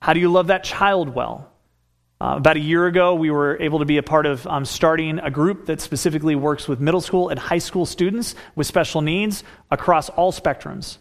How 0.00 0.12
do 0.12 0.20
you 0.20 0.30
love 0.30 0.46
that 0.46 0.62
child 0.62 1.08
well? 1.08 1.49
Uh, 2.20 2.36
about 2.36 2.56
a 2.56 2.60
year 2.60 2.86
ago, 2.86 3.14
we 3.14 3.30
were 3.30 3.56
able 3.60 3.78
to 3.78 3.86
be 3.86 3.96
a 3.96 4.02
part 4.02 4.26
of 4.26 4.46
um, 4.46 4.66
starting 4.66 5.18
a 5.20 5.30
group 5.30 5.66
that 5.66 5.80
specifically 5.80 6.34
works 6.34 6.68
with 6.68 6.78
middle 6.78 7.00
school 7.00 7.30
and 7.30 7.38
high 7.38 7.58
school 7.58 7.86
students 7.86 8.34
with 8.54 8.66
special 8.66 9.00
needs 9.00 9.42
across 9.70 10.10
all 10.10 10.30
spectrums. 10.30 10.98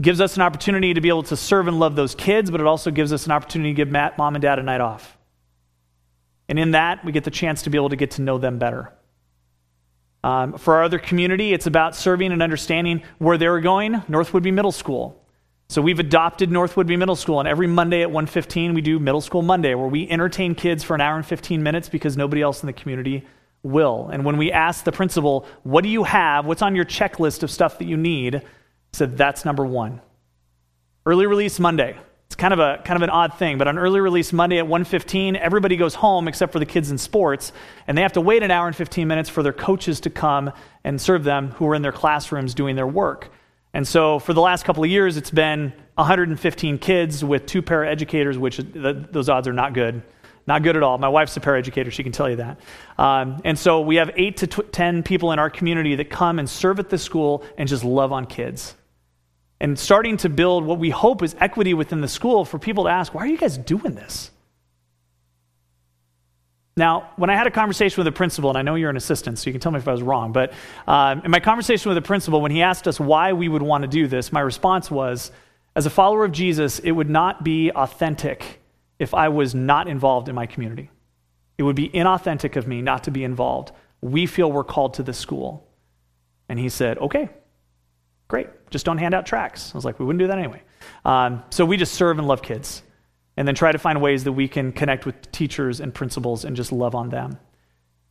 Gives 0.00 0.22
us 0.22 0.36
an 0.36 0.42
opportunity 0.42 0.94
to 0.94 1.02
be 1.02 1.10
able 1.10 1.22
to 1.24 1.36
serve 1.36 1.68
and 1.68 1.78
love 1.78 1.96
those 1.96 2.14
kids, 2.14 2.50
but 2.50 2.62
it 2.62 2.66
also 2.66 2.90
gives 2.90 3.12
us 3.12 3.26
an 3.26 3.32
opportunity 3.32 3.72
to 3.72 3.76
give 3.76 3.90
Matt, 3.90 4.16
mom 4.16 4.34
and 4.36 4.42
dad 4.42 4.58
a 4.58 4.62
night 4.62 4.80
off. 4.80 5.18
And 6.48 6.58
in 6.58 6.70
that, 6.70 7.04
we 7.04 7.12
get 7.12 7.24
the 7.24 7.30
chance 7.30 7.62
to 7.62 7.70
be 7.70 7.76
able 7.76 7.90
to 7.90 7.96
get 7.96 8.12
to 8.12 8.22
know 8.22 8.38
them 8.38 8.58
better. 8.58 8.92
Um, 10.22 10.56
for 10.56 10.76
our 10.76 10.84
other 10.84 10.98
community, 10.98 11.52
it's 11.52 11.66
about 11.66 11.94
serving 11.94 12.32
and 12.32 12.42
understanding 12.42 13.02
where 13.18 13.36
they're 13.36 13.60
going, 13.60 14.02
North 14.08 14.32
Whidbey 14.32 14.54
Middle 14.54 14.72
School. 14.72 15.22
So 15.68 15.80
we've 15.80 15.98
adopted 15.98 16.50
North 16.50 16.74
Whidbey 16.74 16.98
Middle 16.98 17.16
School, 17.16 17.40
and 17.40 17.48
every 17.48 17.66
Monday 17.66 18.02
at 18.02 18.10
1.15, 18.10 18.74
we 18.74 18.80
do 18.80 18.98
Middle 18.98 19.20
School 19.20 19.42
Monday, 19.42 19.74
where 19.74 19.88
we 19.88 20.08
entertain 20.08 20.54
kids 20.54 20.84
for 20.84 20.94
an 20.94 21.00
hour 21.00 21.16
and 21.16 21.26
15 21.26 21.62
minutes 21.62 21.88
because 21.88 22.16
nobody 22.16 22.42
else 22.42 22.62
in 22.62 22.66
the 22.66 22.72
community 22.72 23.26
will. 23.62 24.08
And 24.12 24.24
when 24.24 24.36
we 24.36 24.52
ask 24.52 24.84
the 24.84 24.92
principal, 24.92 25.46
what 25.62 25.82
do 25.82 25.88
you 25.88 26.04
have? 26.04 26.44
What's 26.44 26.62
on 26.62 26.76
your 26.76 26.84
checklist 26.84 27.42
of 27.42 27.50
stuff 27.50 27.78
that 27.78 27.86
you 27.86 27.96
need? 27.96 28.42
said, 28.92 29.16
that's 29.16 29.44
number 29.44 29.66
one. 29.66 30.00
Early 31.04 31.26
release 31.26 31.58
Monday. 31.58 31.96
It's 32.26 32.36
kind 32.36 32.54
of 32.54 32.58
a 32.58 32.80
kind 32.84 32.96
of 32.96 33.02
an 33.02 33.10
odd 33.10 33.34
thing, 33.34 33.58
but 33.58 33.68
on 33.68 33.78
early 33.78 34.00
release 34.00 34.32
Monday 34.32 34.58
at 34.58 34.66
1:15, 34.66 35.36
everybody 35.36 35.76
goes 35.76 35.94
home 35.94 36.26
except 36.26 36.52
for 36.52 36.58
the 36.58 36.66
kids 36.66 36.90
in 36.90 36.98
sports, 36.98 37.52
and 37.86 37.96
they 37.96 38.02
have 38.02 38.14
to 38.14 38.20
wait 38.20 38.42
an 38.42 38.50
hour 38.50 38.66
and 38.66 38.74
15 38.74 39.06
minutes 39.06 39.28
for 39.28 39.42
their 39.42 39.52
coaches 39.52 40.00
to 40.00 40.10
come 40.10 40.50
and 40.82 41.00
serve 41.00 41.22
them 41.22 41.50
who 41.52 41.68
are 41.68 41.74
in 41.74 41.82
their 41.82 41.92
classrooms 41.92 42.54
doing 42.54 42.76
their 42.76 42.86
work. 42.86 43.30
And 43.74 43.86
so 43.86 44.18
for 44.18 44.32
the 44.32 44.40
last 44.40 44.64
couple 44.64 44.82
of 44.82 44.88
years, 44.88 45.18
it's 45.18 45.30
been 45.30 45.74
115 45.96 46.78
kids 46.78 47.22
with 47.22 47.44
two 47.44 47.60
paraeducators, 47.60 48.38
which 48.38 48.56
those 48.56 49.28
odds 49.28 49.46
are 49.46 49.52
not 49.52 49.74
good. 49.74 50.02
Not 50.46 50.62
good 50.62 50.76
at 50.76 50.82
all. 50.82 50.96
My 50.96 51.08
wife's 51.08 51.36
a 51.36 51.40
paraeducator, 51.40 51.90
she 51.90 52.02
can 52.02 52.12
tell 52.12 52.30
you 52.30 52.36
that. 52.36 52.60
Um, 52.96 53.40
and 53.44 53.58
so 53.58 53.80
we 53.80 53.96
have 53.96 54.10
eight 54.14 54.38
to 54.38 54.46
10 54.46 55.02
people 55.02 55.32
in 55.32 55.38
our 55.38 55.50
community 55.50 55.96
that 55.96 56.08
come 56.08 56.38
and 56.38 56.48
serve 56.48 56.78
at 56.78 56.88
the 56.88 56.98
school 56.98 57.44
and 57.58 57.68
just 57.68 57.84
love 57.84 58.12
on 58.12 58.26
kids 58.26 58.74
and 59.60 59.78
starting 59.78 60.18
to 60.18 60.28
build 60.28 60.64
what 60.64 60.78
we 60.78 60.90
hope 60.90 61.22
is 61.22 61.34
equity 61.40 61.72
within 61.72 62.02
the 62.02 62.08
school 62.08 62.44
for 62.44 62.58
people 62.58 62.84
to 62.84 62.90
ask, 62.90 63.14
why 63.14 63.22
are 63.22 63.26
you 63.26 63.38
guys 63.38 63.56
doing 63.56 63.94
this? 63.94 64.30
Now, 66.76 67.10
when 67.16 67.30
I 67.30 67.36
had 67.36 67.46
a 67.46 67.50
conversation 67.50 67.98
with 67.98 68.12
the 68.12 68.16
principal, 68.16 68.50
and 68.50 68.58
I 68.58 68.62
know 68.62 68.74
you're 68.74 68.90
an 68.90 68.96
assistant, 68.96 69.38
so 69.38 69.48
you 69.48 69.52
can 69.52 69.60
tell 69.60 69.70
me 69.70 69.78
if 69.78 69.86
I 69.86 69.92
was 69.92 70.02
wrong, 70.02 70.32
but 70.32 70.52
um, 70.88 71.22
in 71.24 71.30
my 71.30 71.38
conversation 71.38 71.88
with 71.88 71.96
the 71.96 72.06
principal, 72.06 72.40
when 72.40 72.50
he 72.50 72.62
asked 72.62 72.88
us 72.88 72.98
why 72.98 73.32
we 73.32 73.48
would 73.48 73.62
want 73.62 73.82
to 73.82 73.88
do 73.88 74.08
this, 74.08 74.32
my 74.32 74.40
response 74.40 74.90
was 74.90 75.30
as 75.76 75.86
a 75.86 75.90
follower 75.90 76.24
of 76.24 76.32
Jesus, 76.32 76.80
it 76.80 76.90
would 76.90 77.10
not 77.10 77.44
be 77.44 77.70
authentic 77.70 78.60
if 78.98 79.14
I 79.14 79.28
was 79.28 79.54
not 79.54 79.88
involved 79.88 80.28
in 80.28 80.34
my 80.34 80.46
community. 80.46 80.90
It 81.58 81.62
would 81.62 81.76
be 81.76 81.88
inauthentic 81.88 82.56
of 82.56 82.66
me 82.66 82.82
not 82.82 83.04
to 83.04 83.10
be 83.10 83.22
involved. 83.22 83.70
We 84.00 84.26
feel 84.26 84.50
we're 84.50 84.64
called 84.64 84.94
to 84.94 85.02
this 85.02 85.18
school. 85.18 85.68
And 86.48 86.58
he 86.58 86.68
said, 86.68 86.98
okay, 86.98 87.28
Great. 88.28 88.48
Just 88.70 88.86
don't 88.86 88.98
hand 88.98 89.14
out 89.14 89.26
tracts. 89.26 89.72
I 89.74 89.78
was 89.78 89.84
like, 89.84 89.98
we 89.98 90.04
wouldn't 90.04 90.20
do 90.20 90.26
that 90.28 90.38
anyway. 90.38 90.62
Um, 91.04 91.42
so 91.50 91.64
we 91.64 91.76
just 91.76 91.92
serve 91.94 92.18
and 92.18 92.26
love 92.26 92.42
kids 92.42 92.82
and 93.36 93.46
then 93.46 93.54
try 93.54 93.72
to 93.72 93.78
find 93.78 94.00
ways 94.00 94.24
that 94.24 94.32
we 94.32 94.48
can 94.48 94.72
connect 94.72 95.06
with 95.06 95.30
teachers 95.32 95.80
and 95.80 95.92
principals 95.92 96.44
and 96.44 96.56
just 96.56 96.72
love 96.72 96.94
on 96.94 97.08
them. 97.08 97.38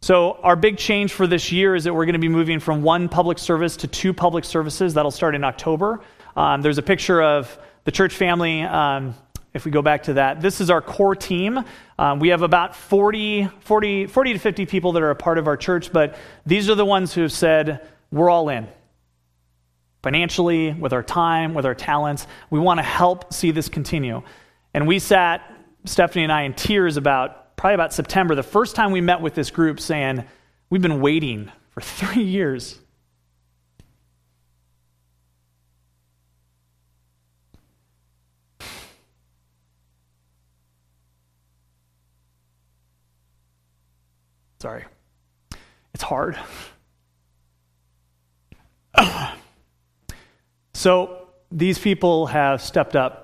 So, 0.01 0.34
our 0.43 0.57
big 0.57 0.78
change 0.78 1.13
for 1.13 1.28
this 1.28 1.51
year 1.51 1.76
is 1.76 1.86
that 1.86 1.93
we're 1.93 2.03
going 2.05 2.13
to 2.13 2.19
be 2.19 2.28
moving 2.28 2.59
from 2.59 2.84
one 2.84 3.07
public 3.07 3.39
service 3.39 3.78
to 3.78 3.88
two 3.88 4.13
public 4.13 4.43
services. 4.43 4.95
That'll 4.95 5.11
start 5.11 5.34
in 5.34 5.45
October. 5.45 6.01
Um, 6.36 6.61
there's 6.61 6.78
a 6.78 6.84
picture 6.84 7.21
of 7.21 7.57
the 7.86 7.91
church 7.91 8.13
family. 8.13 8.63
Um, 8.63 9.15
if 9.53 9.63
we 9.63 9.71
go 9.71 9.82
back 9.82 10.03
to 10.03 10.15
that, 10.15 10.41
this 10.41 10.59
is 10.59 10.69
our 10.69 10.82
core 10.82 11.15
team. 11.15 11.63
Um, 11.97 12.19
we 12.19 12.30
have 12.30 12.41
about 12.41 12.76
40, 12.76 13.47
40, 13.61 14.07
40 14.07 14.34
to 14.34 14.39
50 14.39 14.65
people 14.65 14.91
that 14.93 15.03
are 15.03 15.11
a 15.11 15.15
part 15.15 15.38
of 15.38 15.47
our 15.47 15.55
church, 15.55 15.93
but 15.93 16.17
these 16.45 16.69
are 16.69 16.76
the 16.76 16.86
ones 16.86 17.13
who 17.13 17.21
have 17.21 17.32
said, 17.32 17.88
We're 18.11 18.30
all 18.30 18.49
in 18.49 18.67
financially, 20.03 20.74
with 20.74 20.91
our 20.91 21.01
time, 21.01 21.53
with 21.53 21.65
our 21.65 21.74
talents. 21.74 22.28
We 22.49 22.59
want 22.59 22.80
to 22.80 22.84
help 22.84 23.34
see 23.34 23.51
this 23.51 23.69
continue. 23.69 24.21
And 24.74 24.88
we 24.88 24.99
sat, 24.99 25.41
Stephanie 25.86 26.24
and 26.24 26.32
I, 26.32 26.43
in 26.43 26.53
tears 26.53 26.97
about 26.97 27.55
probably 27.55 27.76
about 27.76 27.93
September, 27.93 28.36
the 28.36 28.43
first 28.43 28.76
time 28.76 28.91
we 28.91 29.01
met 29.01 29.21
with 29.21 29.36
this 29.36 29.51
group, 29.51 29.80
saying, 29.80 30.26
We've 30.69 30.82
been 30.82 31.01
waiting 31.01 31.51
for 31.69 31.82
three 31.82 32.24
years. 32.24 32.80
Sorry. 44.59 44.86
It's 45.93 46.03
hard. 46.03 46.39
So 50.84 51.30
these 51.49 51.80
people 51.80 52.26
have 52.26 52.61
stepped 52.61 52.97
up. 52.97 53.22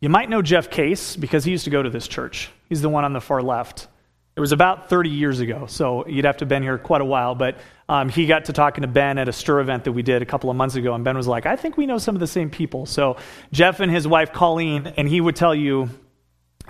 You 0.00 0.08
might 0.08 0.30
know 0.30 0.40
Jeff 0.40 0.70
Case 0.70 1.14
because 1.14 1.44
he 1.44 1.50
used 1.50 1.64
to 1.64 1.70
go 1.70 1.82
to 1.82 1.90
this 1.90 2.08
church. 2.08 2.50
He's 2.70 2.80
the 2.80 2.88
one 2.88 3.04
on 3.04 3.12
the 3.12 3.20
far 3.20 3.42
left. 3.42 3.86
It 4.34 4.40
was 4.40 4.52
about 4.52 4.88
30 4.88 5.10
years 5.10 5.40
ago, 5.40 5.66
so 5.66 6.06
you'd 6.06 6.24
have 6.24 6.38
to 6.38 6.44
have 6.44 6.48
been 6.48 6.62
here 6.62 6.78
quite 6.78 7.02
a 7.02 7.04
while. 7.04 7.34
But 7.34 7.58
um, 7.86 8.08
he 8.08 8.24
got 8.26 8.46
to 8.46 8.54
talking 8.54 8.80
to 8.80 8.88
Ben 8.88 9.18
at 9.18 9.28
a 9.28 9.32
stir 9.32 9.60
event 9.60 9.84
that 9.84 9.92
we 9.92 10.02
did 10.02 10.22
a 10.22 10.24
couple 10.24 10.48
of 10.48 10.56
months 10.56 10.74
ago, 10.74 10.94
and 10.94 11.04
Ben 11.04 11.18
was 11.18 11.26
like, 11.26 11.44
I 11.44 11.56
think 11.56 11.76
we 11.76 11.84
know 11.84 11.98
some 11.98 12.16
of 12.16 12.20
the 12.20 12.26
same 12.26 12.48
people. 12.48 12.86
So 12.86 13.18
Jeff 13.52 13.80
and 13.80 13.92
his 13.92 14.08
wife 14.08 14.32
Colleen, 14.32 14.94
and 14.96 15.06
he 15.06 15.20
would 15.20 15.36
tell 15.36 15.54
you 15.54 15.90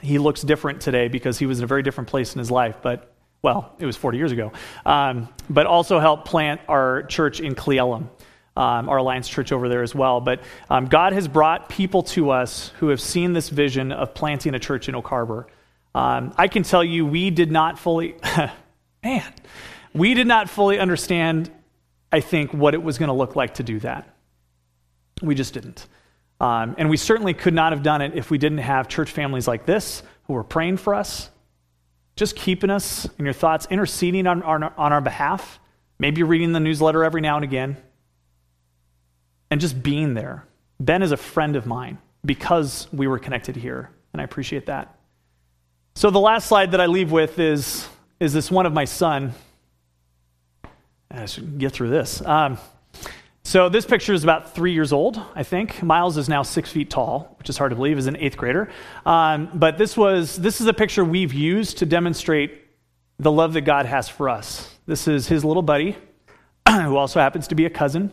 he 0.03 0.18
looks 0.18 0.43
different 0.43 0.81
today 0.81 1.07
because 1.07 1.39
he 1.39 1.47
was 1.47 1.59
in 1.59 1.64
a 1.64 1.68
very 1.68 1.85
different 1.85 2.09
place 2.09 2.35
in 2.35 2.41
his 2.41 2.51
life. 2.51 2.78
But 2.83 3.14
well, 3.43 3.76
it 3.78 3.87
was 3.87 3.97
40 3.97 4.18
years 4.18 4.33
ago, 4.33 4.53
um, 4.85 5.28
but 5.49 5.66
also 5.66 6.01
helped 6.01 6.26
plant 6.26 6.61
our 6.68 7.05
church 7.05 7.41
in 7.41 7.55
Cle 7.55 7.74
Elum, 7.74 8.09
um, 8.57 8.89
our 8.89 8.99
Alliance 8.99 9.29
Church 9.29 9.53
over 9.53 9.69
there 9.69 9.83
as 9.83 9.95
well. 9.95 10.21
But 10.21 10.43
um, 10.69 10.87
God 10.87 11.13
has 11.13 11.29
brought 11.29 11.69
people 11.69 12.03
to 12.05 12.31
us 12.31 12.73
who 12.79 12.89
have 12.89 13.01
seen 13.01 13.33
this 13.33 13.49
vision 13.49 13.93
of 13.93 14.15
planting 14.15 14.55
a 14.55 14.59
church 14.59 14.89
in 14.89 14.95
Oak 14.95 15.07
Harbor. 15.07 15.47
Um, 15.95 16.33
I 16.37 16.49
can 16.49 16.63
tell 16.63 16.85
you, 16.85 17.07
we 17.07 17.31
did 17.31 17.51
not 17.51 17.79
fully, 17.79 18.17
man, 19.05 19.33
we 19.95 20.15
did 20.15 20.27
not 20.27 20.49
fully 20.49 20.79
understand, 20.79 21.51
I 22.13 22.21
think, 22.21 22.53
what 22.53 22.75
it 22.75 22.83
was 22.83 22.99
going 22.99 23.09
to 23.09 23.15
look 23.15 23.37
like 23.37 23.55
to 23.55 23.63
do 23.63 23.81
that. 23.81 24.15
We 25.23 25.35
just 25.35 25.55
didn't. 25.55 25.87
Um, 26.41 26.75
and 26.79 26.89
we 26.89 26.97
certainly 26.97 27.35
could 27.35 27.55
not 27.55 27.73
have 27.73 27.83
done 27.83 28.01
it 28.01 28.15
if 28.15 28.31
we 28.31 28.39
didn't 28.39 28.59
have 28.59 28.89
church 28.89 29.11
families 29.11 29.47
like 29.47 29.67
this 29.67 30.03
who 30.25 30.33
were 30.33 30.45
praying 30.45 30.79
for 30.79 30.95
us, 30.95 31.29
just 32.17 32.35
keeping 32.35 32.71
us 32.71 33.07
in 33.19 33.25
your 33.25 33.35
thoughts, 33.35 33.67
interceding 33.71 34.27
on, 34.27 34.43
on, 34.43 34.63
on 34.63 34.93
our 34.93 35.01
behalf, 35.01 35.61
maybe 35.99 36.23
reading 36.23 36.53
the 36.53 36.61
newsletter 36.61 37.05
every 37.05 37.21
now 37.21 37.37
and 37.37 37.45
again, 37.45 37.77
and 39.51 39.61
just 39.61 39.83
being 39.83 40.15
there. 40.15 40.47
Ben 40.79 41.03
is 41.03 41.13
a 41.13 41.17
friend 41.17 41.57
of 41.57 41.67
mine 41.67 41.99
because 42.25 42.89
we 42.93 43.07
were 43.07 43.19
connected 43.19 43.57
here, 43.57 43.91
and 44.13 44.21
I 44.21 44.25
appreciate 44.25 44.67
that. 44.67 44.97
So 45.95 46.11
the 46.11 46.21
last 46.21 46.49
slide 46.49 46.73
that 46.73 46.81
I 46.81 46.87
leave 46.87 47.11
with 47.13 47.39
is, 47.39 47.87
is 48.21 48.33
this 48.33 48.51
one 48.51 48.67
of 48.67 48.73
my 48.73 48.85
son. 48.85 49.35
I 51.11 51.27
should 51.27 51.59
get 51.59 51.73
through 51.73 51.91
this. 51.91 52.25
Um, 52.25 52.59
so 53.43 53.69
this 53.69 53.85
picture 53.85 54.13
is 54.13 54.23
about 54.23 54.55
three 54.55 54.73
years 54.73 54.93
old, 54.93 55.21
I 55.35 55.43
think. 55.43 55.83
Miles 55.83 56.17
is 56.17 56.29
now 56.29 56.43
six 56.43 56.71
feet 56.71 56.89
tall, 56.89 57.35
which 57.39 57.49
is 57.49 57.59
hard 57.59 57.71
to 57.71 57.77
believe, 57.77 57.99
is 57.99 58.07
an 58.07 58.17
eighth 58.17 58.37
grader. 58.37 58.71
Um, 59.05 59.51
but 59.53 59.77
this 59.77 59.97
was 59.97 60.37
this 60.37 60.61
is 60.61 60.67
a 60.69 60.75
picture 60.75 61.05
we've 61.05 61.35
used 61.35 61.79
to 61.79 61.87
demonstrate 61.87 62.63
the 63.19 63.33
love 63.33 63.55
that 63.55 63.63
God 63.63 63.87
has 63.87 64.09
for 64.09 64.29
us. 64.29 64.73
This 64.87 65.09
is 65.09 65.27
his 65.27 65.45
little 65.45 65.63
buddy. 65.63 65.97
who 66.69 66.97
also 66.97 67.21
happens 67.21 67.49
to 67.49 67.55
be 67.55 67.65
a 67.65 67.71
cousin. 67.71 68.13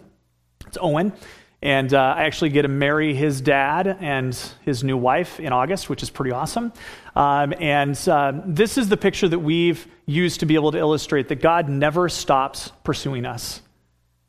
It's 0.68 0.78
Owen. 0.80 1.14
And 1.62 1.92
uh, 1.92 2.16
I 2.18 2.26
actually 2.26 2.50
get 2.50 2.62
to 2.64 2.68
marry 2.68 3.16
his 3.16 3.42
dad 3.42 3.88
and 3.88 4.38
his 4.62 4.84
new 4.84 4.96
wife 4.96 5.40
in 5.40 5.52
August, 5.52 5.90
which 5.90 6.04
is 6.04 6.10
pretty 6.10 6.32
awesome. 6.32 6.72
Um, 7.16 7.54
and 7.60 7.98
uh, 8.08 8.34
this 8.46 8.78
is 8.78 8.90
the 8.90 8.98
picture 8.98 9.28
that 9.28 9.40
we've 9.40 9.88
used 10.06 10.42
to 10.42 10.46
be 10.46 10.54
able 10.54 10.72
to 10.74 10.78
illustrate 10.78 11.30
that 11.30 11.42
God 11.42 11.68
never 11.68 12.10
stops 12.10 12.72
pursuing 12.84 13.26
us. 13.26 13.62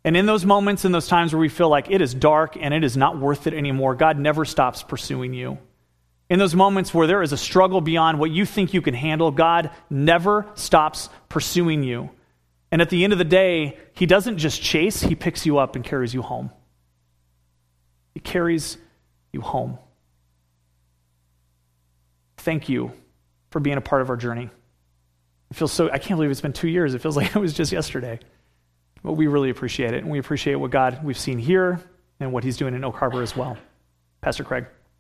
And 0.05 0.17
in 0.17 0.25
those 0.25 0.47
moments, 0.47 0.87
in 0.87 0.93
those 0.93 1.07
times 1.07 1.35
where 1.35 1.41
we 1.41 1.51
feel 1.51 1.69
like 1.69 1.91
it 1.91 2.01
is 2.01 2.15
dark 2.15 2.57
and 2.59 2.73
it 2.73 2.83
is 2.83 2.97
not 2.97 3.19
worth 3.19 3.47
it 3.47 3.53
anymore, 3.53 3.95
God 3.95 4.19
never 4.19 4.47
stops 4.47 4.83
pursuing 4.83 5.35
you. 5.35 5.59
In 6.31 6.39
those 6.39 6.55
moments 6.55 6.95
where 6.95 7.07
there 7.07 7.23
is 7.23 7.33
a 7.33 7.37
struggle 7.37 7.83
beyond 7.83 8.19
what 8.19 8.31
you 8.31 8.47
think 8.47 8.73
you 8.73 8.81
can 8.81 8.95
handle, 8.95 9.31
God 9.31 9.71
never 9.91 10.47
stops 10.55 11.11
pursuing 11.29 11.83
you. 11.83 12.11
And 12.71 12.83
at 12.83 12.91
the 12.91 13.05
end 13.05 13.13
of 13.13 13.19
the 13.19 13.25
day, 13.25 13.79
He 13.93 14.07
doesn't 14.07 14.39
just 14.39 14.63
chase, 14.63 15.03
He 15.03 15.15
picks 15.15 15.47
you 15.47 15.59
up 15.59 15.77
and 15.77 15.85
carries 15.85 16.15
you 16.15 16.23
home. 16.23 16.51
He 18.15 18.21
carries 18.21 18.79
you 19.33 19.41
home. 19.41 19.79
Thank 22.39 22.69
you 22.69 22.93
for 23.51 23.61
being 23.61 23.77
a 23.77 23.81
part 23.81 24.03
of 24.03 24.11
our 24.11 24.17
journey. 24.17 24.51
It 25.51 25.57
feels 25.57 25.73
so, 25.73 25.91
I 25.91 25.99
can't 25.99 26.19
believe 26.19 26.31
it's 26.31 26.41
been 26.41 26.53
two 26.53 26.69
years. 26.69 26.95
It 26.95 27.01
feels 27.01 27.17
like 27.19 27.35
it 27.35 27.39
was 27.39 27.55
just 27.55 27.73
yesterday. 27.73 28.21
But 29.03 29.13
we 29.13 29.27
really 29.27 29.51
appreciate 29.51 29.95
it. 29.95 30.03
And 30.03 30.11
we 30.11 30.19
appreciate 30.19 30.57
what 30.57 30.71
God 30.71 31.03
we've 31.05 31.19
seen 31.19 31.39
here 31.39 31.81
and 32.21 32.33
what 32.33 32.45
he's 32.45 32.57
doing 32.57 32.75
in 32.75 32.85
Oak 32.85 32.97
Harbor 32.97 33.23
as 33.23 33.37
well. 33.37 33.57
Pastor 34.21 34.45
Craig. 34.45 34.67